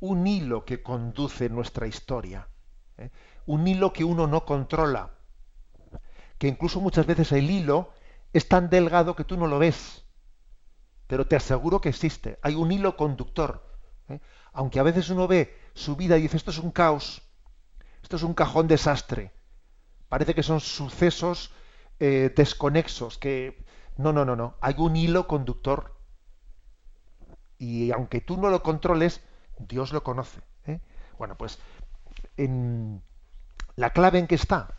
un 0.00 0.26
hilo 0.26 0.66
que 0.66 0.82
conduce 0.82 1.48
nuestra 1.48 1.86
historia, 1.86 2.48
un 3.46 3.66
hilo 3.66 3.94
que 3.94 4.04
uno 4.04 4.26
no 4.26 4.44
controla, 4.44 5.10
que 6.36 6.48
incluso 6.48 6.80
muchas 6.80 7.06
veces 7.06 7.32
el 7.32 7.50
hilo 7.50 7.90
es 8.34 8.46
tan 8.48 8.68
delgado 8.68 9.16
que 9.16 9.24
tú 9.24 9.38
no 9.38 9.46
lo 9.46 9.58
ves, 9.58 10.01
pero 11.12 11.26
te 11.26 11.36
aseguro 11.36 11.82
que 11.82 11.90
existe. 11.90 12.38
Hay 12.40 12.54
un 12.54 12.72
hilo 12.72 12.96
conductor. 12.96 13.62
Aunque 14.54 14.80
a 14.80 14.82
veces 14.82 15.10
uno 15.10 15.28
ve 15.28 15.54
su 15.74 15.94
vida 15.94 16.16
y 16.16 16.22
dice 16.22 16.38
esto 16.38 16.50
es 16.50 16.56
un 16.56 16.70
caos, 16.70 17.20
esto 18.02 18.16
es 18.16 18.22
un 18.22 18.32
cajón 18.32 18.66
desastre. 18.66 19.30
Parece 20.08 20.34
que 20.34 20.42
son 20.42 20.60
sucesos 20.60 21.52
desconexos 21.98 23.18
que 23.18 23.62
no, 23.98 24.14
no, 24.14 24.24
no, 24.24 24.36
no. 24.36 24.56
Hay 24.62 24.74
un 24.78 24.96
hilo 24.96 25.26
conductor. 25.26 25.94
Y 27.58 27.90
aunque 27.90 28.22
tú 28.22 28.38
no 28.38 28.48
lo 28.48 28.62
controles, 28.62 29.20
Dios 29.58 29.92
lo 29.92 30.02
conoce. 30.02 30.40
¿eh? 30.64 30.80
Bueno, 31.18 31.36
pues 31.36 31.58
en 32.38 33.02
la 33.76 33.90
clave 33.90 34.18
en 34.18 34.26
que 34.26 34.36
está, 34.36 34.78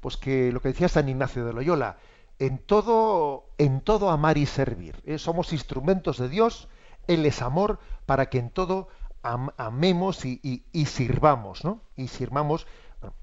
pues 0.00 0.16
que 0.16 0.52
lo 0.52 0.62
que 0.62 0.68
decía 0.68 0.88
San 0.88 1.10
Ignacio 1.10 1.44
de 1.44 1.52
Loyola, 1.52 1.98
en 2.40 2.58
todo, 2.58 3.50
en 3.58 3.82
todo 3.82 4.10
amar 4.10 4.38
y 4.38 4.46
servir. 4.46 5.00
¿eh? 5.04 5.18
Somos 5.18 5.52
instrumentos 5.52 6.16
de 6.18 6.28
Dios, 6.30 6.68
Él 7.06 7.26
es 7.26 7.42
amor, 7.42 7.78
para 8.06 8.30
que 8.30 8.38
en 8.38 8.50
todo 8.50 8.88
am 9.22 9.50
amemos 9.58 10.24
y, 10.24 10.64
sirvamos, 10.86 11.64
¿no? 11.64 11.82
Y 11.96 12.08
sirvamos. 12.08 12.66
Bueno, 13.00 13.14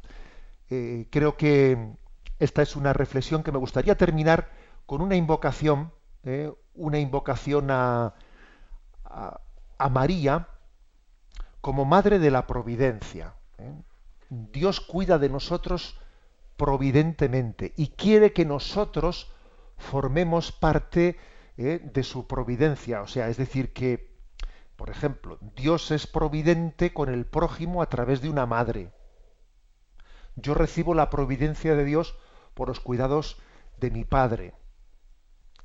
eh, 0.70 1.08
creo 1.10 1.36
que 1.36 1.96
esta 2.38 2.62
es 2.62 2.76
una 2.76 2.94
reflexión 2.94 3.42
que 3.42 3.52
me 3.52 3.58
gustaría 3.58 3.98
terminar 3.98 4.50
con 4.86 5.02
una 5.02 5.16
invocación, 5.16 5.92
eh, 6.24 6.54
una 6.76 7.00
invocación 7.00 7.72
a, 7.72 8.14
a, 9.04 9.90
María 9.90 10.48
como 11.60 11.86
Madre 11.86 12.20
de 12.20 12.30
la 12.30 12.46
Providencia. 12.46 13.34
Dios 14.30 14.80
cuida 14.80 15.18
de 15.18 15.30
nosotros 15.30 16.00
providentemente 16.58 17.74
y 17.78 17.90
quiere 17.90 18.34
que 18.34 18.46
nosotros 18.46 19.32
formemos 19.78 20.52
parte 20.52 21.18
eh, 21.58 21.80
de 21.94 22.04
su 22.04 22.28
providencia. 22.28 23.02
O 23.02 23.08
sea, 23.08 23.30
es 23.30 23.38
decir, 23.38 23.74
que, 23.74 24.18
por 24.76 24.90
ejemplo, 24.90 25.38
Dios 25.56 25.92
es 25.92 26.08
providente 26.08 26.94
con 26.94 27.10
el 27.10 27.26
prójimo 27.26 27.82
a 27.82 27.90
través 27.90 28.22
de 28.22 28.30
una 28.30 28.46
madre. 28.46 28.92
Yo 30.36 30.54
recibo 30.54 30.94
la 30.94 31.10
providencia 31.10 31.76
de 31.76 31.86
Dios 31.86 32.18
por 32.54 32.68
los 32.68 32.80
cuidados 32.80 33.38
de 33.80 33.92
mi 33.92 34.04
padre 34.04 34.54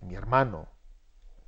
de 0.03 0.09
mi 0.09 0.15
hermano, 0.15 0.69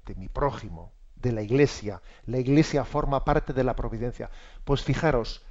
de 0.07 0.15
mi 0.15 0.29
prójimo, 0.29 0.93
de 1.17 1.33
la 1.33 1.43
iglesia. 1.43 2.03
La 2.25 2.39
iglesia 2.39 2.85
forma 2.85 3.25
parte 3.25 3.53
de 3.53 3.65
la 3.65 3.75
providencia. 3.75 4.31
Pues 4.65 4.83
fijaros, 4.83 5.45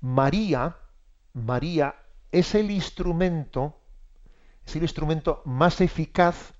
María 0.00 0.76
María 1.34 1.94
es 2.32 2.54
el 2.54 2.70
instrumento, 2.70 3.80
es 4.66 4.76
el 4.76 4.82
instrumento 4.82 5.42
más 5.44 5.80
eficaz 5.80 6.54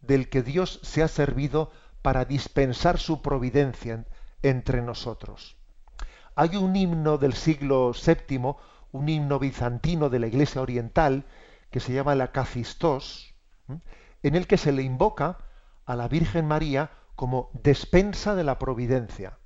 del 0.00 0.28
que 0.28 0.42
Dios 0.42 0.80
se 0.82 1.02
ha 1.02 1.08
servido 1.08 1.70
para 2.02 2.24
dispensar 2.24 2.98
su 2.98 3.20
providencia 3.22 4.06
entre 4.42 4.82
nosotros. 4.82 5.56
Hay 6.34 6.56
un 6.56 6.76
himno 6.76 7.18
del 7.18 7.34
siglo 7.34 7.92
VII, 7.92 8.54
un 8.92 9.08
himno 9.08 9.38
bizantino 9.38 10.08
de 10.08 10.18
la 10.20 10.26
Iglesia 10.28 10.62
Oriental, 10.62 11.24
que 11.70 11.80
se 11.80 11.92
llama 11.92 12.14
la 12.14 12.32
Cacistos, 12.32 13.34
en 14.22 14.34
el 14.34 14.46
que 14.46 14.56
se 14.56 14.72
le 14.72 14.82
invoca 14.82 15.38
a 15.84 15.96
la 15.96 16.08
Virgen 16.08 16.46
María 16.46 16.90
como 17.16 17.50
despensa 17.52 18.34
de 18.34 18.44
la 18.44 18.58
providencia. 18.58 19.39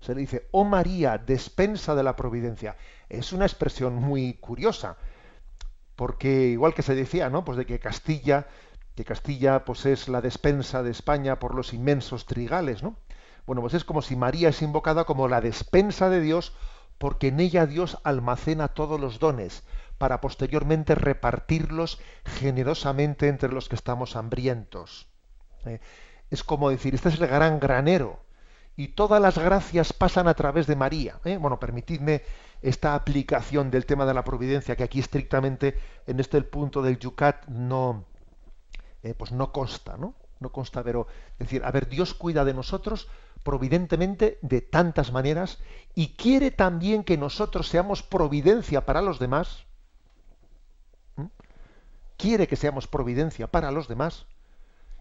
Se 0.00 0.14
le 0.14 0.20
dice, 0.20 0.48
oh 0.52 0.64
María, 0.64 1.18
despensa 1.18 1.94
de 1.94 2.02
la 2.02 2.16
providencia. 2.16 2.76
Es 3.08 3.32
una 3.32 3.46
expresión 3.46 3.94
muy 3.94 4.34
curiosa, 4.34 4.96
porque 5.96 6.46
igual 6.46 6.74
que 6.74 6.82
se 6.82 6.94
decía, 6.94 7.30
¿no? 7.30 7.44
Pues 7.44 7.58
de 7.58 7.66
que 7.66 7.80
Castilla, 7.80 8.46
que 8.94 9.04
Castilla 9.04 9.64
pues 9.64 9.86
es 9.86 10.08
la 10.08 10.20
despensa 10.20 10.82
de 10.82 10.90
España 10.90 11.38
por 11.38 11.54
los 11.54 11.72
inmensos 11.72 12.26
trigales, 12.26 12.82
¿no? 12.82 12.96
Bueno, 13.46 13.62
pues 13.62 13.74
es 13.74 13.84
como 13.84 14.02
si 14.02 14.14
María 14.14 14.50
es 14.50 14.62
invocada 14.62 15.04
como 15.04 15.26
la 15.26 15.40
despensa 15.40 16.10
de 16.10 16.20
Dios, 16.20 16.52
porque 16.98 17.28
en 17.28 17.40
ella 17.40 17.66
Dios 17.66 17.98
almacena 18.04 18.68
todos 18.68 19.00
los 19.00 19.18
dones, 19.18 19.62
para 19.98 20.20
posteriormente 20.20 20.94
repartirlos 20.94 21.98
generosamente 22.24 23.28
entre 23.28 23.50
los 23.50 23.68
que 23.68 23.76
estamos 23.76 24.16
hambrientos. 24.16 25.08
¿eh? 25.64 25.80
Es 26.30 26.44
como 26.44 26.70
decir, 26.70 26.94
este 26.94 27.08
es 27.08 27.20
el 27.20 27.26
gran 27.26 27.58
granero, 27.58 28.20
y 28.78 28.86
todas 28.86 29.20
las 29.20 29.36
gracias 29.36 29.92
pasan 29.92 30.28
a 30.28 30.34
través 30.34 30.68
de 30.68 30.76
María. 30.76 31.18
¿eh? 31.24 31.36
Bueno, 31.36 31.58
permitidme 31.58 32.22
esta 32.62 32.94
aplicación 32.94 33.72
del 33.72 33.86
tema 33.86 34.06
de 34.06 34.14
la 34.14 34.22
providencia, 34.22 34.76
que 34.76 34.84
aquí 34.84 35.00
estrictamente 35.00 35.76
en 36.06 36.20
este 36.20 36.40
punto 36.42 36.80
del 36.80 36.96
Yucat 36.96 37.48
no, 37.48 38.04
eh, 39.02 39.14
pues 39.14 39.32
no 39.32 39.50
consta, 39.50 39.96
¿no? 39.96 40.14
No 40.38 40.52
consta, 40.52 40.84
pero 40.84 41.08
es 41.32 41.48
decir, 41.48 41.64
a 41.64 41.72
ver, 41.72 41.88
Dios 41.88 42.14
cuida 42.14 42.44
de 42.44 42.54
nosotros 42.54 43.08
providentemente 43.42 44.38
de 44.42 44.60
tantas 44.60 45.10
maneras 45.10 45.58
y 45.96 46.14
quiere 46.14 46.52
también 46.52 47.02
que 47.02 47.18
nosotros 47.18 47.66
seamos 47.66 48.04
providencia 48.04 48.86
para 48.86 49.02
los 49.02 49.18
demás. 49.18 49.64
Quiere 52.16 52.46
que 52.46 52.54
seamos 52.54 52.86
providencia 52.86 53.48
para 53.48 53.72
los 53.72 53.88
demás 53.88 54.26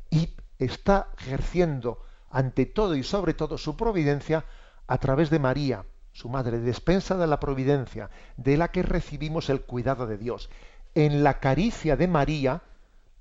y 0.09 0.33
está 0.57 1.09
ejerciendo 1.19 2.01
ante 2.29 2.65
todo 2.65 2.95
y 2.95 3.03
sobre 3.03 3.33
todo 3.33 3.57
su 3.57 3.75
providencia 3.77 4.45
a 4.87 4.97
través 4.97 5.29
de 5.29 5.39
María, 5.39 5.85
su 6.11 6.29
madre, 6.29 6.59
despensa 6.59 7.15
de 7.17 7.27
la 7.27 7.39
providencia, 7.39 8.09
de 8.37 8.57
la 8.57 8.69
que 8.69 8.83
recibimos 8.83 9.49
el 9.49 9.61
cuidado 9.61 10.07
de 10.07 10.17
Dios. 10.17 10.49
En 10.95 11.23
la 11.23 11.39
caricia 11.39 11.95
de 11.95 12.07
María 12.07 12.63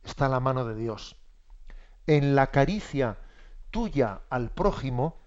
está 0.05 0.29
la 0.29 0.41
mano 0.41 0.65
de 0.65 0.75
Dios. 0.75 1.17
En 2.07 2.35
la 2.35 2.49
caricia 2.49 3.19
tuya 3.71 4.21
al 4.31 4.51
prójimo, 4.51 5.19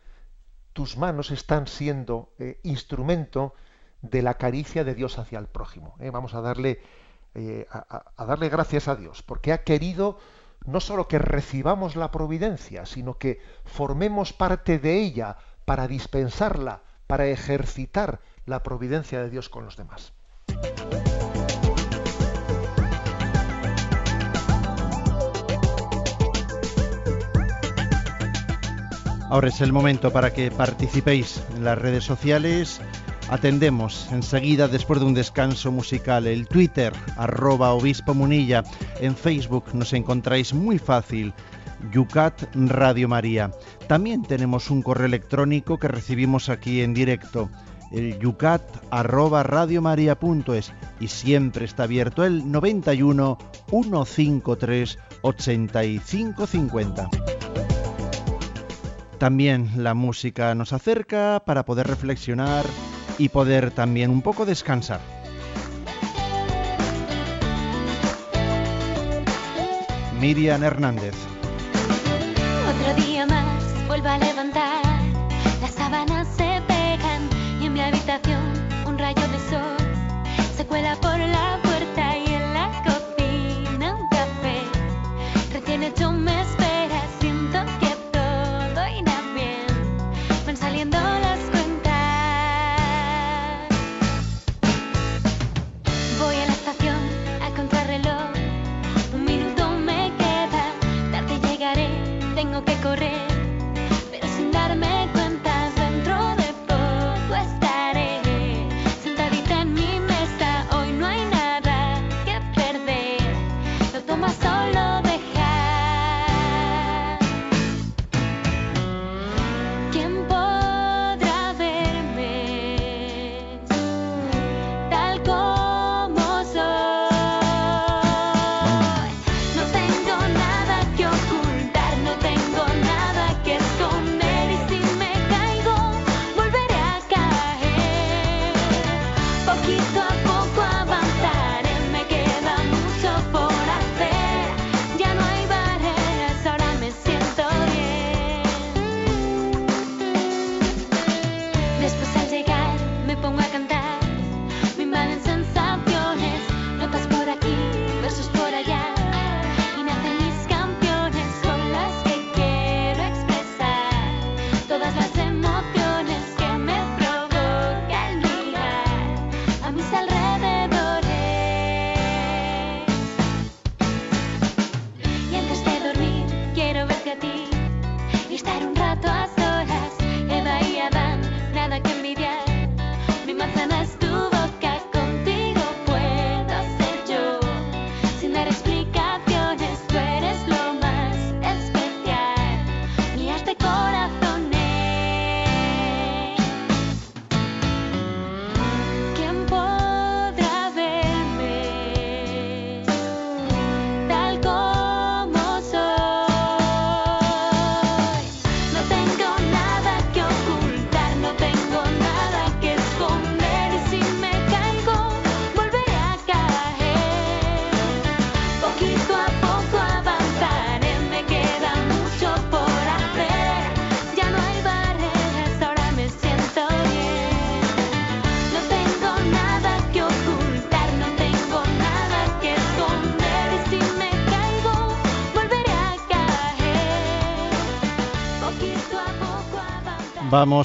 tus 0.74 0.98
manos 0.98 1.30
están 1.32 1.68
siendo 1.68 2.34
eh, 2.40 2.60
instrumento 2.64 3.54
de 4.02 4.22
la 4.22 4.36
caricia 4.36 4.84
de 4.84 4.96
Dios 4.96 5.20
hacia 5.20 5.40
el 5.40 5.48
prójimo. 5.48 5.96
¿eh? 6.00 6.10
Vamos 6.10 6.34
a 6.34 6.42
darle, 6.42 6.82
eh, 7.36 7.68
a 7.70 8.26
darle 8.26 8.50
gracias 8.50 8.88
a 8.88 8.96
Dios, 8.96 9.22
porque 9.22 9.52
ha 9.52 9.64
querido 9.64 10.18
no 10.66 10.80
solo 10.80 11.08
que 11.08 11.20
recibamos 11.20 11.96
la 11.96 12.12
providencia, 12.12 12.86
sino 12.86 13.18
que 13.18 13.42
formemos 13.66 14.34
parte 14.34 14.80
de 14.80 15.00
ella 15.00 15.38
para 15.66 15.88
dispensarla, 15.88 16.82
para 17.08 17.28
ejercitar 17.28 18.20
la 18.46 18.64
providencia 18.64 19.22
de 19.22 19.30
Dios 19.30 19.50
con 19.50 19.66
los 19.66 19.78
demás. 19.78 20.14
Ahora 29.30 29.50
es 29.50 29.62
el 29.62 29.72
momento 29.72 30.12
para 30.12 30.34
que 30.34 30.50
participéis 30.50 31.44
en 31.56 31.64
las 31.64 31.78
redes 31.78 32.04
sociales 32.04 32.82
Atendemos 33.30 34.08
enseguida 34.12 34.68
después 34.68 35.00
de 35.00 35.06
un 35.06 35.14
descanso 35.14 35.72
musical 35.72 36.26
el 36.26 36.48
Twitter, 36.48 36.92
arroba 37.16 37.74
obispo 37.74 38.16
munilla. 38.16 38.64
En 39.00 39.16
Facebook 39.16 39.66
nos 39.74 39.94
encontráis 39.94 40.54
muy 40.54 40.80
fácil, 40.80 41.34
Yucat 41.92 42.44
Radio 42.56 43.08
María. 43.08 43.52
También 43.88 44.24
tenemos 44.24 44.72
un 44.72 44.82
correo 44.82 45.06
electrónico 45.06 45.78
que 45.78 45.88
recibimos 45.88 46.50
aquí 46.50 46.82
en 46.82 46.96
directo, 46.96 47.50
el 47.92 48.20
yucat 48.20 48.62
arroba 48.92 49.44
radiomaria.es 49.44 50.74
y 51.00 51.08
siempre 51.08 51.66
está 51.66 51.84
abierto 51.84 52.24
el 52.26 52.52
91 52.52 53.38
153 53.70 55.00
8550. 55.22 57.10
También 59.18 59.72
la 59.76 59.94
música 59.94 60.56
nos 60.56 60.72
acerca 60.72 61.44
para 61.46 61.66
poder 61.66 61.88
reflexionar 61.88 62.66
y 63.20 63.30
poder 63.30 63.70
también 63.70 64.10
un 64.10 64.24
poco 64.24 64.46
descansar. 64.46 65.02
Miriam 70.20 70.64
Hernández. 70.64 71.16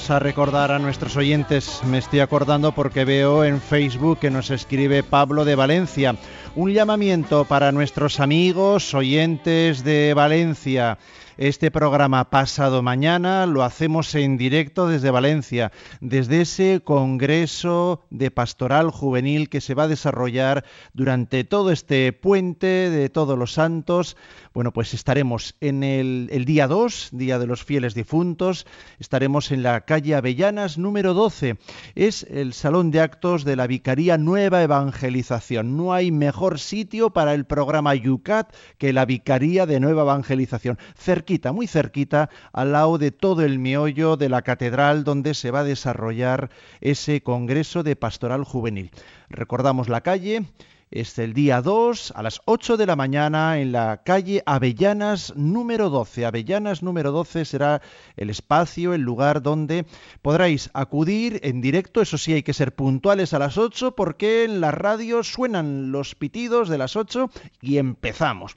A 0.07 0.19
recordar 0.19 0.71
a 0.71 0.77
nuestros 0.77 1.15
oyentes, 1.17 1.81
me 1.83 1.97
estoy 1.97 2.19
acordando 2.19 2.73
porque 2.73 3.05
veo 3.05 3.43
en 3.43 3.59
Facebook 3.59 4.19
que 4.19 4.29
nos 4.29 4.51
escribe 4.51 5.01
Pablo 5.01 5.45
de 5.45 5.55
Valencia, 5.55 6.15
un 6.53 6.71
llamamiento 6.71 7.45
para 7.45 7.71
nuestros 7.71 8.19
amigos, 8.19 8.93
oyentes 8.93 9.83
de 9.83 10.13
Valencia. 10.13 10.99
Este 11.37 11.69
programa 11.69 12.29
pasado 12.29 12.81
mañana 12.81 13.45
lo 13.45 13.63
hacemos 13.63 14.15
en 14.15 14.37
directo 14.37 14.87
desde 14.87 15.11
Valencia, 15.11 15.73
desde 15.99 16.41
ese 16.41 16.81
Congreso 16.81 18.05
de 18.09 18.31
Pastoral 18.31 18.89
Juvenil 18.89 19.49
que 19.49 19.59
se 19.59 19.73
va 19.73 19.83
a 19.83 19.87
desarrollar 19.89 20.63
durante 20.93 21.43
todo 21.43 21.71
este 21.71 22.13
puente 22.13 22.89
de 22.89 23.09
todos 23.09 23.37
los 23.37 23.51
santos. 23.51 24.15
Bueno, 24.55 24.71
pues 24.71 24.93
estaremos 24.93 25.57
en 25.59 25.83
el, 25.83 26.45
día 26.45 26.67
2, 26.67 27.09
Día 27.11 27.39
de 27.39 27.45
los 27.45 27.65
Fieles 27.65 27.93
Difuntos, 27.93 28.65
estaremos 28.99 29.51
en 29.51 29.63
la 29.63 29.81
calle 29.81 30.15
Avellanas 30.15 30.77
número 30.77 31.13
12. 31.13 31.57
Es 31.93 32.23
el 32.23 32.53
salón 32.53 32.89
de 32.89 33.01
actos 33.01 33.43
de 33.43 33.57
la 33.57 33.67
Vicaría 33.67 34.17
Nueva 34.17 34.63
Evangelización. 34.63 35.75
No 35.75 35.91
hay 35.91 36.09
mejor 36.13 36.57
sitio 36.57 37.09
para 37.09 37.33
el 37.33 37.43
programa 37.43 37.95
Yucat 37.95 38.55
que 38.77 38.93
la 38.93 39.03
Vicaría 39.03 39.65
de 39.65 39.81
Nueva 39.81 40.03
Evangelización 40.03 40.79
cerquita, 40.97 41.51
muy 41.51 41.67
cerquita, 41.67 42.29
al 42.53 42.71
lado 42.71 42.97
de 42.97 43.11
todo 43.11 43.41
el 43.41 43.59
meollo 43.59 44.15
de 44.15 44.29
la 44.29 44.41
catedral 44.41 45.03
donde 45.03 45.33
se 45.33 45.51
va 45.51 45.59
a 45.59 45.63
desarrollar 45.65 46.49
ese 46.79 47.21
Congreso 47.21 47.83
de 47.83 47.97
Pastoral 47.97 48.45
Juvenil. 48.45 48.91
Recordamos 49.27 49.89
la 49.89 49.99
calle, 49.99 50.45
es 50.91 51.17
el 51.17 51.33
día 51.33 51.61
2 51.61 52.13
a 52.15 52.21
las 52.21 52.41
8 52.45 52.77
de 52.77 52.85
la 52.85 52.95
mañana 52.95 53.59
en 53.59 53.71
la 53.71 54.03
calle 54.03 54.43
Avellanas 54.45 55.33
número 55.35 55.89
12. 55.89 56.25
Avellanas 56.25 56.83
número 56.83 57.11
12 57.11 57.45
será 57.45 57.81
el 58.15 58.29
espacio, 58.29 58.93
el 58.93 59.01
lugar 59.01 59.41
donde 59.41 59.85
podréis 60.21 60.69
acudir 60.73 61.39
en 61.43 61.59
directo. 61.59 62.01
Eso 62.01 62.17
sí, 62.17 62.33
hay 62.33 62.43
que 62.43 62.53
ser 62.53 62.75
puntuales 62.75 63.33
a 63.33 63.39
las 63.39 63.57
8 63.57 63.95
porque 63.95 64.43
en 64.43 64.61
la 64.61 64.71
radio 64.71 65.23
suenan 65.23 65.91
los 65.91 66.13
pitidos 66.13 66.69
de 66.69 66.77
las 66.77 66.95
8 66.95 67.29
y 67.61 67.77
empezamos. 67.77 68.55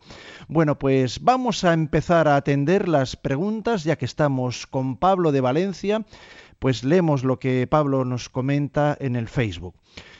Bueno, 0.48 0.78
pues 0.78 1.22
vamos 1.22 1.64
a 1.64 1.72
empezar 1.72 2.28
a 2.28 2.36
atender 2.36 2.88
las 2.88 3.16
preguntas 3.16 3.84
ya 3.84 3.96
que 3.96 4.04
estamos 4.04 4.66
con 4.66 4.96
Pablo 4.96 5.32
de 5.32 5.40
Valencia. 5.40 6.04
Pues 6.58 6.84
leemos 6.84 7.24
lo 7.24 7.38
que 7.38 7.66
Pablo 7.66 8.04
nos 8.04 8.28
comenta 8.28 8.96
en 8.98 9.16
el 9.16 9.28
Facebook. 9.28 9.74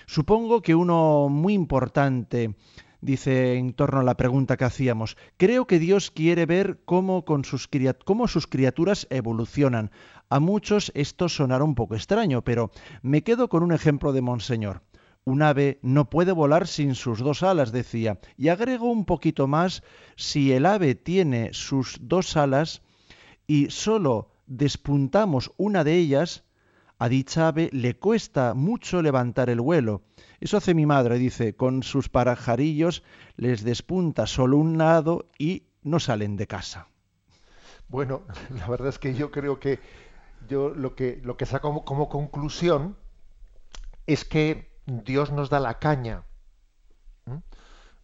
Supongo 0.07 0.63
que 0.63 0.75
uno 0.75 1.29
muy 1.29 1.55
importante 1.55 2.55
dice 3.01 3.55
en 3.57 3.73
torno 3.73 4.01
a 4.01 4.05
la 4.05 4.17
pregunta 4.17 4.57
que 4.57 4.65
hacíamos. 4.65 5.17
Creo 5.37 5.67
que 5.67 5.79
Dios 5.79 6.11
quiere 6.11 6.47
ver 6.47 6.81
cómo, 6.85 7.25
sus 7.45 8.47
criaturas 8.47 9.07
evolucionan. 9.11 9.91
A 10.29 10.41
muchos 10.41 10.93
esto 10.95 11.29
sonará 11.29 11.65
un 11.65 11.75
poco 11.75 11.95
extraño, 11.95 12.43
pero 12.43 12.71
me 13.03 13.23
quedo 13.23 13.49
con 13.49 13.63
un 13.63 13.73
ejemplo 13.73 14.13
de 14.13 14.23
Monseñor. 14.23 14.83
Un 15.25 15.43
ave 15.43 15.79
no 15.83 16.09
puede 16.09 16.33
volar 16.33 16.67
sin 16.67 16.95
sus 16.95 17.19
dos 17.19 17.43
alas, 17.43 17.71
decía, 17.71 18.19
y 18.37 18.49
agrego 18.49 18.91
un 18.91 19.05
poquito 19.05 19.47
más, 19.47 19.83
si 20.17 20.53
el 20.53 20.65
ave 20.65 20.95
tiene 20.95 21.51
sus 21.53 21.99
dos 22.01 22.37
alas 22.37 22.83
y 23.47 23.71
solo 23.71 24.31
despuntamos 24.49 25.53
una 25.57 25.85
de 25.85 25.95
ellas, 25.95 26.45
a 26.99 27.09
dicha 27.09 27.49
ave 27.49 27.71
le 27.73 27.97
cuesta 27.97 28.55
mucho 28.55 29.03
levantar 29.03 29.51
el 29.51 29.61
vuelo. 29.61 30.03
Eso 30.41 30.57
hace 30.57 30.75
mi 30.75 30.87
madre, 30.87 31.19
dice, 31.19 31.55
con 31.55 31.83
sus 31.83 32.09
parajarillos 32.09 33.05
les 33.37 33.63
despunta 33.63 34.27
solo 34.27 34.57
un 34.57 34.79
lado 34.79 35.27
y 35.39 35.69
no 35.83 36.01
salen 36.01 36.37
de 36.37 36.47
casa. 36.47 36.89
Bueno, 37.89 38.23
la 38.59 38.67
verdad 38.67 38.89
es 38.89 38.99
que 38.99 39.15
yo 39.15 39.31
creo 39.31 39.61
que 39.61 39.79
yo 40.49 40.71
lo 40.71 40.95
que 40.95 41.21
lo 41.23 41.37
que 41.37 41.47
saco 41.47 41.85
como, 41.85 42.09
conclusión 42.09 42.97
es 44.07 44.25
que 44.25 44.73
Dios 44.87 45.31
nos 45.31 45.51
da 45.51 45.61
la 45.61 45.79
caña, 45.79 46.25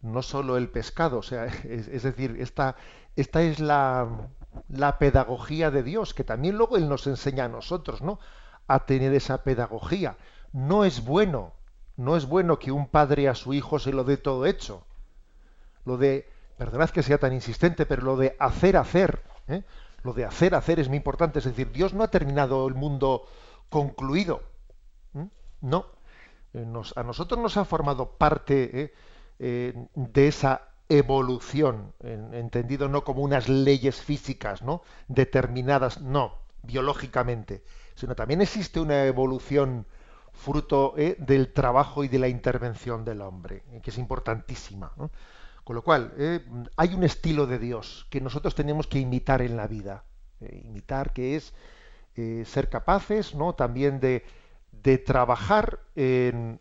no 0.03 0.21
solo 0.21 0.59
el 0.59 0.69
pescado, 0.69 1.19
o 1.19 1.23
sea, 1.23 1.47
es, 1.65 2.03
decir, 2.03 2.37
esta, 2.39 2.77
esta 3.17 3.43
es 3.43 3.59
la, 3.59 4.29
la 4.69 4.99
pedagogía 4.99 5.71
de 5.71 5.83
Dios, 5.83 6.15
que 6.15 6.25
también 6.25 6.57
luego 6.57 6.77
Él 6.77 6.89
nos 6.89 7.07
enseña 7.07 7.45
a 7.45 7.49
nosotros, 7.49 8.03
¿no? 8.03 8.19
a 8.67 8.87
tener 8.87 9.15
esa 9.15 9.43
pedagogía. 9.43 10.17
No 10.53 10.85
es 10.85 11.05
bueno, 11.05 11.53
no 11.97 12.17
es 12.17 12.27
bueno 12.27 12.59
que 12.59 12.73
un 12.73 12.89
padre 12.89 13.29
a 13.29 13.35
su 13.35 13.55
hijo 13.55 13.79
se 13.79 13.93
lo 13.93 14.05
dé 14.05 14.17
todo 14.17 14.47
hecho. 14.47 14.87
Lo 15.85 15.97
de, 15.97 16.29
perdonad 16.57 16.91
que 16.91 17.03
sea 17.03 17.19
tan 17.19 17.33
insistente, 17.33 17.87
pero 17.87 18.03
lo 18.03 18.17
de 18.17 18.37
hacer, 18.39 18.77
hacer, 18.77 19.23
¿eh? 19.49 19.63
lo 20.03 20.13
de 20.13 20.25
hacer, 20.25 20.55
hacer 20.55 20.81
es 20.81 20.89
muy 20.89 20.97
importante. 20.97 21.39
Es 21.39 21.45
decir, 21.45 21.71
Dios 21.73 21.95
no 21.95 22.05
ha 22.05 22.09
terminado 22.09 22.67
el 22.67 22.75
mundo 22.75 23.27
concluido. 23.69 24.43
No. 25.61 25.87
Eh, 26.53 26.67
a 26.97 27.03
nosotros 27.03 27.41
nos 27.41 27.57
ha 27.57 27.65
formado 27.65 28.11
parte 28.11 28.93
¿eh? 29.39 29.89
de 29.95 30.29
esa 30.29 30.74
evolución, 30.89 31.93
entendido 32.01 32.89
no 32.89 33.05
como 33.05 33.23
unas 33.23 33.49
leyes 33.49 34.03
físicas, 34.03 34.63
¿no? 34.63 34.83
Determinadas, 35.09 36.01
no, 36.01 36.35
biológicamente, 36.63 37.63
sino 37.95 38.15
también 38.15 38.41
existe 38.41 38.81
una 38.81 39.05
evolución 39.05 39.87
fruto 40.35 40.95
eh, 40.97 41.17
del 41.19 41.53
trabajo 41.53 42.05
y 42.05 42.09
de 42.09 42.19
la 42.19 42.29
intervención 42.29 43.05
del 43.05 43.23
hombre, 43.23 43.63
eh, 43.71 43.81
que 43.83 43.91
es 43.91 43.99
importantísima. 43.99 44.93
Con 45.63 45.77
lo 45.77 45.83
cual, 45.83 46.13
eh, 46.19 46.45
hay 46.77 46.95
un 46.95 47.05
estilo 47.05 47.47
de 47.47 47.59
Dios 47.59 48.07
que 48.11 48.21
nosotros 48.21 48.55
tenemos 48.55 48.87
que 48.87 48.99
imitar 48.99 49.41
en 49.41 49.57
la 49.57 49.67
vida. 49.67 50.05
imitar 50.41 51.13
que 51.13 51.37
es 51.37 51.55
ser 52.45 52.69
capaces 52.69 53.35
¿no? 53.35 53.55
también 53.55 53.99
de, 53.99 54.25
de 54.71 54.99
trabajar 54.99 55.81
en, 55.97 56.61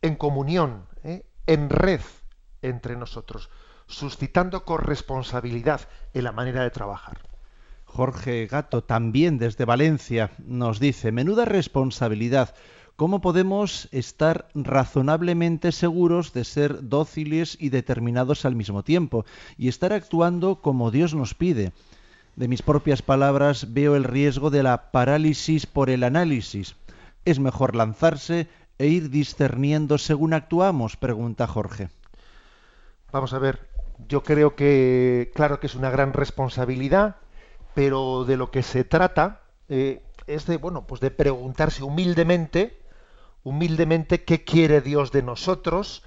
en 0.00 0.16
comunión, 0.16 0.86
en 1.46 1.70
red 1.70 2.00
entre 2.62 2.96
nosotros, 2.96 3.50
suscitando 3.86 4.64
corresponsabilidad 4.64 5.82
en 6.14 6.24
la 6.24 6.32
manera 6.32 6.62
de 6.62 6.70
trabajar. 6.70 7.18
Jorge 7.84 8.46
Gato, 8.46 8.84
también 8.84 9.38
desde 9.38 9.64
Valencia, 9.64 10.30
nos 10.38 10.78
dice, 10.78 11.10
menuda 11.10 11.46
responsabilidad. 11.46 12.54
¿Cómo 12.96 13.20
podemos 13.20 13.88
estar 13.92 14.48
razonablemente 14.54 15.72
seguros 15.72 16.32
de 16.32 16.44
ser 16.44 16.88
dóciles 16.88 17.56
y 17.60 17.70
determinados 17.70 18.44
al 18.44 18.56
mismo 18.56 18.82
tiempo 18.82 19.24
y 19.56 19.68
estar 19.68 19.92
actuando 19.92 20.60
como 20.60 20.90
Dios 20.90 21.14
nos 21.14 21.34
pide? 21.34 21.72
De 22.36 22.46
mis 22.46 22.62
propias 22.62 23.02
palabras 23.02 23.72
veo 23.72 23.96
el 23.96 24.04
riesgo 24.04 24.50
de 24.50 24.62
la 24.62 24.90
parálisis 24.92 25.66
por 25.66 25.90
el 25.90 26.04
análisis. 26.04 26.76
¿Es 27.24 27.38
mejor 27.38 27.74
lanzarse 27.74 28.48
e 28.78 28.86
ir 28.88 29.10
discerniendo 29.10 29.98
según 29.98 30.34
actuamos? 30.34 30.96
pregunta 30.96 31.46
Jorge. 31.46 31.88
Vamos 33.10 33.32
a 33.32 33.38
ver, 33.38 33.68
yo 34.06 34.22
creo 34.22 34.54
que, 34.54 35.30
claro 35.34 35.60
que 35.60 35.66
es 35.66 35.74
una 35.74 35.90
gran 35.90 36.12
responsabilidad, 36.12 37.16
pero 37.74 38.24
de 38.24 38.36
lo 38.36 38.50
que 38.50 38.62
se 38.62 38.84
trata 38.84 39.40
eh, 39.68 40.02
es 40.26 40.46
de 40.46 40.56
bueno 40.56 40.86
pues 40.86 41.00
de 41.00 41.10
preguntarse 41.10 41.82
humildemente 41.82 42.78
humildemente 43.44 44.24
qué 44.24 44.44
quiere 44.44 44.80
Dios 44.80 45.12
de 45.12 45.22
nosotros 45.22 46.02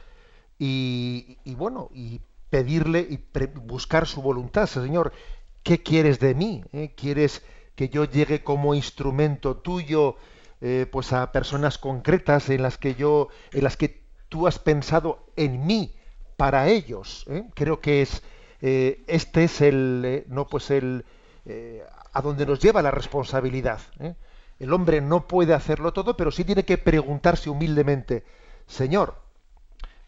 y, 0.60 1.38
bueno 1.46 1.90
y 1.94 2.22
pedirle 2.50 3.08
y 3.10 3.20
buscar 3.56 4.06
su 4.06 4.22
voluntad 4.22 4.68
Señor 4.68 5.14
qué 5.64 5.82
quieres 5.82 6.20
de 6.20 6.36
mí 6.36 6.64
¿Eh? 6.74 6.94
quieres 6.96 7.42
que 7.76 7.90
yo 7.90 8.04
llegue 8.04 8.44
como 8.44 8.76
instrumento 8.76 9.58
tuyo 9.58 10.18
eh, 10.60 10.86
pues 10.92 11.14
a 11.14 11.32
personas 11.32 11.78
concretas 11.78 12.50
en 12.50 12.64
las 12.64 12.78
que 12.78 12.96
yo 12.96 13.30
en 13.54 13.64
las 13.64 13.78
que 13.78 14.04
tú 14.30 14.46
has 14.46 14.60
pensado 14.60 15.26
en 15.36 15.66
mí 15.66 15.96
para 16.42 16.68
ellos 16.68 17.26
creo 17.54 17.80
que 17.80 18.02
es 18.02 18.24
este 18.62 19.44
es 19.44 19.62
el 19.62 20.26
no 20.28 20.48
pues 20.48 20.72
el 20.72 21.06
eh, 21.46 21.84
a 22.14 22.22
donde 22.22 22.46
nos 22.46 22.60
lleva 22.60 22.82
la 22.82 22.92
responsabilidad. 22.92 23.80
¿eh? 24.00 24.16
El 24.60 24.74
hombre 24.74 25.02
no 25.02 25.28
puede 25.28 25.54
hacerlo 25.54 25.94
todo, 25.94 26.16
pero 26.16 26.32
sí 26.32 26.44
tiene 26.44 26.66
que 26.66 26.78
preguntarse 26.78 27.50
humildemente, 27.50 28.26
Señor, 28.68 29.16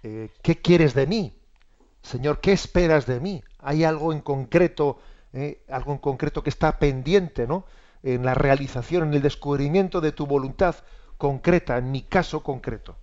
eh, 0.04 0.30
¿qué 0.42 0.62
quieres 0.62 0.94
de 0.94 1.08
mí? 1.08 1.34
Señor, 2.02 2.40
¿qué 2.40 2.52
esperas 2.52 3.06
de 3.06 3.20
mí? 3.20 3.44
¿Hay 3.60 3.84
algo 3.84 4.12
en 4.12 4.20
concreto, 4.20 5.00
algo 5.70 5.94
en 5.94 5.98
concreto 6.00 6.44
que 6.44 6.50
está 6.50 6.78
pendiente, 6.78 7.48
¿no? 7.48 7.66
En 8.04 8.26
la 8.26 8.36
realización, 8.36 9.04
en 9.08 9.14
el 9.14 9.22
descubrimiento 9.22 10.02
de 10.02 10.12
tu 10.12 10.28
voluntad 10.28 10.76
concreta, 11.18 11.78
en 11.78 11.92
mi 11.92 12.02
caso 12.02 12.44
concreto. 12.44 12.98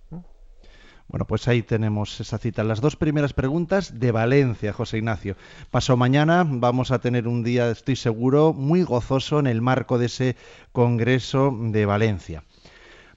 Bueno, 1.11 1.25
pues 1.25 1.49
ahí 1.49 1.61
tenemos 1.61 2.21
esa 2.21 2.37
cita. 2.37 2.63
Las 2.63 2.79
dos 2.79 2.95
primeras 2.95 3.33
preguntas 3.33 3.99
de 3.99 4.13
Valencia, 4.13 4.71
José 4.71 4.99
Ignacio. 4.99 5.35
Paso 5.69 5.97
mañana 5.97 6.47
vamos 6.47 6.91
a 6.91 6.99
tener 6.99 7.27
un 7.27 7.43
día, 7.43 7.69
estoy 7.69 7.97
seguro, 7.97 8.53
muy 8.53 8.83
gozoso 8.83 9.37
en 9.37 9.47
el 9.47 9.61
marco 9.61 9.97
de 9.97 10.05
ese 10.05 10.37
Congreso 10.71 11.53
de 11.63 11.85
Valencia. 11.85 12.45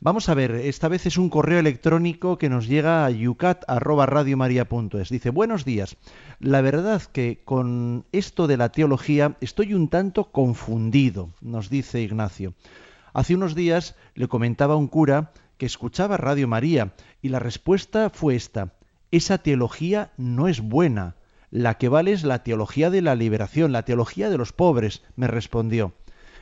Vamos 0.01 0.29
a 0.29 0.35
ver, 0.35 0.57
esta 0.57 0.89
vez 0.89 1.07
es 1.07 1.19
un 1.19 1.31
correo 1.31 1.61
electrónico 1.61 2.37
que 2.37 2.49
nos 2.49 2.67
llega 2.67 3.07
a 3.07 3.11
yucat.radiomaria.es. 3.11 5.09
Dice, 5.09 5.31
buenos 5.31 5.65
días. 5.65 5.97
La 6.41 6.63
verdad 6.63 7.01
que 7.01 7.43
con 7.45 8.07
esto 8.11 8.49
de 8.49 8.57
la 8.57 8.71
teología 8.71 9.37
estoy 9.41 9.73
un 9.73 9.89
tanto 9.89 10.33
confundido, 10.33 11.31
nos 11.41 11.71
dice 11.71 12.01
Ignacio. 12.01 12.55
Hace 13.13 13.37
unos 13.37 13.55
días 13.55 13.95
le 14.17 14.27
comentaba 14.27 14.75
a 14.75 14.79
un 14.79 14.89
cura 14.89 15.31
escuchaba 15.65 16.17
Radio 16.17 16.49
María 16.49 16.95
y 17.23 17.29
la 17.29 17.39
respuesta 17.39 18.11
fue 18.11 18.35
esta. 18.37 18.75
Esa 19.11 19.39
teología 19.39 20.13
no 20.17 20.49
es 20.49 20.61
buena. 20.61 21.17
La 21.51 21.79
que 21.79 21.89
vale 21.89 22.13
es 22.13 22.25
la 22.25 22.43
teología 22.43 22.91
de 22.91 23.01
la 23.01 23.15
liberación, 23.15 23.73
la 23.73 23.85
teología 23.85 24.29
de 24.29 24.39
los 24.39 24.53
pobres, 24.53 25.03
me 25.15 25.27
respondió. 25.29 25.95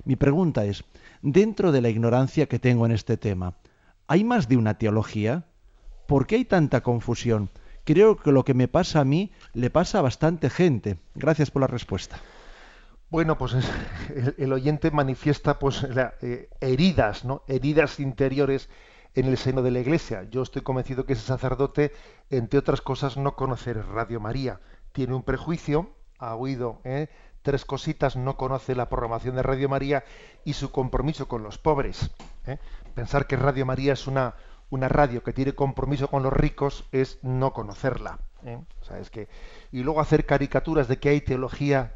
Mi 0.04 0.16
pregunta 0.16 0.64
es, 0.64 0.84
dentro 1.20 1.70
de 1.70 1.82
la 1.82 1.90
ignorancia 1.90 2.46
que 2.46 2.58
tengo 2.58 2.86
en 2.86 2.92
este 2.92 3.16
tema, 3.16 3.58
¿hay 4.06 4.24
más 4.24 4.48
de 4.48 4.56
una 4.56 4.78
teología? 4.78 5.44
¿Por 6.06 6.26
qué 6.26 6.36
hay 6.36 6.44
tanta 6.44 6.82
confusión? 6.82 7.50
Creo 7.84 8.16
que 8.16 8.32
lo 8.32 8.44
que 8.44 8.54
me 8.54 8.68
pasa 8.68 9.00
a 9.00 9.04
mí 9.04 9.32
le 9.52 9.70
pasa 9.70 9.98
a 9.98 10.02
bastante 10.02 10.50
gente. 10.50 10.98
Gracias 11.14 11.50
por 11.50 11.60
la 11.60 11.66
respuesta. 11.66 12.18
Bueno, 13.10 13.36
pues 13.36 13.54
el, 14.38 14.52
oyente 14.52 14.90
manifiesta 14.90 15.58
pues 15.58 15.86
eh, 16.22 16.48
heridas, 16.60 17.26
¿no? 17.26 17.42
Heridas 17.46 18.00
interiores 18.00 18.70
en 19.14 19.26
el 19.26 19.36
seno 19.36 19.62
de 19.62 19.70
la 19.70 19.80
Iglesia. 19.80 20.24
Yo 20.30 20.42
estoy 20.42 20.62
convencido 20.62 21.04
que 21.04 21.12
ese 21.12 21.26
sacerdote, 21.26 21.92
entre 22.30 22.58
otras 22.58 22.80
cosas, 22.80 23.16
no 23.16 23.36
conoce 23.36 23.74
Radio 23.74 24.20
María. 24.20 24.60
Tiene 24.92 25.14
un 25.14 25.22
prejuicio, 25.22 25.90
ha 26.18 26.34
oído 26.34 26.80
¿eh? 26.84 27.08
tres 27.42 27.64
cositas, 27.64 28.16
no 28.16 28.36
conoce 28.36 28.74
la 28.74 28.88
programación 28.88 29.36
de 29.36 29.42
Radio 29.42 29.68
María 29.68 30.04
y 30.44 30.54
su 30.54 30.70
compromiso 30.70 31.28
con 31.28 31.42
los 31.42 31.58
pobres. 31.58 32.10
¿eh? 32.46 32.58
Pensar 32.94 33.26
que 33.26 33.36
Radio 33.36 33.66
María 33.66 33.92
es 33.92 34.06
una, 34.06 34.34
una 34.70 34.88
radio 34.88 35.22
que 35.22 35.32
tiene 35.32 35.52
compromiso 35.52 36.08
con 36.08 36.22
los 36.22 36.32
ricos 36.32 36.84
es 36.92 37.18
no 37.22 37.52
conocerla. 37.52 38.18
¿eh? 38.44 38.58
que, 39.10 39.28
y 39.72 39.82
luego 39.82 40.00
hacer 40.00 40.26
caricaturas 40.26 40.88
de 40.88 40.98
que 40.98 41.10
hay 41.10 41.20
teología, 41.20 41.94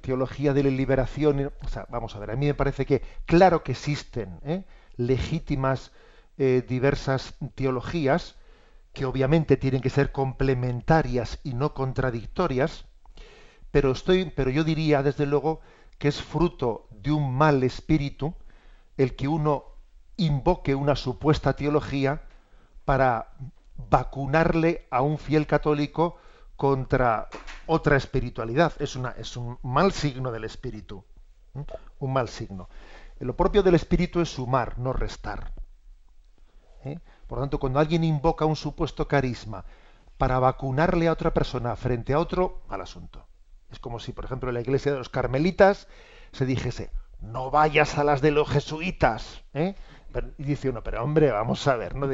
teología 0.00 0.52
de 0.52 0.62
la 0.62 0.70
liberación. 0.70 1.52
vamos 1.88 2.14
a 2.16 2.18
ver, 2.18 2.30
a 2.30 2.36
mí 2.36 2.46
me 2.46 2.54
parece 2.54 2.86
que 2.86 3.02
claro 3.26 3.62
que 3.62 3.72
existen 3.72 4.38
legítimas 4.96 5.92
eh, 6.38 6.64
diversas 6.66 7.34
teologías, 7.54 8.36
que 8.92 9.04
obviamente 9.04 9.56
tienen 9.56 9.82
que 9.82 9.90
ser 9.90 10.12
complementarias 10.12 11.40
y 11.44 11.54
no 11.54 11.74
contradictorias, 11.74 12.86
pero, 13.70 13.92
estoy, 13.92 14.30
pero 14.30 14.50
yo 14.50 14.64
diría, 14.64 15.02
desde 15.02 15.26
luego, 15.26 15.60
que 15.98 16.08
es 16.08 16.22
fruto 16.22 16.88
de 16.90 17.12
un 17.12 17.34
mal 17.34 17.62
espíritu 17.62 18.34
el 18.96 19.14
que 19.14 19.28
uno 19.28 19.64
invoque 20.16 20.74
una 20.74 20.96
supuesta 20.96 21.54
teología 21.54 22.22
para 22.84 23.32
vacunarle 23.90 24.86
a 24.90 25.02
un 25.02 25.18
fiel 25.18 25.46
católico 25.46 26.16
contra 26.56 27.28
otra 27.66 27.96
espiritualidad. 27.96 28.72
Es, 28.80 28.96
una, 28.96 29.10
es 29.10 29.36
un 29.36 29.58
mal 29.62 29.92
signo 29.92 30.32
del 30.32 30.44
espíritu. 30.44 31.04
Un 31.98 32.12
mal 32.12 32.28
signo. 32.28 32.68
Lo 33.20 33.36
propio 33.36 33.62
del 33.62 33.74
espíritu 33.74 34.20
es 34.20 34.28
sumar, 34.28 34.78
no 34.78 34.92
restar. 34.92 35.52
¿Eh? 36.84 36.98
Por 37.26 37.38
lo 37.38 37.42
tanto, 37.44 37.58
cuando 37.58 37.78
alguien 37.78 38.04
invoca 38.04 38.44
un 38.44 38.56
supuesto 38.56 39.08
carisma 39.08 39.64
para 40.16 40.38
vacunarle 40.38 41.08
a 41.08 41.12
otra 41.12 41.32
persona 41.32 41.76
frente 41.76 42.12
a 42.12 42.18
otro, 42.18 42.62
mal 42.68 42.80
asunto. 42.80 43.26
Es 43.70 43.78
como 43.78 44.00
si, 44.00 44.12
por 44.12 44.24
ejemplo, 44.24 44.50
en 44.50 44.54
la 44.54 44.60
iglesia 44.60 44.92
de 44.92 44.98
los 44.98 45.08
carmelitas 45.08 45.88
se 46.32 46.46
dijese, 46.46 46.90
no 47.20 47.50
vayas 47.50 47.98
a 47.98 48.04
las 48.04 48.20
de 48.20 48.30
los 48.30 48.48
jesuitas. 48.48 49.42
¿eh? 49.54 49.74
y 50.38 50.44
dice 50.44 50.70
uno, 50.70 50.82
pero 50.82 51.02
hombre, 51.02 51.30
vamos 51.30 51.66
a 51.68 51.76
ver, 51.76 51.94
¿no? 51.94 52.08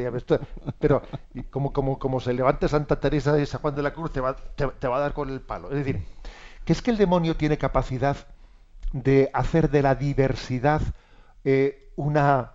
Pero 0.79 1.03
como, 1.51 1.73
como, 1.99 2.21
se 2.21 2.33
levante 2.33 2.69
Santa 2.69 2.99
Teresa 3.01 3.33
de 3.33 3.47
San 3.47 3.61
Juan 3.61 3.75
de 3.75 3.83
la 3.83 3.93
Cruz, 3.93 4.13
te 4.13 4.21
va, 4.21 4.37
te, 4.37 4.89
va 4.89 4.97
a 4.97 5.01
dar 5.01 5.13
con 5.13 5.31
el 5.31 5.41
palo. 5.41 5.71
Es 5.71 5.79
decir, 5.79 6.03
que 6.65 6.73
es 6.73 6.83
que 6.83 6.91
el 6.91 6.97
demonio 6.97 7.37
tiene 7.37 7.57
capacidad 7.57 8.17
de 8.93 9.31
hacer 9.33 9.71
de 9.71 9.83
la 9.83 9.95
diversidad 9.95 10.83
eh, 11.45 11.93
una, 11.97 12.54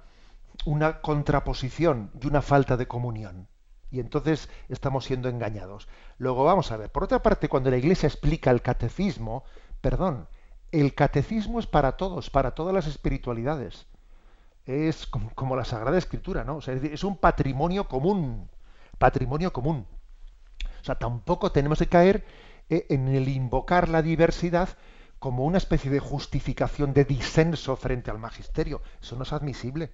una 0.65 1.01
contraposición 1.01 2.11
y 2.21 2.27
una 2.27 2.41
falta 2.41 2.77
de 2.77 2.87
comunión. 2.87 3.47
Y 3.91 3.99
entonces 3.99 4.49
estamos 4.67 5.05
siendo 5.05 5.29
engañados. 5.29 5.87
Luego 6.17 6.43
vamos 6.43 6.71
a 6.71 6.77
ver, 6.77 6.91
por 6.91 7.03
otra 7.03 7.23
parte, 7.23 7.49
cuando 7.49 7.71
la 7.71 7.77
Iglesia 7.77 8.07
explica 8.07 8.51
el 8.51 8.61
catecismo, 8.61 9.43
perdón, 9.81 10.27
el 10.71 10.93
catecismo 10.93 11.59
es 11.59 11.65
para 11.65 11.97
todos, 11.97 12.29
para 12.29 12.51
todas 12.51 12.73
las 12.73 12.85
espiritualidades. 12.85 13.87
Es 14.65 15.07
como, 15.07 15.55
la 15.55 15.65
Sagrada 15.65 15.97
Escritura, 15.97 16.43
¿no? 16.43 16.59
es 16.59 17.03
un 17.03 17.17
patrimonio 17.17 17.87
común, 17.87 18.49
patrimonio 18.99 19.51
común. 19.51 19.87
O 20.81 20.83
sea, 20.83 20.95
tampoco 20.95 21.51
tenemos 21.51 21.79
que 21.79 21.87
caer 21.87 22.25
eh, 22.69 22.85
en 22.89 23.07
el 23.07 23.27
invocar 23.27 23.89
la 23.89 24.03
diversidad 24.03 24.69
como 25.17 25.43
una 25.45 25.57
especie 25.57 25.89
de 25.89 25.99
justificación 25.99 26.93
de 26.93 27.03
disenso 27.03 27.75
frente 27.75 28.11
al 28.11 28.19
magisterio. 28.19 28.81
Eso 29.01 29.15
no 29.15 29.23
es 29.23 29.33
admisible. 29.33 29.91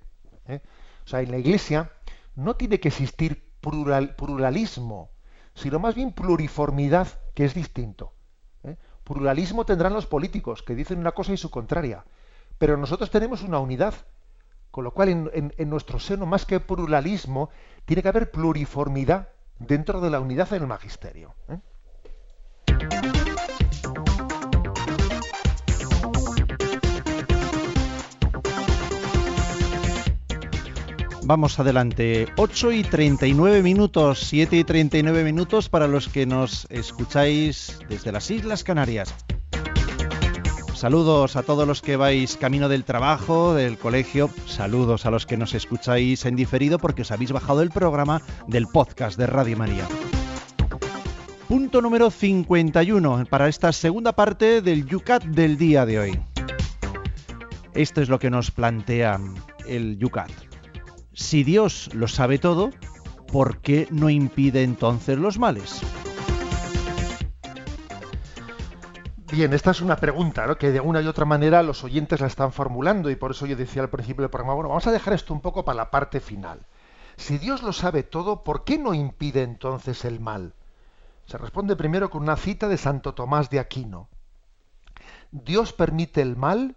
¿Eh? 0.47 0.61
O 1.05 1.07
sea, 1.07 1.21
en 1.21 1.31
la 1.31 1.37
Iglesia 1.37 1.91
no 2.35 2.55
tiene 2.55 2.79
que 2.79 2.89
existir 2.89 3.51
pluralismo, 3.61 5.11
sino 5.53 5.79
más 5.79 5.95
bien 5.95 6.11
pluriformidad, 6.11 7.07
que 7.33 7.45
es 7.45 7.53
distinto. 7.53 8.13
¿eh? 8.63 8.77
Pluralismo 9.03 9.65
tendrán 9.65 9.93
los 9.93 10.05
políticos, 10.05 10.63
que 10.63 10.75
dicen 10.75 10.99
una 10.99 11.13
cosa 11.13 11.33
y 11.33 11.37
su 11.37 11.49
contraria. 11.49 12.05
Pero 12.57 12.77
nosotros 12.77 13.09
tenemos 13.09 13.43
una 13.43 13.59
unidad, 13.59 13.93
con 14.71 14.83
lo 14.83 14.91
cual 14.91 15.31
en, 15.33 15.69
nuestro 15.69 15.99
seno, 15.99 16.25
más 16.25 16.45
que 16.45 16.59
pluralismo, 16.59 17.49
tiene 17.85 18.01
que 18.01 18.09
haber 18.09 18.31
pluriformidad 18.31 19.29
dentro 19.59 20.01
de 20.01 20.09
la 20.09 20.19
unidad 20.19 20.51
en 20.53 20.63
el 20.63 20.67
magisterio. 20.67 21.33
¿eh? 21.49 21.59
Vamos 31.27 31.59
adelante. 31.59 32.27
8 32.37 32.71
y 32.71 32.83
39 32.83 33.63
minutos, 33.63 34.19
7 34.27 34.57
y 34.57 34.63
39 34.63 35.23
minutos 35.23 35.69
para 35.69 35.87
los 35.87 36.07
que 36.07 36.27
nos 36.27 36.67
escucháis 36.69 37.79
desde 37.89 38.11
las 38.11 38.29
Islas 38.29 38.63
Canarias. 38.63 39.11
Saludos 40.75 41.35
a 41.35 41.41
todos 41.41 41.67
los 41.67 41.81
que 41.81 41.95
vais 41.95 42.37
camino 42.37 42.69
del 42.69 42.83
trabajo, 42.83 43.55
del 43.55 43.79
colegio. 43.79 44.29
Saludos 44.45 45.07
a 45.07 45.09
los 45.09 45.25
que 45.25 45.35
nos 45.35 45.55
escucháis 45.55 46.25
en 46.25 46.35
diferido 46.35 46.77
porque 46.77 47.01
os 47.01 47.11
habéis 47.11 47.31
bajado 47.31 47.63
el 47.63 47.71
programa 47.71 48.21
del 48.47 48.67
podcast 48.67 49.17
de 49.17 49.25
Radio 49.25 49.57
María. 49.57 49.87
Punto 51.47 51.81
número 51.81 52.11
51 52.11 53.25
para 53.27 53.47
esta 53.47 53.71
segunda 53.71 54.11
parte 54.11 54.61
del 54.61 54.85
Yucat 54.85 55.23
del 55.23 55.57
día 55.57 55.87
de 55.87 55.97
hoy. 55.97 56.19
Esto 57.73 58.03
es 58.03 58.09
lo 58.09 58.19
que 58.19 58.29
nos 58.29 58.51
plantea 58.51 59.19
el 59.67 59.97
Yucat. 59.97 60.54
Si 61.17 61.45
Dios 61.45 61.89
lo 61.93 62.09
sabe 62.09 62.39
todo, 62.39 62.71
¿por 63.31 63.61
qué 63.61 63.87
no 63.89 64.09
impide 64.09 64.63
entonces 64.63 65.17
los 65.17 65.39
males? 65.39 65.79
Bien, 69.31 69.53
esta 69.53 69.71
es 69.71 69.79
una 69.79 69.95
pregunta 69.95 70.45
¿no? 70.45 70.57
que 70.57 70.71
de 70.71 70.81
una 70.81 71.01
y 71.01 71.07
otra 71.07 71.23
manera 71.23 71.63
los 71.63 71.85
oyentes 71.85 72.19
la 72.19 72.27
están 72.27 72.51
formulando 72.51 73.09
y 73.09 73.15
por 73.15 73.31
eso 73.31 73.45
yo 73.45 73.55
decía 73.55 73.81
al 73.81 73.89
principio 73.89 74.23
del 74.23 74.29
programa, 74.29 74.55
bueno, 74.55 74.67
vamos 74.67 74.87
a 74.87 74.91
dejar 74.91 75.13
esto 75.13 75.33
un 75.33 75.39
poco 75.39 75.63
para 75.63 75.77
la 75.77 75.89
parte 75.89 76.19
final. 76.19 76.65
Si 77.15 77.37
Dios 77.37 77.63
lo 77.63 77.71
sabe 77.71 78.03
todo, 78.03 78.43
¿por 78.43 78.65
qué 78.65 78.77
no 78.77 78.93
impide 78.93 79.41
entonces 79.43 80.03
el 80.03 80.19
mal? 80.19 80.53
Se 81.27 81.37
responde 81.37 81.77
primero 81.77 82.09
con 82.09 82.23
una 82.23 82.35
cita 82.35 82.67
de 82.67 82.77
Santo 82.77 83.13
Tomás 83.13 83.49
de 83.49 83.59
Aquino. 83.59 84.09
Dios 85.31 85.71
permite 85.71 86.21
el 86.21 86.35
mal 86.35 86.75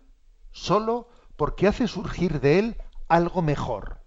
solo 0.52 1.08
porque 1.34 1.66
hace 1.66 1.88
surgir 1.88 2.40
de 2.40 2.60
él 2.60 2.76
algo 3.08 3.42
mejor. 3.42 3.98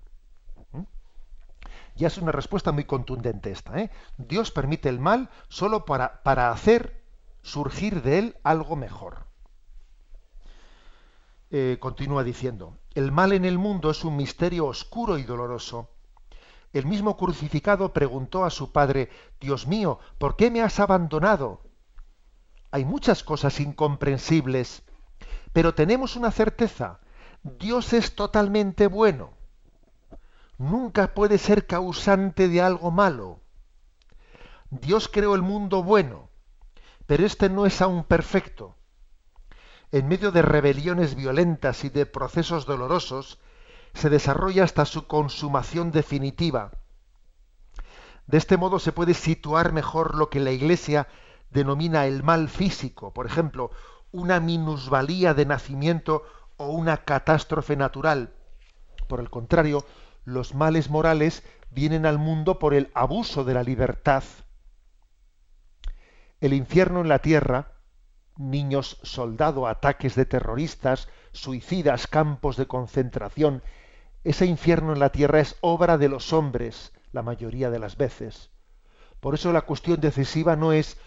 Ya 1.95 2.07
es 2.07 2.17
una 2.17 2.31
respuesta 2.31 2.71
muy 2.71 2.85
contundente 2.85 3.51
esta. 3.51 3.79
¿eh? 3.79 3.91
Dios 4.17 4.51
permite 4.51 4.89
el 4.89 4.99
mal 4.99 5.29
solo 5.49 5.85
para, 5.85 6.23
para 6.23 6.51
hacer 6.51 7.03
surgir 7.41 8.01
de 8.01 8.19
él 8.19 8.37
algo 8.43 8.75
mejor. 8.75 9.25
Eh, 11.49 11.77
continúa 11.79 12.23
diciendo, 12.23 12.77
el 12.93 13.11
mal 13.11 13.33
en 13.33 13.43
el 13.43 13.57
mundo 13.57 13.91
es 13.91 14.05
un 14.05 14.15
misterio 14.15 14.67
oscuro 14.67 15.17
y 15.17 15.23
doloroso. 15.23 15.89
El 16.71 16.85
mismo 16.85 17.17
crucificado 17.17 17.91
preguntó 17.91 18.45
a 18.45 18.49
su 18.49 18.71
padre, 18.71 19.09
Dios 19.41 19.67
mío, 19.67 19.99
¿por 20.17 20.37
qué 20.37 20.49
me 20.49 20.61
has 20.61 20.79
abandonado? 20.79 21.61
Hay 22.71 22.85
muchas 22.85 23.23
cosas 23.23 23.59
incomprensibles, 23.59 24.83
pero 25.51 25.75
tenemos 25.75 26.15
una 26.15 26.31
certeza, 26.31 27.01
Dios 27.43 27.91
es 27.91 28.15
totalmente 28.15 28.87
bueno 28.87 29.40
nunca 30.61 31.13
puede 31.13 31.37
ser 31.37 31.65
causante 31.65 32.47
de 32.47 32.61
algo 32.61 32.91
malo. 32.91 33.41
Dios 34.69 35.09
creó 35.11 35.35
el 35.35 35.41
mundo 35.41 35.83
bueno, 35.83 36.29
pero 37.07 37.25
este 37.25 37.49
no 37.49 37.65
es 37.65 37.81
aún 37.81 38.03
perfecto. 38.03 38.77
En 39.91 40.07
medio 40.07 40.31
de 40.31 40.41
rebeliones 40.41 41.15
violentas 41.15 41.83
y 41.83 41.89
de 41.89 42.05
procesos 42.05 42.65
dolorosos, 42.65 43.39
se 43.93 44.09
desarrolla 44.09 44.63
hasta 44.63 44.85
su 44.85 45.07
consumación 45.07 45.91
definitiva. 45.91 46.71
De 48.27 48.37
este 48.37 48.55
modo 48.55 48.79
se 48.79 48.93
puede 48.93 49.13
situar 49.13 49.73
mejor 49.73 50.15
lo 50.15 50.29
que 50.29 50.39
la 50.39 50.51
Iglesia 50.51 51.07
denomina 51.49 52.05
el 52.05 52.23
mal 52.23 52.47
físico, 52.47 53.13
por 53.13 53.25
ejemplo, 53.25 53.71
una 54.11 54.39
minusvalía 54.39 55.33
de 55.33 55.45
nacimiento 55.45 56.23
o 56.55 56.67
una 56.67 56.97
catástrofe 57.03 57.75
natural. 57.75 58.33
Por 59.09 59.19
el 59.19 59.29
contrario, 59.29 59.83
los 60.23 60.53
males 60.53 60.89
morales 60.89 61.43
vienen 61.69 62.05
al 62.05 62.17
mundo 62.17 62.59
por 62.59 62.73
el 62.73 62.91
abuso 62.93 63.43
de 63.43 63.53
la 63.53 63.63
libertad. 63.63 64.23
El 66.39 66.53
infierno 66.53 67.01
en 67.01 67.09
la 67.09 67.19
tierra, 67.19 67.73
niños 68.37 68.99
soldado, 69.03 69.67
ataques 69.67 70.15
de 70.15 70.25
terroristas, 70.25 71.07
suicidas, 71.31 72.07
campos 72.07 72.57
de 72.57 72.67
concentración, 72.67 73.63
ese 74.23 74.45
infierno 74.45 74.93
en 74.93 74.99
la 74.99 75.11
tierra 75.11 75.39
es 75.39 75.55
obra 75.61 75.97
de 75.97 76.09
los 76.09 76.33
hombres 76.33 76.93
la 77.11 77.23
mayoría 77.23 77.69
de 77.69 77.79
las 77.79 77.97
veces. 77.97 78.51
Por 79.19 79.35
eso 79.35 79.51
la 79.51 79.61
cuestión 79.61 79.99
decisiva 79.99 80.55
no 80.55 80.73
es 80.73 80.97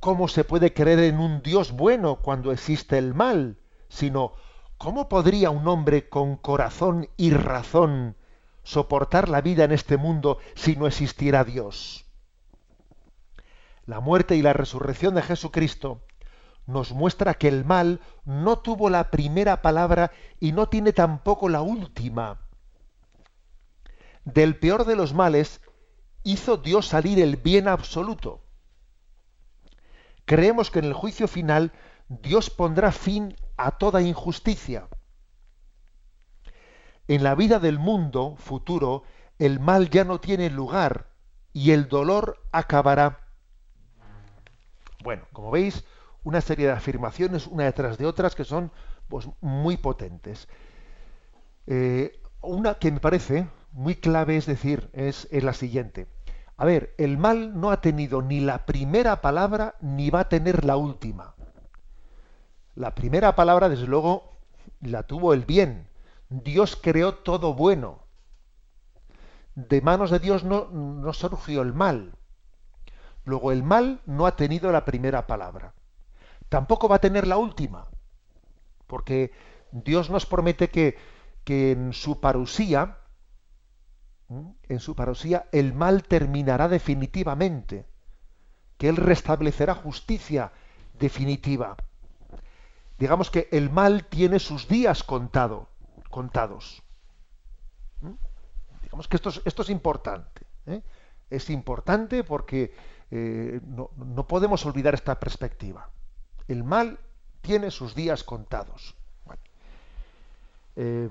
cómo 0.00 0.28
se 0.28 0.44
puede 0.44 0.72
creer 0.72 0.98
en 1.00 1.18
un 1.18 1.42
Dios 1.42 1.72
bueno 1.72 2.16
cuando 2.16 2.52
existe 2.52 2.98
el 2.98 3.14
mal, 3.14 3.58
sino 3.88 4.34
cómo 4.78 5.08
podría 5.08 5.50
un 5.50 5.68
hombre 5.68 6.08
con 6.08 6.36
corazón 6.36 7.08
y 7.16 7.30
razón 7.30 8.16
soportar 8.62 9.28
la 9.28 9.40
vida 9.40 9.64
en 9.64 9.72
este 9.72 9.96
mundo 9.96 10.38
si 10.54 10.76
no 10.76 10.86
existiera 10.86 11.44
Dios. 11.44 12.06
La 13.84 14.00
muerte 14.00 14.36
y 14.36 14.42
la 14.42 14.52
resurrección 14.52 15.14
de 15.14 15.22
Jesucristo 15.22 16.02
nos 16.66 16.92
muestra 16.92 17.34
que 17.34 17.48
el 17.48 17.64
mal 17.64 18.00
no 18.24 18.58
tuvo 18.60 18.88
la 18.88 19.10
primera 19.10 19.62
palabra 19.62 20.12
y 20.38 20.52
no 20.52 20.68
tiene 20.68 20.92
tampoco 20.92 21.48
la 21.48 21.62
última. 21.62 22.40
Del 24.24 24.56
peor 24.56 24.84
de 24.84 24.94
los 24.94 25.14
males 25.14 25.60
hizo 26.22 26.56
Dios 26.56 26.86
salir 26.86 27.18
el 27.18 27.36
bien 27.36 27.66
absoluto. 27.66 28.44
Creemos 30.24 30.70
que 30.70 30.78
en 30.78 30.84
el 30.84 30.92
juicio 30.92 31.26
final 31.26 31.72
Dios 32.08 32.50
pondrá 32.50 32.92
fin 32.92 33.36
a 33.56 33.72
toda 33.72 34.02
injusticia. 34.02 34.86
En 37.08 37.22
la 37.22 37.34
vida 37.34 37.58
del 37.58 37.78
mundo 37.78 38.36
futuro, 38.36 39.02
el 39.38 39.60
mal 39.60 39.90
ya 39.90 40.04
no 40.04 40.20
tiene 40.20 40.50
lugar 40.50 41.08
y 41.52 41.72
el 41.72 41.88
dolor 41.88 42.38
acabará. 42.52 43.20
Bueno, 45.02 45.24
como 45.32 45.50
veis, 45.50 45.84
una 46.22 46.40
serie 46.40 46.66
de 46.66 46.72
afirmaciones, 46.72 47.46
una 47.46 47.64
detrás 47.64 47.98
de 47.98 48.06
otras, 48.06 48.34
que 48.34 48.44
son 48.44 48.70
pues, 49.08 49.28
muy 49.40 49.76
potentes. 49.76 50.48
Eh, 51.66 52.20
una 52.40 52.74
que 52.74 52.92
me 52.92 53.00
parece 53.00 53.48
muy 53.72 53.96
clave, 53.96 54.36
es 54.36 54.46
decir, 54.46 54.90
es, 54.92 55.28
es 55.30 55.42
la 55.42 55.52
siguiente. 55.52 56.06
A 56.56 56.64
ver, 56.64 56.94
el 56.98 57.18
mal 57.18 57.58
no 57.60 57.70
ha 57.70 57.80
tenido 57.80 58.22
ni 58.22 58.40
la 58.40 58.66
primera 58.66 59.20
palabra 59.20 59.74
ni 59.80 60.10
va 60.10 60.20
a 60.20 60.28
tener 60.28 60.64
la 60.64 60.76
última. 60.76 61.34
La 62.74 62.94
primera 62.94 63.34
palabra, 63.34 63.68
desde 63.68 63.86
luego, 63.86 64.38
la 64.80 65.02
tuvo 65.02 65.34
el 65.34 65.44
bien. 65.44 65.88
Dios 66.32 66.78
creó 66.80 67.14
todo 67.16 67.52
bueno. 67.52 68.06
De 69.54 69.82
manos 69.82 70.10
de 70.10 70.18
Dios 70.18 70.44
no, 70.44 71.12
surgió 71.12 71.60
el 71.60 71.74
mal. 71.74 72.16
Luego 73.24 73.52
el 73.52 73.62
mal 73.62 74.00
no 74.06 74.26
ha 74.26 74.34
tenido 74.34 74.72
la 74.72 74.86
primera 74.86 75.26
palabra. 75.26 75.74
Tampoco 76.48 76.88
va 76.88 76.96
a 76.96 77.00
tener 77.00 77.26
la 77.26 77.36
última. 77.36 77.86
Porque 78.86 79.32
Dios 79.72 80.08
nos 80.08 80.24
promete 80.24 80.70
que, 80.70 80.96
que 81.44 81.72
en 81.72 81.92
su 81.92 82.20
parusía, 82.20 82.98
en 84.28 84.80
su 84.80 84.96
parusía, 84.96 85.48
el 85.52 85.74
mal 85.74 86.02
terminará 86.04 86.68
definitivamente. 86.68 87.86
Que 88.78 88.88
Él 88.88 88.96
restablecerá 88.96 89.74
justicia 89.74 90.52
definitiva. 90.98 91.76
Digamos 92.98 93.30
que 93.30 93.48
el 93.52 93.68
mal 93.68 94.06
tiene 94.06 94.38
sus 94.38 94.66
días 94.66 95.02
contado 95.02 95.71
contados. 96.12 96.84
¿Mm? 98.02 98.12
Digamos 98.82 99.08
que 99.08 99.16
esto 99.16 99.30
es, 99.62 99.70
importante. 99.70 100.42
¿eh? 100.66 100.82
Es 101.30 101.50
importante 101.50 102.22
porque 102.22 102.72
eh, 103.10 103.60
no, 103.66 103.88
podemos 104.28 104.64
olvidar 104.66 104.94
esta 104.94 105.18
perspectiva. 105.18 105.90
El 106.46 106.62
mal 106.62 107.00
tiene 107.40 107.72
sus 107.72 107.96
días 107.96 108.22
contados. 108.22 108.94
Eh, 110.76 111.08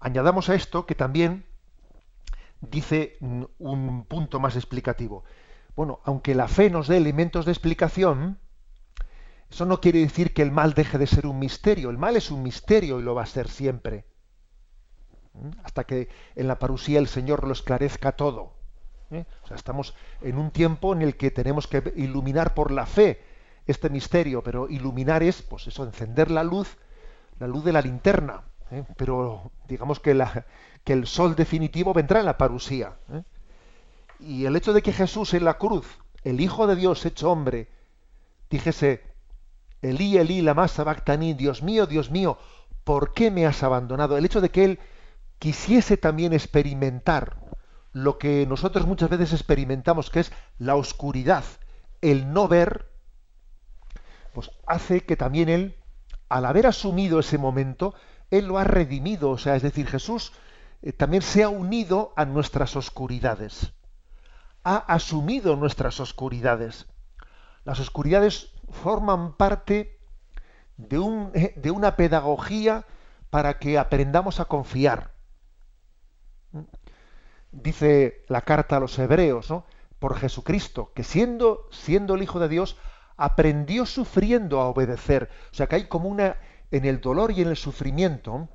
añadamos 0.00 0.48
a 0.48 0.54
esto 0.54 0.86
que 0.86 0.94
también 0.94 1.44
dice 2.60 3.18
un 3.20 4.04
punto 4.08 4.40
más 4.40 4.56
explicativo. 4.56 5.24
Bueno, 5.76 6.00
aunque 6.04 6.34
la 6.34 6.48
fe 6.48 6.70
nos 6.70 6.86
dé 6.88 6.96
elementos 6.96 7.44
de 7.46 7.52
explicación, 7.52 8.38
eso 9.50 9.66
no 9.66 9.80
quiere 9.80 10.00
decir 10.00 10.32
que 10.32 10.42
el 10.42 10.50
mal 10.50 10.74
deje 10.74 10.98
de 10.98 11.06
ser 11.06 11.26
un 11.26 11.38
misterio. 11.38 11.90
El 11.90 11.98
mal 11.98 12.16
es 12.16 12.30
un 12.30 12.42
misterio 12.42 12.98
y 12.98 13.02
lo 13.02 13.14
va 13.14 13.22
a 13.22 13.26
ser 13.26 13.48
siempre. 13.48 14.04
¿Mm? 15.34 15.50
Hasta 15.62 15.84
que 15.84 16.08
en 16.34 16.48
la 16.48 16.58
parusía 16.58 16.98
el 16.98 17.08
Señor 17.08 17.46
lo 17.46 17.52
esclarezca 17.52 18.12
todo. 18.12 18.54
¿eh? 19.10 19.24
O 19.42 19.46
sea, 19.46 19.56
estamos 19.56 19.94
en 20.22 20.38
un 20.38 20.50
tiempo 20.50 20.92
en 20.92 21.02
el 21.02 21.16
que 21.16 21.30
tenemos 21.30 21.66
que 21.66 21.92
iluminar 21.96 22.54
por 22.54 22.70
la 22.70 22.86
fe 22.86 23.22
este 23.66 23.88
misterio, 23.90 24.42
pero 24.42 24.68
iluminar 24.68 25.22
es, 25.22 25.42
pues 25.42 25.66
eso, 25.66 25.84
encender 25.84 26.30
la 26.30 26.44
luz, 26.44 26.76
la 27.38 27.46
luz 27.46 27.64
de 27.64 27.72
la 27.72 27.80
linterna. 27.80 28.42
¿eh? 28.70 28.84
Pero 28.96 29.50
digamos 29.68 30.00
que, 30.00 30.10
el 30.86 31.06
sol 31.06 31.34
definitivo 31.34 31.94
vendrá 31.94 32.20
en 32.20 32.26
la 32.26 32.36
parusía. 32.36 32.96
¿eh? 33.12 33.22
Y 34.20 34.44
el 34.44 34.56
hecho 34.56 34.72
de 34.72 34.82
que 34.82 34.92
Jesús 34.92 35.34
en 35.34 35.44
la 35.44 35.54
cruz, 35.54 35.86
el 36.22 36.40
Hijo 36.40 36.66
de 36.66 36.76
Dios 36.76 37.04
hecho 37.06 37.30
hombre, 37.30 37.68
dijese, 38.50 39.02
Elí, 39.84 40.16
Elí, 40.16 40.40
lama 40.40 40.66
sabactaní, 40.66 41.34
Dios 41.34 41.62
mío, 41.62 41.86
Dios 41.86 42.10
mío, 42.10 42.38
¿por 42.84 43.12
qué 43.12 43.30
me 43.30 43.46
has 43.46 43.62
abandonado? 43.62 44.16
El 44.16 44.24
hecho 44.24 44.40
de 44.40 44.50
que 44.50 44.64
él 44.64 44.78
quisiese 45.38 45.98
también 45.98 46.32
experimentar 46.32 47.36
lo 47.92 48.18
que 48.18 48.46
nosotros 48.46 48.86
muchas 48.86 49.10
veces 49.10 49.34
experimentamos, 49.34 50.08
que 50.08 50.20
es 50.20 50.32
la 50.58 50.74
oscuridad, 50.74 51.44
el 52.00 52.32
no 52.32 52.48
ver, 52.48 52.90
pues 54.32 54.50
hace 54.66 55.02
que 55.02 55.16
también 55.16 55.50
él, 55.50 55.76
al 56.30 56.46
haber 56.46 56.66
asumido 56.66 57.20
ese 57.20 57.36
momento, 57.36 57.94
él 58.30 58.46
lo 58.46 58.58
ha 58.58 58.64
redimido, 58.64 59.30
o 59.30 59.38
sea, 59.38 59.54
es 59.54 59.62
decir, 59.62 59.86
Jesús 59.86 60.32
eh, 60.80 60.92
también 60.92 61.22
se 61.22 61.42
ha 61.42 61.50
unido 61.50 62.14
a 62.16 62.24
nuestras 62.24 62.74
oscuridades, 62.74 63.74
ha 64.64 64.76
asumido 64.76 65.56
nuestras 65.56 66.00
oscuridades. 66.00 66.86
Las 67.64 67.80
oscuridades 67.80 68.53
forman 68.70 69.36
parte 69.36 69.98
de, 70.76 70.98
un, 70.98 71.32
de 71.32 71.70
una 71.70 71.96
pedagogía 71.96 72.86
para 73.30 73.58
que 73.58 73.78
aprendamos 73.78 74.40
a 74.40 74.44
confiar. 74.44 75.12
Dice 77.50 78.24
la 78.28 78.42
carta 78.42 78.76
a 78.76 78.80
los 78.80 78.98
hebreos, 78.98 79.50
¿no? 79.50 79.64
por 79.98 80.16
Jesucristo, 80.18 80.92
que 80.94 81.04
siendo, 81.04 81.68
siendo 81.70 82.14
el 82.14 82.22
Hijo 82.22 82.38
de 82.38 82.48
Dios, 82.48 82.76
aprendió 83.16 83.86
sufriendo 83.86 84.60
a 84.60 84.68
obedecer. 84.68 85.30
O 85.50 85.54
sea 85.54 85.66
que 85.66 85.76
hay 85.76 85.88
como 85.88 86.08
una, 86.08 86.36
en 86.70 86.84
el 86.84 87.00
dolor 87.00 87.32
y 87.32 87.42
en 87.42 87.48
el 87.48 87.56
sufrimiento, 87.56 88.48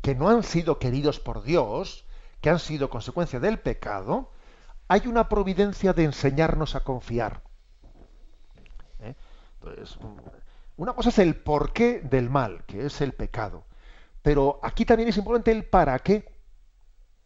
que 0.00 0.14
no 0.14 0.28
han 0.28 0.42
sido 0.42 0.78
queridos 0.78 1.18
por 1.18 1.42
Dios, 1.42 2.04
que 2.40 2.50
han 2.50 2.58
sido 2.58 2.90
consecuencia 2.90 3.40
del 3.40 3.58
pecado, 3.58 4.30
hay 4.88 5.06
una 5.06 5.28
providencia 5.28 5.92
de 5.92 6.04
enseñarnos 6.04 6.74
a 6.74 6.84
confiar. 6.84 7.42
Entonces, 9.64 9.98
una 10.76 10.94
cosa 10.94 11.10
es 11.10 11.18
el 11.18 11.36
porqué 11.36 12.00
del 12.00 12.30
mal, 12.30 12.64
que 12.66 12.86
es 12.86 13.00
el 13.00 13.12
pecado. 13.12 13.64
Pero 14.22 14.60
aquí 14.62 14.84
también 14.84 15.08
es 15.08 15.16
importante 15.16 15.52
el 15.52 15.64
para 15.64 15.98
qué. 16.00 16.32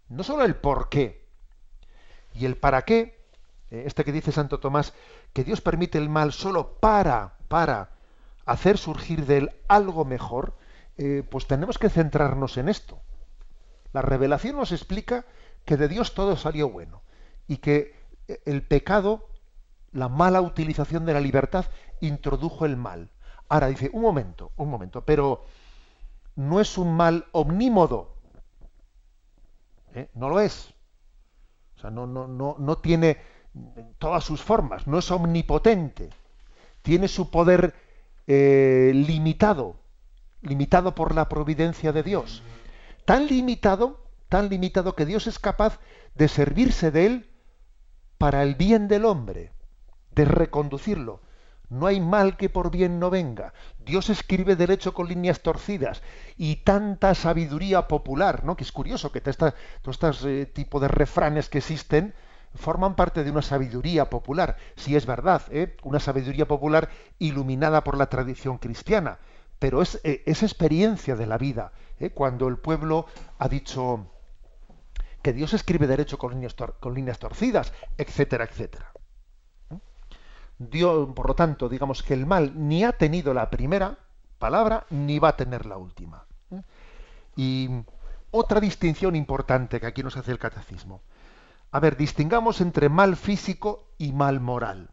No 0.09 0.23
solo 0.23 0.45
el 0.45 0.57
por 0.57 0.89
qué. 0.89 1.27
Y 2.35 2.45
el 2.45 2.57
para 2.57 2.83
qué, 2.83 3.27
eh, 3.71 3.85
este 3.87 4.05
que 4.05 4.13
dice 4.13 4.33
Santo 4.33 4.61
Tomás, 4.61 4.93
que 5.33 5.45
Dios 5.45 5.61
permite 5.61 5.99
el 5.99 6.09
mal 6.09 6.33
solo 6.33 6.79
para, 6.79 7.37
para 7.49 7.91
hacer 8.45 8.79
surgir 8.79 9.27
de 9.27 9.39
él 9.39 9.51
algo 9.69 10.05
mejor, 10.05 10.55
eh, 10.99 11.23
pues 11.31 11.47
tenemos 11.47 11.79
que 11.79 11.89
centrarnos 11.89 12.57
en 12.59 12.69
esto. 12.69 13.01
La 13.93 14.03
revelación 14.03 14.57
nos 14.57 14.73
explica 14.73 15.25
que 15.65 15.77
de 15.77 15.89
Dios 15.89 16.15
todo 16.15 16.37
salió 16.37 16.69
bueno 16.69 17.03
y 17.49 17.59
que 17.59 17.95
eh, 18.29 18.41
el 18.45 18.63
pecado 18.63 19.29
la 19.97 20.09
mala 20.09 20.41
utilización 20.43 21.07
de 21.07 21.15
la 21.15 21.21
libertad 21.21 21.67
introdujo 22.01 22.65
el 22.65 22.77
mal. 22.77 23.11
Ahora 23.49 23.69
dice, 23.69 23.91
un 23.93 24.03
momento, 24.03 24.53
un 24.57 24.71
momento, 24.71 25.05
pero 25.05 25.45
no 26.35 26.61
es 26.61 26.79
un 26.79 26.97
mal 26.97 27.27
omnímodo. 27.33 28.15
¿Eh? 29.95 30.11
No 30.15 30.29
lo 30.29 30.41
es. 30.41 30.75
O 31.77 31.81
sea, 31.81 31.91
no, 31.91 32.07
no, 32.07 32.27
no, 32.27 32.57
no 32.59 32.79
tiene 32.79 33.19
todas 33.99 34.25
sus 34.25 34.43
formas, 34.43 34.87
no 34.87 34.99
es 34.99 35.11
omnipotente. 35.11 36.11
Tiene 36.83 37.09
su 37.09 37.31
poder 37.31 37.75
eh, 38.27 38.93
limitado, 38.95 39.77
limitado 40.43 40.95
por 40.95 41.15
la 41.15 41.29
providencia 41.29 41.93
de 41.93 42.03
Dios. 42.03 42.43
Tan 43.05 43.27
limitado, 43.27 44.05
tan 44.29 44.49
limitado 44.49 44.95
que 44.95 45.07
Dios 45.07 45.27
es 45.27 45.39
capaz 45.39 45.79
de 46.15 46.29
servirse 46.29 46.91
de 46.91 47.07
él 47.07 47.31
para 48.19 48.43
el 48.43 48.55
bien 48.55 48.89
del 48.89 49.05
hombre 49.05 49.53
de 50.13 50.25
reconducirlo. 50.25 51.21
No 51.69 51.87
hay 51.87 52.01
mal 52.01 52.37
que 52.37 52.49
por 52.49 52.71
bien 52.71 53.01
no 53.01 53.11
venga. 53.11 53.53
Dios 53.85 54.11
escribe 54.11 54.57
derecho 54.57 54.95
con 54.95 55.09
líneas 55.09 55.41
torcidas 55.41 56.03
y 56.37 56.57
tanta 56.57 57.15
sabiduría 57.15 57.89
popular, 57.89 58.45
¿no? 58.45 58.57
Que 58.57 58.65
es 58.65 58.73
curioso 58.73 59.11
que 59.11 59.21
todos 59.21 59.55
estos 59.85 60.25
eh, 60.25 60.47
tipos 60.47 60.81
de 60.81 60.89
refranes 60.89 61.49
que 61.49 61.59
existen 61.59 62.15
forman 62.57 62.97
parte 62.97 63.25
de 63.25 63.31
una 63.31 63.43
sabiduría 63.43 64.11
popular. 64.11 64.57
Si 64.77 64.97
es 64.97 65.07
verdad, 65.07 65.43
¿eh? 65.51 65.77
una 65.83 66.01
sabiduría 66.01 66.47
popular 66.47 66.89
iluminada 67.19 67.85
por 67.85 67.97
la 67.97 68.07
tradición 68.07 68.59
cristiana, 68.59 69.19
pero 69.59 69.83
es, 69.83 70.01
eh, 70.05 70.23
experiencia 70.27 71.17
de 71.17 71.27
la 71.27 71.39
vida. 71.39 71.73
¿eh? 71.99 72.11
Cuando 72.11 72.49
el 72.49 72.59
pueblo 72.59 73.07
ha 73.39 73.49
dicho 73.49 74.07
que 75.23 75.33
Dios 75.33 75.55
escribe 75.55 75.87
derecho 75.87 76.19
con 76.19 76.33
líneas, 76.33 76.55
con 76.81 76.95
líneas 76.95 77.19
torcidas, 77.19 77.73
etcétera, 77.99 78.45
etcétera. 78.45 78.93
Dios, 80.59 81.09
por 81.15 81.29
lo 81.29 81.35
tanto, 81.35 81.69
digamos 81.69 82.03
que 82.03 82.15
el 82.15 82.27
mal 82.27 82.53
ni 82.57 82.85
ha 82.85 82.93
tenido 82.93 83.35
la 83.35 83.51
primera 83.51 83.99
palabra 84.39 84.87
ni 84.91 85.19
va 85.19 85.29
a 85.29 85.37
tener 85.37 85.67
la 85.67 85.77
última. 85.77 86.27
¿eh? 86.51 86.63
Y 87.37 87.71
otra 88.31 88.61
distinción 88.61 89.17
importante 89.17 89.81
que 89.81 89.87
aquí 89.87 90.03
nos 90.03 90.17
hace 90.17 90.33
el 90.33 90.39
catecismo. 90.39 91.03
A 91.71 91.81
ver, 91.81 91.97
distingamos 91.97 92.61
entre 92.61 92.89
mal 92.89 93.17
físico 93.17 93.89
y 93.99 94.13
mal 94.13 94.41
moral. 94.41 94.91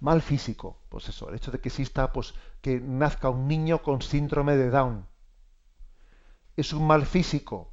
Mal 0.00 0.22
físico, 0.22 0.78
pues 0.88 1.08
eso, 1.08 1.28
el 1.28 1.36
hecho 1.36 1.50
de 1.50 1.60
que 1.60 1.68
exista, 1.68 2.12
pues, 2.12 2.34
que 2.60 2.80
nazca 2.80 3.30
un 3.30 3.48
niño 3.48 3.82
con 3.82 4.02
síndrome 4.02 4.56
de 4.56 4.70
Down. 4.70 5.06
¿Es 6.56 6.72
un 6.72 6.86
mal 6.86 7.06
físico? 7.06 7.72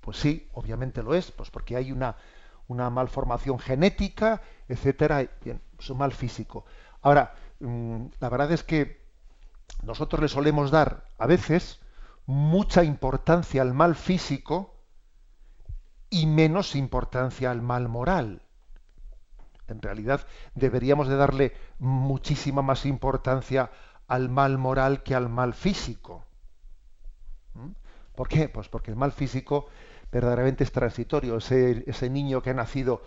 Pues 0.00 0.16
sí, 0.16 0.48
obviamente 0.52 1.02
lo 1.02 1.14
es, 1.14 1.30
pues 1.32 1.50
porque 1.50 1.76
hay 1.76 1.92
una, 1.92 2.16
una 2.68 2.90
malformación 2.90 3.58
genética, 3.58 4.42
etcétera, 4.68 5.28
un 5.44 5.98
mal 5.98 6.12
físico. 6.12 6.64
Ahora, 7.02 7.34
mm, 7.60 8.06
la 8.20 8.28
verdad 8.28 8.52
es 8.52 8.62
que 8.62 9.04
nosotros 9.82 10.20
le 10.20 10.28
solemos 10.28 10.70
dar 10.70 11.04
a 11.18 11.26
veces 11.26 11.80
mucha 12.26 12.82
importancia 12.82 13.62
al 13.62 13.74
mal 13.74 13.94
físico 13.94 14.74
y 16.10 16.26
menos 16.26 16.74
importancia 16.74 17.50
al 17.50 17.62
mal 17.62 17.88
moral. 17.88 18.42
En 19.68 19.82
realidad 19.82 20.26
deberíamos 20.54 21.08
de 21.08 21.16
darle 21.16 21.52
muchísima 21.78 22.62
más 22.62 22.86
importancia 22.86 23.70
al 24.06 24.28
mal 24.28 24.58
moral 24.58 25.02
que 25.02 25.14
al 25.14 25.28
mal 25.28 25.54
físico. 25.54 26.24
¿Mm? 27.54 27.70
¿Por 28.14 28.28
qué? 28.28 28.48
Pues 28.48 28.68
porque 28.68 28.90
el 28.90 28.96
mal 28.96 29.12
físico 29.12 29.66
verdaderamente 30.12 30.64
es 30.64 30.72
transitorio. 30.72 31.36
Ese, 31.36 31.84
ese 31.86 32.08
niño 32.08 32.42
que 32.42 32.50
ha 32.50 32.54
nacido 32.54 33.02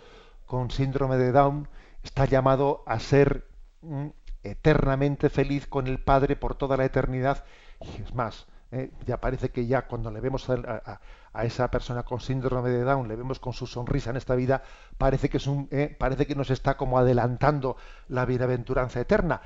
con 0.50 0.72
síndrome 0.72 1.16
de 1.16 1.30
Down 1.30 1.68
está 2.02 2.24
llamado 2.24 2.82
a 2.84 2.98
ser 2.98 3.46
mm, 3.82 4.08
eternamente 4.42 5.30
feliz 5.30 5.68
con 5.68 5.86
el 5.86 6.00
Padre 6.00 6.34
por 6.34 6.56
toda 6.56 6.76
la 6.76 6.84
eternidad. 6.84 7.44
Y 7.80 8.02
es 8.02 8.12
más, 8.16 8.48
eh, 8.72 8.90
ya 9.06 9.20
parece 9.20 9.50
que 9.50 9.68
ya 9.68 9.86
cuando 9.86 10.10
le 10.10 10.18
vemos 10.18 10.50
a, 10.50 11.00
esa 11.44 11.70
persona 11.70 12.02
con 12.02 12.18
síndrome 12.18 12.70
de 12.70 12.82
Down, 12.82 13.06
le 13.06 13.14
vemos 13.14 13.38
con 13.38 13.52
su 13.52 13.68
sonrisa 13.68 14.10
en 14.10 14.16
esta 14.16 14.34
vida, 14.34 14.64
parece 14.98 15.28
que, 15.28 15.36
es 15.36 15.46
un, 15.46 15.68
eh, 15.70 15.94
parece 15.96 16.26
que 16.26 16.34
nos 16.34 16.50
está 16.50 16.76
como 16.76 16.98
adelantando 16.98 17.76
la 18.08 18.24
bienaventuranza 18.24 18.98
eterna. 18.98 19.42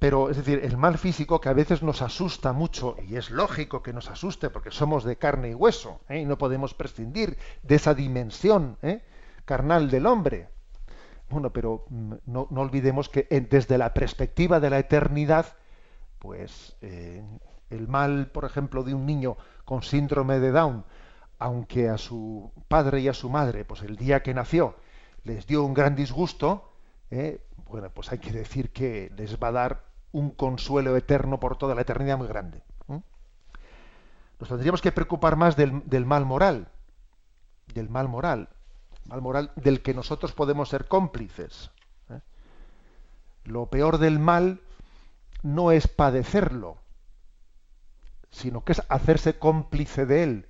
Pero 0.00 0.28
es 0.28 0.38
decir, 0.38 0.58
el 0.64 0.76
mal 0.76 0.98
físico 0.98 1.40
que 1.40 1.50
a 1.50 1.52
veces 1.52 1.84
nos 1.84 2.02
asusta 2.02 2.52
mucho, 2.52 2.96
y 3.06 3.14
es 3.14 3.30
lógico 3.30 3.80
que 3.80 3.92
nos 3.92 4.10
asuste 4.10 4.50
porque 4.50 4.72
somos 4.72 5.04
de 5.04 5.14
carne 5.14 5.50
y 5.50 5.54
hueso, 5.54 6.00
¿eh? 6.08 6.18
y 6.18 6.24
no 6.24 6.36
podemos 6.36 6.74
prescindir 6.74 7.38
de 7.62 7.76
esa 7.76 7.94
dimensión 7.94 8.76
¿eh? 8.82 9.02
Carnal 9.50 9.90
del 9.90 10.06
hombre. 10.06 10.48
Bueno, 11.28 11.50
pero 11.52 11.84
mm, 11.88 12.14
no, 12.26 12.46
olvidemos 12.54 13.08
que 13.08 13.26
desde 13.50 13.78
la 13.78 13.92
perspectiva 13.92 14.60
de 14.60 14.70
la 14.70 14.78
eternidad, 14.78 15.46
pues 16.20 16.76
eh, 16.82 17.24
el 17.68 17.88
mal, 17.88 18.28
por 18.28 18.44
ejemplo, 18.44 18.84
de 18.84 18.94
un 18.94 19.06
niño 19.06 19.36
con 19.64 19.82
síndrome 19.82 20.38
de 20.38 20.52
Down, 20.52 20.84
aunque 21.40 21.88
a 21.88 21.98
su 21.98 22.52
padre 22.68 23.00
y 23.00 23.08
a 23.08 23.12
su 23.12 23.28
madre, 23.28 23.64
pues 23.64 23.82
el 23.82 23.96
día 23.96 24.22
que 24.22 24.34
nació, 24.34 24.76
les 25.24 25.48
dio 25.48 25.64
un 25.64 25.74
gran 25.74 25.96
disgusto, 25.96 26.72
bueno, 27.68 27.90
pues 27.90 28.12
hay 28.12 28.18
que 28.18 28.30
decir 28.30 28.70
que 28.70 29.10
les 29.16 29.36
va 29.36 29.48
a 29.48 29.52
dar 29.52 29.84
un 30.12 30.30
consuelo 30.30 30.96
eterno 30.96 31.40
por 31.40 31.56
toda 31.56 31.74
la 31.74 31.80
eternidad 31.80 32.18
muy 32.18 32.28
grande. 32.28 32.62
Nos 34.40 34.48
tendríamos 34.48 34.80
que 34.80 34.92
preocupar 34.92 35.36
más 35.36 35.54
del, 35.56 36.06
mal 36.06 36.24
moral, 36.24 36.68
del 37.74 37.90
mal 37.90 38.08
moral, 38.08 38.48
mal 39.10 39.20
moral 39.20 39.52
del 39.56 39.82
que 39.82 39.92
nosotros 39.92 40.32
podemos 40.32 40.68
ser 40.68 40.88
cómplices. 40.88 41.70
¿eh? 42.08 42.20
Lo 43.44 43.66
peor 43.66 43.98
del 43.98 44.18
mal 44.18 44.60
no 45.42 45.72
es 45.72 45.88
padecerlo, 45.88 46.78
sino 48.30 48.64
que 48.64 48.72
es 48.72 48.82
hacerse 48.88 49.38
cómplice 49.38 50.06
de 50.06 50.22
él, 50.22 50.48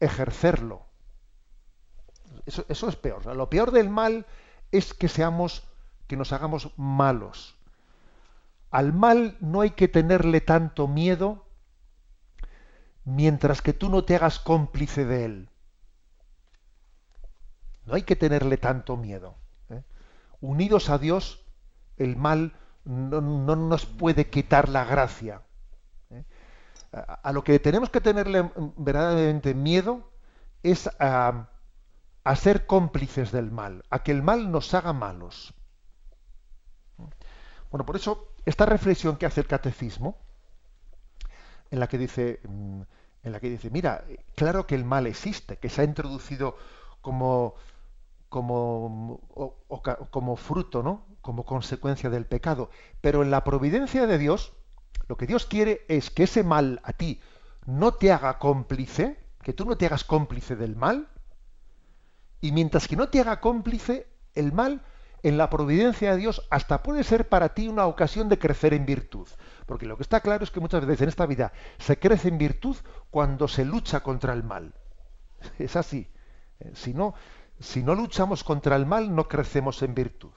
ejercerlo. 0.00 0.86
Eso, 2.46 2.64
eso 2.68 2.88
es 2.88 2.96
peor. 2.96 3.26
lo 3.36 3.50
peor 3.50 3.72
del 3.72 3.90
mal 3.90 4.26
es 4.72 4.94
que 4.94 5.08
seamos, 5.08 5.64
que 6.06 6.16
nos 6.16 6.32
hagamos 6.32 6.70
malos 6.76 7.56
al 8.70 8.92
mal 8.92 9.36
no 9.40 9.62
hay 9.62 9.70
que 9.70 9.88
tenerle 9.88 10.42
tanto 10.42 10.88
miedo 10.88 11.46
mientras 13.04 13.62
que 13.62 13.72
tú 13.72 13.88
no 13.88 14.04
te 14.04 14.16
hagas 14.16 14.38
cómplice 14.38 15.04
de 15.04 15.24
él. 15.24 15.48
No 17.86 17.94
hay 17.94 18.02
que 18.02 18.16
tenerle 18.16 18.56
tanto 18.56 18.96
miedo. 18.96 19.36
¿eh? 19.70 19.82
Unidos 20.40 20.90
a 20.90 20.98
Dios, 20.98 21.44
el 21.96 22.16
mal 22.16 22.56
no, 22.84 23.20
nos 23.20 23.86
puede 23.86 24.28
quitar 24.28 24.68
la 24.68 24.84
gracia. 24.84 25.42
¿eh? 26.10 26.24
A, 26.92 27.32
lo 27.32 27.42
que 27.42 27.58
tenemos 27.58 27.90
que 27.90 28.00
tenerle 28.00 28.50
verdaderamente 28.76 29.54
miedo 29.54 30.10
es 30.62 30.90
a, 30.98 31.48
a 32.24 32.36
ser 32.36 32.66
cómplices 32.66 33.32
del 33.32 33.50
mal, 33.50 33.84
a 33.88 34.02
que 34.02 34.12
el 34.12 34.22
mal 34.22 34.50
nos 34.50 34.74
haga 34.74 34.92
malos. 34.92 35.54
Bueno, 37.70 37.84
por 37.86 37.96
eso 37.96 38.32
esta 38.44 38.66
reflexión 38.66 39.16
que 39.16 39.26
hace 39.26 39.40
el 39.40 39.46
catecismo, 39.46 40.18
en 41.70 41.80
la 41.80 41.88
que 41.88 41.98
dice, 41.98 42.40
mm, 42.48 42.82
en 43.24 43.32
la 43.32 43.40
que 43.40 43.50
dice, 43.50 43.70
mira, 43.70 44.04
claro 44.34 44.66
que 44.66 44.74
el 44.76 44.84
mal 44.84 45.06
existe, 45.06 45.56
que 45.58 45.68
se 45.68 45.82
ha 45.82 45.84
introducido 45.84 46.56
como, 47.00 47.54
como, 48.36 49.22
como 50.10 50.36
fruto, 50.36 50.82
¿no? 50.82 51.06
como 51.22 51.46
consecuencia 51.46 52.10
del 52.10 52.26
pecado. 52.26 52.68
Pero 53.00 53.22
en 53.22 53.30
la 53.30 53.44
providencia 53.44 54.06
de 54.06 54.18
Dios, 54.18 54.52
lo 55.08 55.16
que 55.16 55.26
Dios 55.26 55.46
quiere 55.46 55.86
es 55.88 56.10
que 56.10 56.24
ese 56.24 56.44
mal 56.44 56.82
a 56.84 56.92
ti 56.92 57.22
no 57.64 57.94
te 57.94 58.12
haga 58.12 58.38
cómplice, 58.38 59.18
que 59.42 59.54
tú 59.54 59.64
no 59.64 59.78
te 59.78 59.86
hagas 59.86 60.04
cómplice 60.04 60.54
del 60.54 60.76
mal, 60.76 61.08
y 62.42 62.52
mientras 62.52 62.88
que 62.88 62.96
no 62.96 63.08
te 63.08 63.20
haga 63.20 63.40
cómplice, 63.40 64.06
el 64.34 64.52
mal 64.52 64.82
en 65.22 65.38
la 65.38 65.48
providencia 65.48 66.10
de 66.10 66.18
Dios 66.18 66.46
hasta 66.50 66.82
puede 66.82 67.04
ser 67.04 67.30
para 67.30 67.54
ti 67.54 67.68
una 67.68 67.86
ocasión 67.86 68.28
de 68.28 68.38
crecer 68.38 68.74
en 68.74 68.84
virtud. 68.84 69.28
Porque 69.64 69.86
lo 69.86 69.96
que 69.96 70.02
está 70.02 70.20
claro 70.20 70.44
es 70.44 70.50
que 70.50 70.60
muchas 70.60 70.84
veces 70.84 71.04
en 71.04 71.08
esta 71.08 71.24
vida 71.24 71.54
se 71.78 71.98
crece 71.98 72.28
en 72.28 72.36
virtud 72.36 72.76
cuando 73.10 73.48
se 73.48 73.64
lucha 73.64 74.00
contra 74.00 74.34
el 74.34 74.44
mal. 74.44 74.74
Es 75.58 75.74
así. 75.74 76.10
Eh, 76.60 76.72
si 76.74 76.94
no, 76.94 77.14
si 77.60 77.82
no 77.82 77.94
luchamos 77.94 78.44
contra 78.44 78.76
el 78.76 78.86
mal, 78.86 79.14
no 79.14 79.28
crecemos 79.28 79.82
en 79.82 79.94
virtud. 79.94 80.32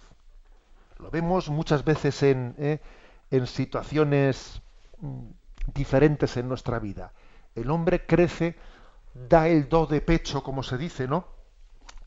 Lo 0.98 1.10
vemos 1.12 1.50
muchas 1.50 1.84
veces 1.84 2.22
en, 2.24 2.56
eh, 2.58 2.80
situaciones 3.46 4.62
mm, 5.00 5.28
diferentes 5.74 6.38
en 6.38 6.48
nuestra 6.48 6.80
vida. 6.80 7.14
El 7.56 7.72
hombre 7.72 8.06
crece, 8.06 8.56
da 9.14 9.48
el 9.48 9.70
do 9.70 9.86
de 9.86 10.02
pecho, 10.02 10.44
como 10.44 10.64
se 10.64 10.78
dice, 10.78 11.08
¿no? 11.08 11.26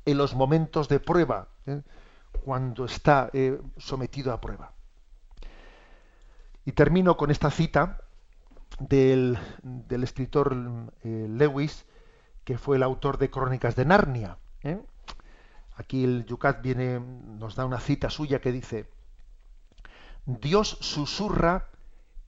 En 0.04 0.18
los 0.18 0.34
momentos 0.34 0.88
de 0.88 1.00
prueba. 1.00 1.48
¿eh? 1.66 1.82
cuando 2.44 2.84
está 2.84 3.30
eh, 3.32 3.60
sometido 3.76 4.32
a 4.32 4.40
prueba. 4.40 4.72
Y 6.64 6.72
termino 6.72 7.16
con 7.16 7.30
esta 7.30 7.50
cita 7.50 8.02
del, 8.78 9.38
escritor 9.90 10.56
eh, 11.02 11.26
Lewis, 11.28 11.84
que 12.44 12.58
fue 12.58 12.76
el 12.76 12.82
autor 12.82 13.18
de 13.18 13.30
Crónicas 13.30 13.76
de 13.76 13.84
Narnia. 13.84 14.38
Aquí 15.76 16.04
el 16.04 16.26
Yucat 16.26 16.62
viene, 16.62 17.00
nos 17.00 17.56
da 17.56 17.64
una 17.64 17.80
cita 17.80 18.10
suya 18.10 18.40
que 18.40 18.52
dice: 18.52 18.88
Dios 20.26 20.78
susurra 20.80 21.68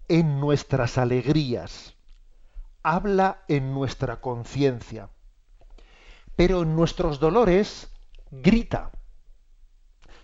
en 0.09 0.40
nuestras 0.40 0.99
alegrías, 0.99 1.95
habla 2.82 3.45
en 3.49 3.72
nuestra 3.72 4.20
conciencia, 4.20 5.11
pero 6.36 6.62
en 6.62 6.74
nuestros 6.74 7.20
dolores 7.20 7.88
grita 8.30 8.90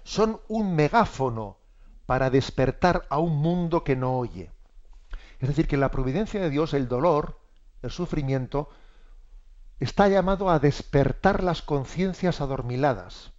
son 0.03 0.41
un 0.49 0.75
megáfono 0.75 1.59
para 2.07 2.31
despertar 2.31 3.07
a 3.09 3.19
un 3.19 3.37
mundo 3.37 3.85
que 3.85 3.97
no 3.97 4.19
oye. 4.19 4.51
Es 5.39 5.49
decir, 5.49 5.69
que 5.69 5.77
en 5.77 5.81
la 5.81 5.91
providencia 5.91 6.41
de 6.41 6.51
Dios 6.51 6.75
el 6.75 6.89
dolor, 6.89 7.39
el 7.83 7.91
sufrimiento, 7.91 8.69
está 9.81 10.09
llamado 10.09 10.51
a 10.51 10.59
despertar 10.59 11.43
las 11.43 11.63
conciencias 11.63 12.41
adormiladas. 12.41 13.33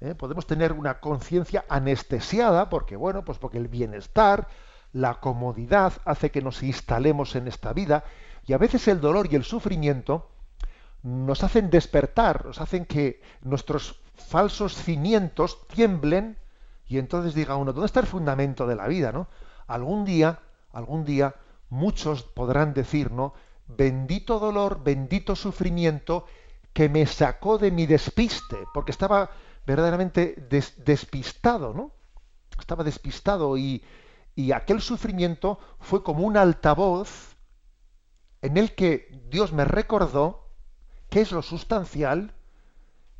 ¿eh? 0.00 0.14
podemos 0.14 0.46
tener 0.46 0.72
una 0.72 1.00
conciencia 1.00 1.64
anestesiada, 1.68 2.68
porque 2.68 2.96
bueno, 2.96 3.24
pues 3.24 3.38
porque 3.38 3.58
el 3.58 3.68
bienestar, 3.68 4.48
la 4.92 5.20
comodidad 5.20 5.94
hace 6.04 6.30
que 6.30 6.42
nos 6.42 6.62
instalemos 6.62 7.34
en 7.34 7.48
esta 7.48 7.72
vida, 7.72 8.04
y 8.46 8.52
a 8.52 8.58
veces 8.58 8.86
el 8.88 9.00
dolor 9.00 9.28
y 9.30 9.36
el 9.36 9.44
sufrimiento 9.44 10.30
nos 11.02 11.42
hacen 11.44 11.70
despertar, 11.70 12.44
nos 12.44 12.60
hacen 12.60 12.84
que 12.84 13.22
nuestros 13.42 14.00
falsos 14.14 14.74
cimientos 14.74 15.66
tiemblen, 15.68 16.38
y 16.86 16.98
entonces 16.98 17.34
diga 17.34 17.56
uno, 17.56 17.72
¿dónde 17.72 17.86
está 17.86 18.00
el 18.00 18.06
fundamento 18.06 18.66
de 18.66 18.76
la 18.76 18.86
vida? 18.86 19.12
¿no? 19.12 19.28
Algún 19.66 20.04
día, 20.04 20.40
algún 20.72 21.04
día, 21.04 21.34
muchos 21.68 22.22
podrán 22.22 22.72
decir, 22.72 23.12
¿no? 23.12 23.34
Bendito 23.68 24.38
dolor, 24.38 24.82
bendito 24.82 25.36
sufrimiento 25.36 26.26
que 26.72 26.88
me 26.88 27.06
sacó 27.06 27.58
de 27.58 27.70
mi 27.70 27.86
despiste, 27.86 28.56
porque 28.72 28.92
estaba 28.92 29.30
verdaderamente 29.66 30.36
despistado, 30.78 31.74
¿no? 31.74 31.92
Estaba 32.58 32.84
despistado 32.84 33.56
y, 33.58 33.82
aquel 34.54 34.80
sufrimiento 34.80 35.58
fue 35.80 36.02
como 36.02 36.24
un 36.24 36.36
altavoz 36.36 37.36
en 38.40 38.56
el 38.56 38.74
que 38.74 39.20
Dios 39.28 39.52
me 39.52 39.64
recordó 39.64 40.52
qué 41.10 41.20
es 41.20 41.32
lo 41.32 41.42
sustancial, 41.42 42.34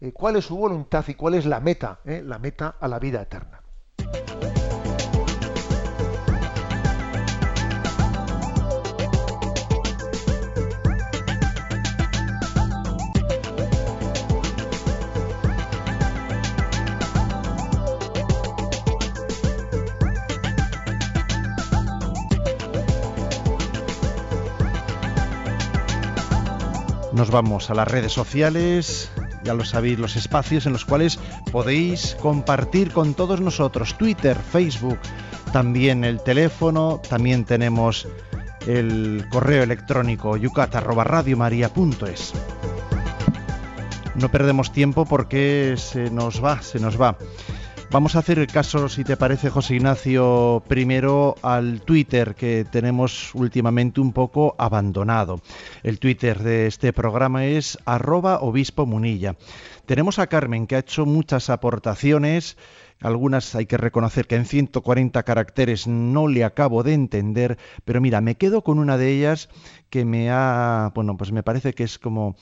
eh, 0.00 0.12
cuál 0.12 0.36
es 0.36 0.44
su 0.44 0.56
voluntad 0.56 1.04
y 1.08 1.14
cuál 1.14 1.34
es 1.34 1.44
la 1.44 1.58
meta, 1.58 1.98
eh, 2.04 2.22
la 2.24 2.38
meta 2.38 2.76
a 2.80 2.86
la 2.86 3.00
vida 3.00 3.20
eterna. 3.20 3.62
Nos 27.18 27.32
vamos 27.32 27.68
a 27.68 27.74
las 27.74 27.88
redes 27.88 28.12
sociales, 28.12 29.10
ya 29.42 29.52
lo 29.52 29.64
sabéis, 29.64 29.98
los 29.98 30.14
espacios 30.14 30.66
en 30.66 30.72
los 30.72 30.84
cuales 30.84 31.18
podéis 31.50 32.16
compartir 32.20 32.92
con 32.92 33.14
todos 33.14 33.40
nosotros, 33.40 33.98
Twitter, 33.98 34.36
Facebook, 34.36 35.00
también 35.52 36.04
el 36.04 36.22
teléfono, 36.22 37.02
también 37.08 37.44
tenemos 37.44 38.06
el 38.68 39.26
correo 39.32 39.64
electrónico 39.64 40.36
yucat@radiomaria.es. 40.36 42.34
No 44.14 44.30
perdemos 44.30 44.70
tiempo 44.70 45.04
porque 45.04 45.74
se 45.76 46.12
nos 46.12 46.42
va, 46.42 46.62
se 46.62 46.78
nos 46.78 47.00
va. 47.00 47.18
Vamos 47.90 48.16
a 48.16 48.18
hacer 48.18 48.46
caso, 48.48 48.90
si 48.90 49.02
te 49.02 49.16
parece, 49.16 49.48
José 49.48 49.76
Ignacio, 49.76 50.62
primero 50.68 51.36
al 51.40 51.80
Twitter 51.80 52.34
que 52.34 52.66
tenemos 52.70 53.34
últimamente 53.34 54.02
un 54.02 54.12
poco 54.12 54.54
abandonado. 54.58 55.40
El 55.82 55.98
Twitter 55.98 56.38
de 56.40 56.66
este 56.66 56.92
programa 56.92 57.46
es 57.46 57.78
arroba 57.86 58.40
obispo 58.40 58.84
munilla. 58.84 59.36
Tenemos 59.86 60.18
a 60.18 60.26
Carmen 60.26 60.66
que 60.66 60.76
ha 60.76 60.80
hecho 60.80 61.06
muchas 61.06 61.48
aportaciones. 61.48 62.58
Algunas 63.00 63.54
hay 63.54 63.64
que 63.64 63.78
reconocer 63.78 64.26
que 64.26 64.36
en 64.36 64.44
140 64.44 65.22
caracteres 65.22 65.86
no 65.86 66.28
le 66.28 66.44
acabo 66.44 66.82
de 66.82 66.92
entender, 66.92 67.56
pero 67.86 68.02
mira, 68.02 68.20
me 68.20 68.34
quedo 68.34 68.62
con 68.62 68.78
una 68.78 68.98
de 68.98 69.12
ellas 69.12 69.48
que 69.88 70.04
me 70.04 70.30
ha, 70.30 70.92
bueno, 70.94 71.16
pues 71.16 71.32
me 71.32 71.42
parece 71.42 71.72
que 71.72 71.84
es 71.84 71.98
como 71.98 72.36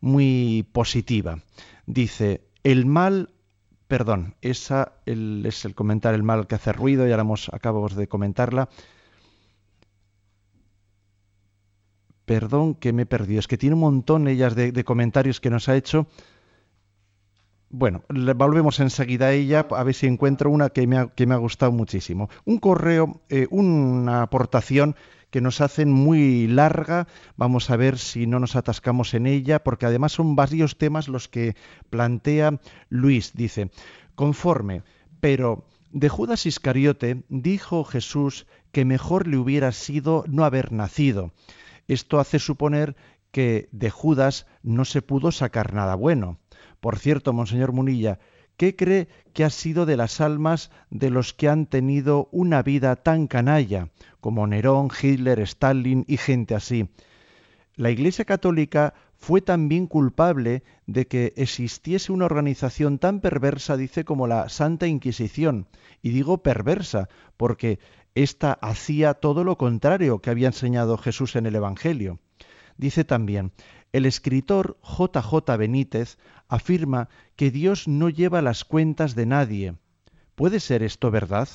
muy 0.00 0.66
positiva. 0.72 1.38
Dice, 1.86 2.48
el 2.64 2.84
mal 2.84 3.30
perdón, 3.88 4.34
esa 4.42 4.92
es 5.06 5.64
el 5.64 5.74
comentar 5.74 6.14
el 6.14 6.22
mal 6.22 6.46
que 6.46 6.54
hace 6.54 6.72
ruido, 6.72 7.08
ya 7.08 7.16
la 7.16 7.22
hemos, 7.22 7.48
acabamos 7.52 7.96
de 7.96 8.06
comentarla. 8.06 8.68
Perdón 12.26 12.74
que 12.74 12.92
me 12.92 13.02
he 13.02 13.06
perdido, 13.06 13.40
es 13.40 13.48
que 13.48 13.56
tiene 13.56 13.74
un 13.74 13.80
montón 13.80 14.28
ellas 14.28 14.54
de, 14.54 14.84
comentarios 14.84 15.40
que 15.40 15.48
nos 15.48 15.70
ha 15.70 15.76
hecho. 15.76 16.06
Bueno, 17.70 18.02
volvemos 18.08 18.80
enseguida 18.80 19.26
a 19.26 19.32
ella, 19.32 19.66
a 19.70 19.82
ver 19.82 19.94
si 19.94 20.06
encuentro 20.06 20.50
una 20.50 20.70
que 20.70 20.86
me 20.86 20.96
ha, 20.96 21.08
que 21.08 21.26
me 21.26 21.34
ha 21.34 21.38
gustado 21.38 21.70
muchísimo. 21.70 22.30
Un 22.46 22.58
correo, 22.58 23.20
eh, 23.28 23.46
una 23.50 24.22
aportación 24.22 24.96
que 25.30 25.42
nos 25.42 25.60
hacen 25.60 25.92
muy 25.92 26.46
larga. 26.46 27.06
Vamos 27.36 27.68
a 27.68 27.76
ver 27.76 27.98
si 27.98 28.26
no 28.26 28.40
nos 28.40 28.56
atascamos 28.56 29.12
en 29.12 29.26
ella, 29.26 29.62
porque 29.62 29.84
además 29.84 30.12
son 30.12 30.34
varios 30.34 30.78
temas 30.78 31.08
los 31.08 31.28
que 31.28 31.56
plantea 31.90 32.58
Luis. 32.88 33.32
Dice, 33.34 33.70
conforme, 34.14 34.82
pero 35.20 35.66
de 35.92 36.08
Judas 36.08 36.46
Iscariote 36.46 37.22
dijo 37.28 37.84
Jesús 37.84 38.46
que 38.72 38.86
mejor 38.86 39.26
le 39.26 39.36
hubiera 39.36 39.72
sido 39.72 40.24
no 40.26 40.44
haber 40.44 40.72
nacido. 40.72 41.32
Esto 41.86 42.18
hace 42.18 42.38
suponer 42.38 42.96
que 43.30 43.68
de 43.72 43.90
Judas 43.90 44.46
no 44.62 44.84
se 44.84 45.02
pudo 45.02 45.32
sacar 45.32 45.74
nada 45.74 45.94
bueno. 45.94 46.38
Por 46.80 46.98
cierto, 46.98 47.32
Monseñor 47.32 47.72
Munilla, 47.72 48.18
¿qué 48.56 48.76
cree 48.76 49.08
que 49.32 49.44
ha 49.44 49.50
sido 49.50 49.86
de 49.86 49.96
las 49.96 50.20
almas 50.20 50.70
de 50.90 51.10
los 51.10 51.34
que 51.34 51.48
han 51.48 51.66
tenido 51.66 52.28
una 52.32 52.62
vida 52.62 52.96
tan 52.96 53.26
canalla, 53.26 53.90
como 54.20 54.46
Nerón, 54.46 54.88
Hitler, 55.00 55.40
Stalin 55.40 56.04
y 56.06 56.16
gente 56.16 56.54
así? 56.54 56.88
La 57.76 57.90
Iglesia 57.90 58.24
Católica 58.24 58.94
fue 59.18 59.40
también 59.40 59.86
culpable 59.86 60.62
de 60.86 61.06
que 61.06 61.32
existiese 61.36 62.12
una 62.12 62.24
organización 62.24 62.98
tan 62.98 63.20
perversa, 63.20 63.76
dice, 63.76 64.04
como 64.04 64.26
la 64.26 64.48
Santa 64.48 64.86
Inquisición. 64.86 65.66
Y 66.02 66.10
digo 66.10 66.42
perversa, 66.42 67.08
porque 67.36 67.78
ésta 68.14 68.58
hacía 68.62 69.14
todo 69.14 69.44
lo 69.44 69.58
contrario 69.58 70.20
que 70.20 70.30
había 70.30 70.48
enseñado 70.48 70.98
Jesús 70.98 71.36
en 71.36 71.46
el 71.46 71.56
Evangelio. 71.56 72.20
Dice 72.76 73.04
también, 73.04 73.52
el 73.92 74.06
escritor 74.06 74.76
J. 74.82 75.22
J. 75.22 75.56
Benítez 75.56 76.18
afirma 76.48 77.08
que 77.36 77.50
Dios 77.50 77.88
no 77.88 78.08
lleva 78.08 78.42
las 78.42 78.64
cuentas 78.64 79.14
de 79.14 79.26
nadie. 79.26 79.74
¿Puede 80.34 80.60
ser 80.60 80.82
esto 80.82 81.10
verdad? 81.10 81.48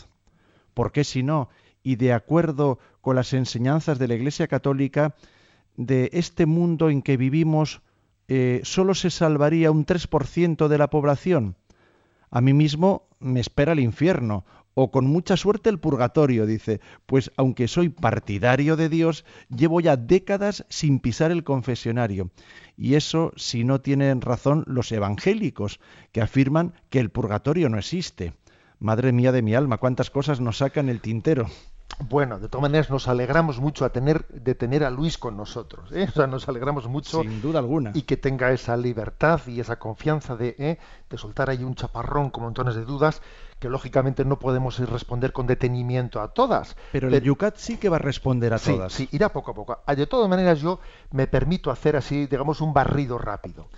¿Por 0.73 0.91
qué 0.91 1.03
si 1.03 1.23
no, 1.23 1.49
y 1.83 1.95
de 1.95 2.13
acuerdo 2.13 2.79
con 3.01 3.15
las 3.15 3.33
enseñanzas 3.33 3.99
de 3.99 4.07
la 4.07 4.15
Iglesia 4.15 4.47
Católica, 4.47 5.15
de 5.75 6.09
este 6.13 6.45
mundo 6.45 6.89
en 6.89 7.01
que 7.01 7.17
vivimos 7.17 7.81
eh, 8.27 8.61
solo 8.63 8.95
se 8.95 9.09
salvaría 9.09 9.71
un 9.71 9.85
3% 9.85 10.67
de 10.67 10.77
la 10.77 10.89
población? 10.89 11.55
A 12.31 12.41
mí 12.41 12.53
mismo 12.53 13.07
me 13.19 13.39
espera 13.39 13.73
el 13.73 13.79
infierno, 13.79 14.45
o 14.73 14.91
con 14.91 15.05
mucha 15.05 15.37
suerte 15.37 15.69
el 15.69 15.79
purgatorio, 15.79 16.45
dice, 16.45 16.81
pues 17.05 17.31
aunque 17.37 17.67
soy 17.67 17.89
partidario 17.89 18.75
de 18.75 18.89
Dios, 18.89 19.25
llevo 19.49 19.81
ya 19.81 19.97
décadas 19.97 20.65
sin 20.69 20.99
pisar 20.99 21.31
el 21.31 21.43
confesionario. 21.43 22.31
Y 22.75 22.95
eso 22.95 23.31
si 23.35 23.63
no 23.63 23.81
tienen 23.81 24.21
razón 24.21 24.63
los 24.67 24.91
evangélicos, 24.91 25.79
que 26.11 26.21
afirman 26.21 26.73
que 26.89 26.99
el 26.99 27.09
purgatorio 27.09 27.69
no 27.69 27.77
existe. 27.77 28.33
Madre 28.79 29.11
mía 29.11 29.31
de 29.31 29.41
mi 29.41 29.55
alma, 29.55 29.77
cuántas 29.77 30.09
cosas 30.09 30.41
nos 30.41 30.57
sacan 30.57 30.89
el 30.89 31.01
tintero. 31.01 31.47
Bueno, 31.99 32.39
de 32.39 32.49
todas 32.49 32.63
maneras 32.63 32.89
nos 32.89 33.07
alegramos 33.07 33.59
mucho 33.59 33.85
a 33.85 33.89
tener, 33.89 34.27
de 34.27 34.55
tener 34.55 34.83
a 34.83 34.89
Luis 34.89 35.17
con 35.17 35.37
nosotros. 35.37 35.91
¿eh? 35.91 36.07
O 36.09 36.11
sea, 36.11 36.27
nos 36.27 36.47
alegramos 36.47 36.87
mucho. 36.87 37.21
Sin 37.21 37.41
duda 37.41 37.59
alguna. 37.59 37.91
Y 37.93 38.03
que 38.03 38.17
tenga 38.17 38.51
esa 38.51 38.77
libertad 38.77 39.41
y 39.47 39.59
esa 39.59 39.77
confianza 39.77 40.35
de, 40.35 40.55
¿eh? 40.59 40.79
de 41.09 41.17
soltar 41.17 41.49
ahí 41.49 41.63
un 41.63 41.75
chaparrón 41.75 42.29
con 42.29 42.43
montones 42.43 42.75
de 42.75 42.85
dudas 42.85 43.21
que 43.59 43.69
lógicamente 43.69 44.25
no 44.25 44.39
podemos 44.39 44.77
responder 44.89 45.31
con 45.31 45.47
detenimiento 45.47 46.21
a 46.21 46.33
todas. 46.33 46.75
Pero 46.91 47.07
el 47.07 47.21
Yucat 47.21 47.55
sí 47.55 47.77
que 47.77 47.87
va 47.87 47.95
a 47.95 47.99
responder 47.99 48.53
a 48.53 48.59
todas. 48.59 48.91
Sí, 48.91 49.07
irá 49.13 49.29
poco 49.29 49.51
a 49.51 49.53
poco. 49.53 49.79
Ah, 49.85 49.95
de 49.95 50.05
todas 50.05 50.29
maneras, 50.29 50.59
yo 50.59 50.81
me 51.11 51.27
permito 51.27 51.71
hacer 51.71 51.95
así, 51.95 52.25
digamos, 52.27 52.59
un 52.59 52.73
barrido 52.73 53.17
rápido. 53.17 53.69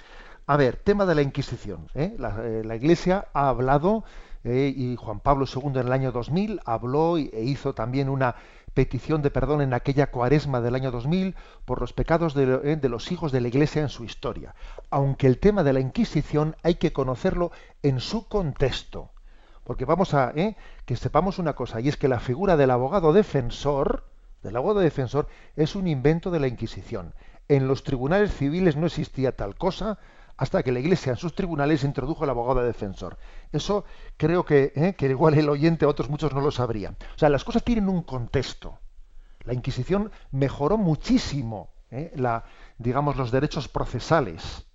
A 0.48 0.58
ver, 0.58 0.78
tema 0.78 1.06
de 1.06 1.16
la 1.16 1.22
Inquisición. 1.22 1.88
¿eh? 1.94 2.16
La, 2.18 2.36
eh, 2.44 2.64
la, 2.64 2.76
Iglesia 2.76 3.28
ha 3.34 3.50
hablado, 3.50 4.04
eh, 4.46 4.72
y 4.76 4.96
Juan 4.96 5.20
Pablo 5.20 5.46
II 5.52 5.72
en 5.80 5.88
el 5.88 5.92
año 5.92 6.12
2000 6.12 6.62
habló 6.66 7.18
e 7.18 7.44
hizo 7.44 7.74
también 7.74 8.10
una 8.10 8.36
petición 8.76 9.24
de 9.24 9.32
perdón 9.32 9.62
en 9.62 9.74
aquella 9.74 10.12
cuaresma 10.12 10.62
del 10.62 10.76
año 10.76 10.92
2000 10.92 11.36
por 11.66 11.82
los 11.82 11.94
pecados 11.94 12.36
de, 12.36 12.62
eh, 12.64 12.76
de, 12.76 12.90
los 12.90 13.12
hijos 13.12 13.32
de 13.32 13.42
la 13.42 13.48
Iglesia 13.48 13.82
en 13.82 13.90
su 13.90 14.04
historia. 14.04 14.54
Aunque 14.92 15.26
el 15.26 15.40
tema 15.40 15.64
de 15.64 15.74
la 15.74 15.80
Inquisición 15.80 16.56
hay 16.62 16.76
que 16.76 16.94
conocerlo 16.94 17.52
en 17.82 18.00
su 18.00 18.28
contexto. 18.28 19.10
Porque 19.64 19.86
vamos 19.86 20.14
a 20.14 20.32
¿eh? 20.36 20.56
que 20.86 20.96
sepamos 20.96 21.40
una 21.40 21.54
cosa, 21.54 21.82
y 21.82 21.90
es 21.90 21.98
que 21.98 22.08
la 22.08 22.20
figura 22.20 22.56
del 22.56 22.70
abogado 22.70 23.14
defensor, 23.14 24.04
del 24.44 24.56
abogado 24.58 24.82
defensor, 24.82 25.28
es 25.56 25.76
un 25.76 25.88
invento 25.88 26.30
de 26.30 26.40
la 26.40 26.48
Inquisición. 26.48 27.16
En 27.48 27.68
los 27.68 27.84
tribunales 27.84 28.32
civiles 28.32 28.76
no 28.76 28.86
existía 28.86 29.36
tal 29.36 29.56
cosa 29.56 29.98
hasta 30.38 30.64
que 30.64 30.72
la 30.72 30.80
Iglesia 30.80 31.12
en 31.12 31.18
sus 31.18 31.34
tribunales 31.34 31.84
introdujo 31.84 32.24
el 32.24 32.30
abogado 32.30 32.64
defensor. 32.64 33.18
Eso 33.52 33.86
creo 34.18 34.46
que, 34.46 34.74
¿eh? 34.76 34.96
que 34.98 35.08
igual 35.08 35.36
el 35.36 35.50
oyente, 35.50 35.86
otros 35.86 36.10
muchos 36.10 36.34
no 36.34 36.42
lo 36.42 36.52
sabrían. 36.52 36.98
O 37.16 37.20
sea, 37.20 37.30
las 37.30 37.44
cosas 37.44 37.64
tienen 37.64 37.90
un 37.90 38.04
contexto. 38.04 38.80
La 39.44 39.54
Inquisición 39.54 40.12
mejoró 40.32 40.78
muchísimo 40.78 41.70
¿eh? 41.92 42.12
la, 42.16 42.44
digamos, 42.78 43.16
los 43.16 43.32
derechos 43.32 43.68
procesales 43.68 44.66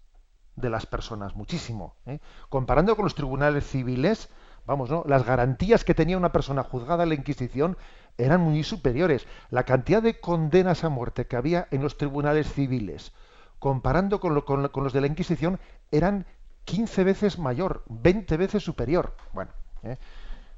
de 0.57 0.71
las 0.71 0.87
personas, 0.87 1.35
muchísimo. 1.35 1.97
¿eh? 2.07 2.21
Comparando 2.49 2.97
con 2.97 3.05
los 3.05 3.15
tribunales 3.15 3.67
civiles, 3.67 4.29
vamos, 4.67 4.91
¿no? 4.91 5.05
Las 5.07 5.25
garantías 5.25 5.85
que 5.85 5.95
tenía 5.95 6.17
una 6.17 6.33
persona 6.33 6.63
juzgada 6.63 7.03
en 7.03 7.11
la 7.11 7.15
Inquisición 7.15 7.77
eran 8.19 8.41
muy 8.41 8.63
superiores. 8.63 9.27
La 9.51 9.65
cantidad 9.65 10.03
de 10.03 10.21
condenas 10.21 10.85
a 10.85 10.89
muerte 10.89 11.27
que 11.27 11.37
había 11.37 11.69
en 11.71 11.83
los 11.83 11.97
tribunales 11.97 12.53
civiles, 12.53 13.13
comparando 13.61 14.19
con, 14.19 14.35
los 14.35 14.93
de 14.93 15.01
la 15.01 15.07
Inquisición, 15.07 15.61
eran 15.93 16.27
15 16.65 17.05
veces 17.05 17.39
mayor, 17.39 17.85
20 17.89 18.37
veces 18.37 18.65
superior. 18.65 19.15
Bueno, 19.33 19.53
¿eh? 19.85 19.99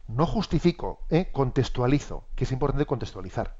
no 0.09 0.25
justifico, 0.25 1.01
¿eh? 1.11 1.29
contextualizo, 1.33 2.25
que 2.35 2.45
es 2.45 2.53
importante 2.53 2.87
contextualizar. 2.87 3.55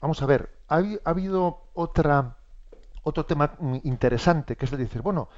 vamos 0.00 0.22
a 0.22 0.26
ver, 0.26 0.50
ha, 0.68 0.78
ha 0.78 1.10
habido 1.10 1.68
otro 1.74 3.26
tema 3.26 3.52
interesante, 3.84 4.56
que 4.56 4.64
es 4.64 4.70
de 4.70 4.78
decir, 4.78 5.02
bueno, 5.02 5.28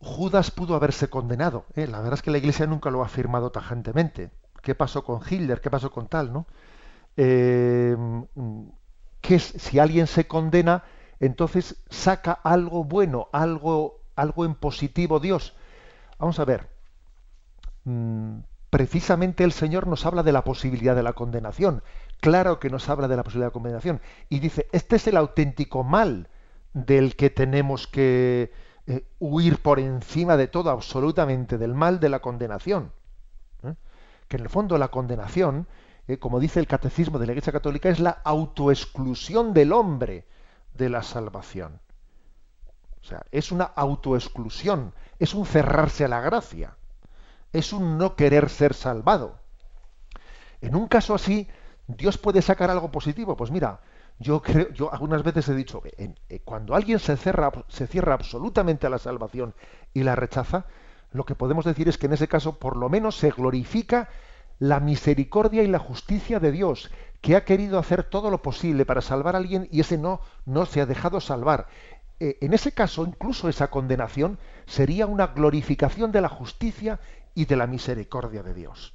Judas 0.00 0.50
pudo 0.50 0.74
haberse 0.74 1.08
condenado. 1.08 1.66
¿eh? 1.74 1.86
La 1.86 1.98
verdad 1.98 2.14
es 2.14 2.22
que 2.22 2.32
la 2.32 2.38
Iglesia 2.38 2.66
nunca 2.66 2.90
lo 2.90 3.02
ha 3.02 3.06
afirmado 3.06 3.50
tajantemente. 3.50 4.30
¿Qué 4.62 4.74
pasó 4.74 5.04
con 5.04 5.20
Hitler? 5.28 5.60
¿Qué 5.60 5.70
pasó 5.70 5.92
con 5.92 6.08
tal? 6.08 6.32
¿no? 6.32 6.46
Que 9.20 9.38
si 9.38 9.78
alguien 9.78 10.06
se 10.06 10.26
condena, 10.26 10.84
entonces 11.20 11.76
saca 11.90 12.32
algo 12.32 12.84
bueno, 12.84 13.28
algo, 13.32 14.00
algo 14.16 14.44
en 14.44 14.54
positivo 14.54 15.20
Dios. 15.20 15.54
Vamos 16.18 16.38
a 16.38 16.44
ver. 16.44 16.68
Mm, 17.84 18.40
precisamente 18.70 19.44
el 19.44 19.52
Señor 19.52 19.86
nos 19.86 20.06
habla 20.06 20.22
de 20.22 20.32
la 20.32 20.44
posibilidad 20.44 20.94
de 20.94 21.02
la 21.02 21.14
condenación. 21.14 21.82
Claro 22.20 22.58
que 22.58 22.70
nos 22.70 22.88
habla 22.88 23.08
de 23.08 23.16
la 23.16 23.22
posibilidad 23.22 23.46
de 23.46 23.50
la 23.50 23.52
condenación. 23.52 24.00
Y 24.28 24.40
dice, 24.40 24.68
este 24.72 24.96
es 24.96 25.06
el 25.06 25.16
auténtico 25.16 25.84
mal 25.84 26.28
del 26.74 27.16
que 27.16 27.30
tenemos 27.30 27.86
que 27.86 28.52
eh, 28.86 29.04
huir 29.18 29.60
por 29.60 29.78
encima 29.78 30.36
de 30.36 30.48
todo, 30.48 30.70
absolutamente, 30.70 31.58
del 31.58 31.74
mal 31.74 32.00
de 32.00 32.08
la 32.08 32.20
condenación. 32.20 32.92
¿eh? 33.62 33.74
Que 34.28 34.36
en 34.36 34.42
el 34.42 34.48
fondo 34.48 34.78
la 34.78 34.88
condenación, 34.88 35.66
eh, 36.08 36.18
como 36.18 36.40
dice 36.40 36.58
el 36.58 36.66
catecismo 36.66 37.18
de 37.18 37.26
la 37.26 37.32
Iglesia 37.32 37.52
Católica, 37.52 37.90
es 37.90 38.00
la 38.00 38.10
autoexclusión 38.24 39.52
del 39.52 39.72
hombre 39.72 40.26
de 40.74 40.88
la 40.88 41.02
salvación. 41.02 41.80
O 43.02 43.04
sea, 43.04 43.24
es 43.30 43.52
una 43.52 43.64
autoexclusión, 43.64 44.94
es 45.18 45.34
un 45.34 45.46
cerrarse 45.46 46.06
a 46.06 46.08
la 46.08 46.20
gracia, 46.20 46.76
es 47.52 47.72
un 47.72 47.98
no 47.98 48.16
querer 48.16 48.48
ser 48.48 48.74
salvado. 48.74 49.38
En 50.60 50.74
un 50.74 50.88
caso 50.88 51.14
así, 51.14 51.46
Dios 51.86 52.18
puede 52.18 52.42
sacar 52.42 52.70
algo 52.70 52.90
positivo. 52.90 53.36
Pues 53.36 53.50
mira, 53.50 53.80
yo 54.18 54.42
creo, 54.42 54.70
yo 54.72 54.92
algunas 54.92 55.22
veces 55.22 55.48
he 55.48 55.54
dicho, 55.54 55.80
que 55.82 56.14
eh, 56.28 56.40
cuando 56.40 56.74
alguien 56.74 56.98
se 56.98 57.16
cierra, 57.16 57.52
se 57.68 57.86
cierra 57.86 58.14
absolutamente 58.14 58.86
a 58.86 58.90
la 58.90 58.98
salvación 58.98 59.54
y 59.94 60.02
la 60.02 60.16
rechaza, 60.16 60.66
lo 61.12 61.24
que 61.24 61.34
podemos 61.34 61.64
decir 61.64 61.88
es 61.88 61.98
que 61.98 62.06
en 62.06 62.14
ese 62.14 62.28
caso 62.28 62.58
por 62.58 62.76
lo 62.76 62.88
menos 62.88 63.16
se 63.16 63.30
glorifica 63.30 64.08
la 64.58 64.80
misericordia 64.80 65.62
y 65.62 65.68
la 65.68 65.78
justicia 65.78 66.40
de 66.40 66.52
Dios, 66.52 66.90
que 67.20 67.36
ha 67.36 67.44
querido 67.44 67.78
hacer 67.78 68.04
todo 68.04 68.30
lo 68.30 68.42
posible 68.42 68.86
para 68.86 69.00
salvar 69.00 69.34
a 69.34 69.38
alguien 69.38 69.68
y 69.70 69.80
ese 69.80 69.98
no, 69.98 70.20
no 70.46 70.66
se 70.66 70.80
ha 70.80 70.86
dejado 70.86 71.20
salvar. 71.20 71.68
Eh, 72.20 72.38
en 72.40 72.52
ese 72.52 72.72
caso, 72.72 73.04
incluso 73.04 73.48
esa 73.48 73.68
condenación 73.70 74.38
sería 74.66 75.06
una 75.06 75.28
glorificación 75.28 76.12
de 76.12 76.20
la 76.20 76.28
justicia 76.28 77.00
y 77.34 77.44
de 77.44 77.56
la 77.56 77.66
misericordia 77.66 78.42
de 78.42 78.54
Dios. 78.54 78.94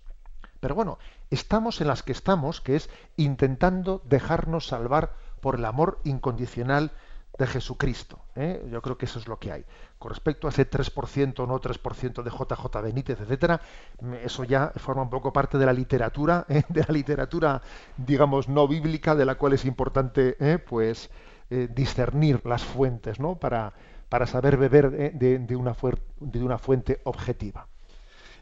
Pero 0.60 0.76
bueno, 0.76 0.98
estamos 1.30 1.82
en 1.82 1.88
las 1.88 2.04
que 2.04 2.14
estamos, 2.14 2.62
que 2.62 2.76
es 2.76 2.90
intentando 3.18 4.02
dejarnos 4.06 4.68
salvar 4.68 5.14
por 5.42 5.56
el 5.56 5.66
amor 5.66 6.00
incondicional 6.06 6.92
de 7.38 7.48
Jesucristo. 7.48 8.20
¿eh? 8.36 8.66
Yo 8.72 8.82
creo 8.82 8.98
que 8.98 9.06
eso 9.06 9.20
es 9.20 9.28
lo 9.28 9.40
que 9.40 9.52
hay. 9.52 9.66
Con 9.98 10.12
respecto 10.12 10.48
a 10.48 10.52
ese 10.52 10.70
3% 10.70 11.40
o 11.40 11.48
no 11.48 11.60
3% 11.60 12.24
de 12.24 12.30
JJ 12.30 12.82
Benítez, 12.82 13.20
etcétera, 13.20 13.62
eso 14.24 14.44
ya 14.44 14.72
forma 14.76 15.02
un 15.02 15.10
poco 15.10 15.34
parte 15.34 15.58
de 15.58 15.66
la 15.66 15.74
literatura, 15.74 16.46
¿eh? 16.50 16.64
de 16.70 16.82
la 16.82 16.94
literatura, 16.94 17.62
digamos, 17.98 18.50
no 18.50 18.68
bíblica, 18.68 19.16
de 19.16 19.26
la 19.26 19.36
cual 19.36 19.54
es 19.54 19.66
importante, 19.66 20.36
¿eh? 20.40 20.60
pues, 20.60 21.10
discernir 21.50 22.42
las 22.46 22.64
fuentes, 22.64 23.20
¿no? 23.20 23.36
Para, 23.36 23.74
para 24.10 24.26
saber 24.26 24.58
beber 24.58 24.90
de, 24.90 25.38
de 25.38 25.56
una 26.44 26.58
fuente 26.58 27.02
objetiva 27.04 27.68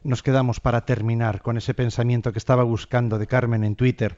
nos 0.04 0.24
quedamos 0.24 0.60
para 0.60 0.86
terminar 0.86 1.42
con 1.42 1.58
ese 1.58 1.74
pensamiento 1.74 2.32
que 2.32 2.40
estaba 2.40 2.64
buscando 2.64 3.20
de 3.20 3.28
Carmen 3.28 3.64
en 3.64 3.76
Twitter. 3.76 4.18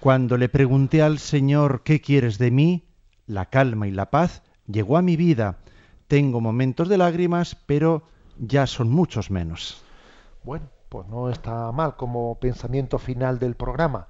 Cuando 0.00 0.36
le 0.36 0.48
pregunté 0.48 1.02
al 1.02 1.18
Señor, 1.18 1.82
¿qué 1.82 2.00
quieres 2.00 2.38
de 2.38 2.50
mí? 2.50 2.87
La 3.28 3.46
calma 3.46 3.86
y 3.86 3.92
la 3.92 4.10
paz 4.10 4.42
llegó 4.66 4.96
a 4.96 5.02
mi 5.02 5.14
vida. 5.14 5.58
Tengo 6.08 6.40
momentos 6.40 6.88
de 6.88 6.98
lágrimas, 6.98 7.54
pero 7.54 8.02
ya 8.38 8.66
son 8.66 8.90
muchos 8.90 9.30
menos. 9.30 9.84
Bueno, 10.42 10.66
pues 10.88 11.06
no 11.06 11.30
está 11.30 11.70
mal 11.70 11.94
como 11.94 12.40
pensamiento 12.40 12.98
final 12.98 13.38
del 13.38 13.54
programa. 13.54 14.08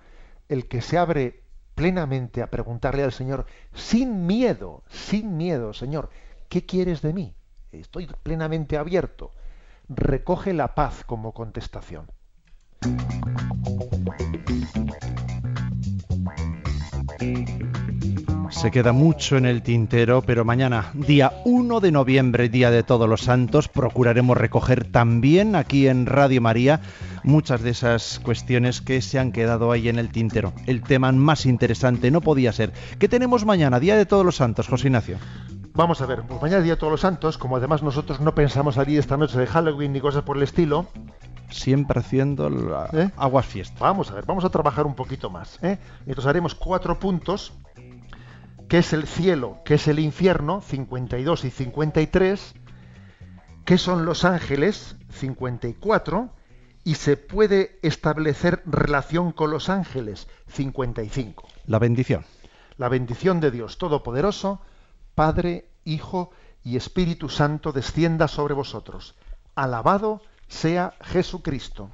El 0.48 0.68
que 0.68 0.80
se 0.80 0.96
abre 0.96 1.42
plenamente 1.74 2.40
a 2.40 2.50
preguntarle 2.50 3.04
al 3.04 3.12
Señor, 3.12 3.44
sin 3.74 4.26
miedo, 4.26 4.82
sin 4.88 5.36
miedo, 5.36 5.74
Señor, 5.74 6.08
¿qué 6.48 6.64
quieres 6.64 7.02
de 7.02 7.12
mí? 7.12 7.34
Estoy 7.72 8.08
plenamente 8.22 8.78
abierto 8.78 9.32
recoge 9.88 10.52
la 10.52 10.74
paz 10.74 11.04
como 11.04 11.32
contestación. 11.32 12.06
Se 18.58 18.72
queda 18.72 18.92
mucho 18.92 19.36
en 19.36 19.46
el 19.46 19.62
tintero, 19.62 20.20
pero 20.22 20.44
mañana, 20.44 20.90
día 20.92 21.32
1 21.44 21.78
de 21.78 21.92
noviembre, 21.92 22.48
Día 22.48 22.72
de 22.72 22.82
Todos 22.82 23.08
los 23.08 23.22
Santos, 23.22 23.68
procuraremos 23.68 24.36
recoger 24.36 24.90
también 24.90 25.54
aquí 25.54 25.86
en 25.86 26.06
Radio 26.06 26.40
María 26.40 26.80
muchas 27.22 27.62
de 27.62 27.70
esas 27.70 28.18
cuestiones 28.18 28.80
que 28.80 29.00
se 29.00 29.20
han 29.20 29.30
quedado 29.30 29.70
ahí 29.70 29.88
en 29.88 30.00
el 30.00 30.08
tintero. 30.08 30.52
El 30.66 30.82
tema 30.82 31.12
más 31.12 31.46
interesante 31.46 32.10
no 32.10 32.20
podía 32.20 32.52
ser. 32.52 32.72
¿Qué 32.98 33.08
tenemos 33.08 33.44
mañana, 33.44 33.78
Día 33.78 33.96
de 33.96 34.06
Todos 34.06 34.24
los 34.24 34.34
Santos, 34.34 34.66
José 34.66 34.88
Ignacio? 34.88 35.18
Vamos 35.78 36.00
a 36.00 36.06
ver, 36.06 36.24
pues 36.26 36.42
mañana 36.42 36.60
día 36.60 36.72
de 36.72 36.76
todos 36.76 36.90
los 36.90 37.02
santos, 37.02 37.38
como 37.38 37.56
además 37.56 37.84
nosotros 37.84 38.18
no 38.18 38.34
pensamos 38.34 38.74
salir 38.74 38.98
esta 38.98 39.16
noche 39.16 39.38
de 39.38 39.46
Halloween 39.46 39.92
ni 39.92 40.00
cosas 40.00 40.24
por 40.24 40.36
el 40.36 40.42
estilo. 40.42 40.88
Siempre 41.50 42.00
haciendo 42.00 42.50
la... 42.50 42.90
¿Eh? 42.92 43.10
aguas 43.16 43.46
fiestas. 43.46 43.78
Vamos 43.78 44.10
a 44.10 44.14
ver, 44.14 44.26
vamos 44.26 44.44
a 44.44 44.50
trabajar 44.50 44.86
un 44.86 44.96
poquito 44.96 45.30
más. 45.30 45.60
¿eh? 45.62 45.78
Entonces 46.00 46.26
haremos 46.26 46.56
cuatro 46.56 46.98
puntos, 46.98 47.52
que 48.68 48.78
es 48.78 48.92
el 48.92 49.06
cielo, 49.06 49.58
que 49.64 49.74
es 49.74 49.88
el 49.88 49.98
infierno, 49.98 50.60
52 50.60 51.44
y 51.44 51.50
53, 51.50 52.54
que 53.64 53.78
son 53.78 54.04
los 54.04 54.24
ángeles, 54.24 54.96
54, 55.10 56.30
y 56.84 56.94
se 56.94 57.16
puede 57.16 57.78
establecer 57.82 58.62
relación 58.66 59.32
con 59.32 59.50
los 59.50 59.68
ángeles, 59.68 60.28
55. 60.48 61.48
La 61.66 61.78
bendición. 61.78 62.24
La 62.76 62.88
bendición 62.88 63.40
de 63.40 63.50
Dios 63.50 63.78
Todopoderoso, 63.78 64.60
Padre, 65.14 65.68
Hijo 65.84 66.30
y 66.62 66.76
Espíritu 66.76 67.28
Santo 67.28 67.72
descienda 67.72 68.28
sobre 68.28 68.54
vosotros. 68.54 69.16
Alabado 69.54 70.22
sea 70.46 70.94
Jesucristo. 71.00 71.90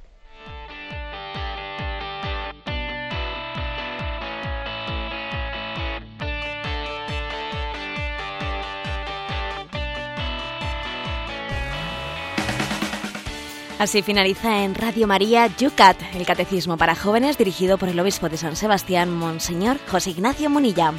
Así 13.77 14.01
finaliza 14.01 14.63
en 14.63 14.73
Radio 14.73 15.05
María 15.05 15.47
Yucat, 15.47 15.97
el 16.13 16.25
catecismo 16.25 16.77
para 16.77 16.95
jóvenes 16.95 17.37
dirigido 17.37 17.77
por 17.77 17.89
el 17.89 17.99
obispo 17.99 18.29
de 18.29 18.37
San 18.37 18.55
Sebastián, 18.55 19.13
Monseñor 19.13 19.79
José 19.89 20.11
Ignacio 20.11 20.49
Munilla. 20.49 20.93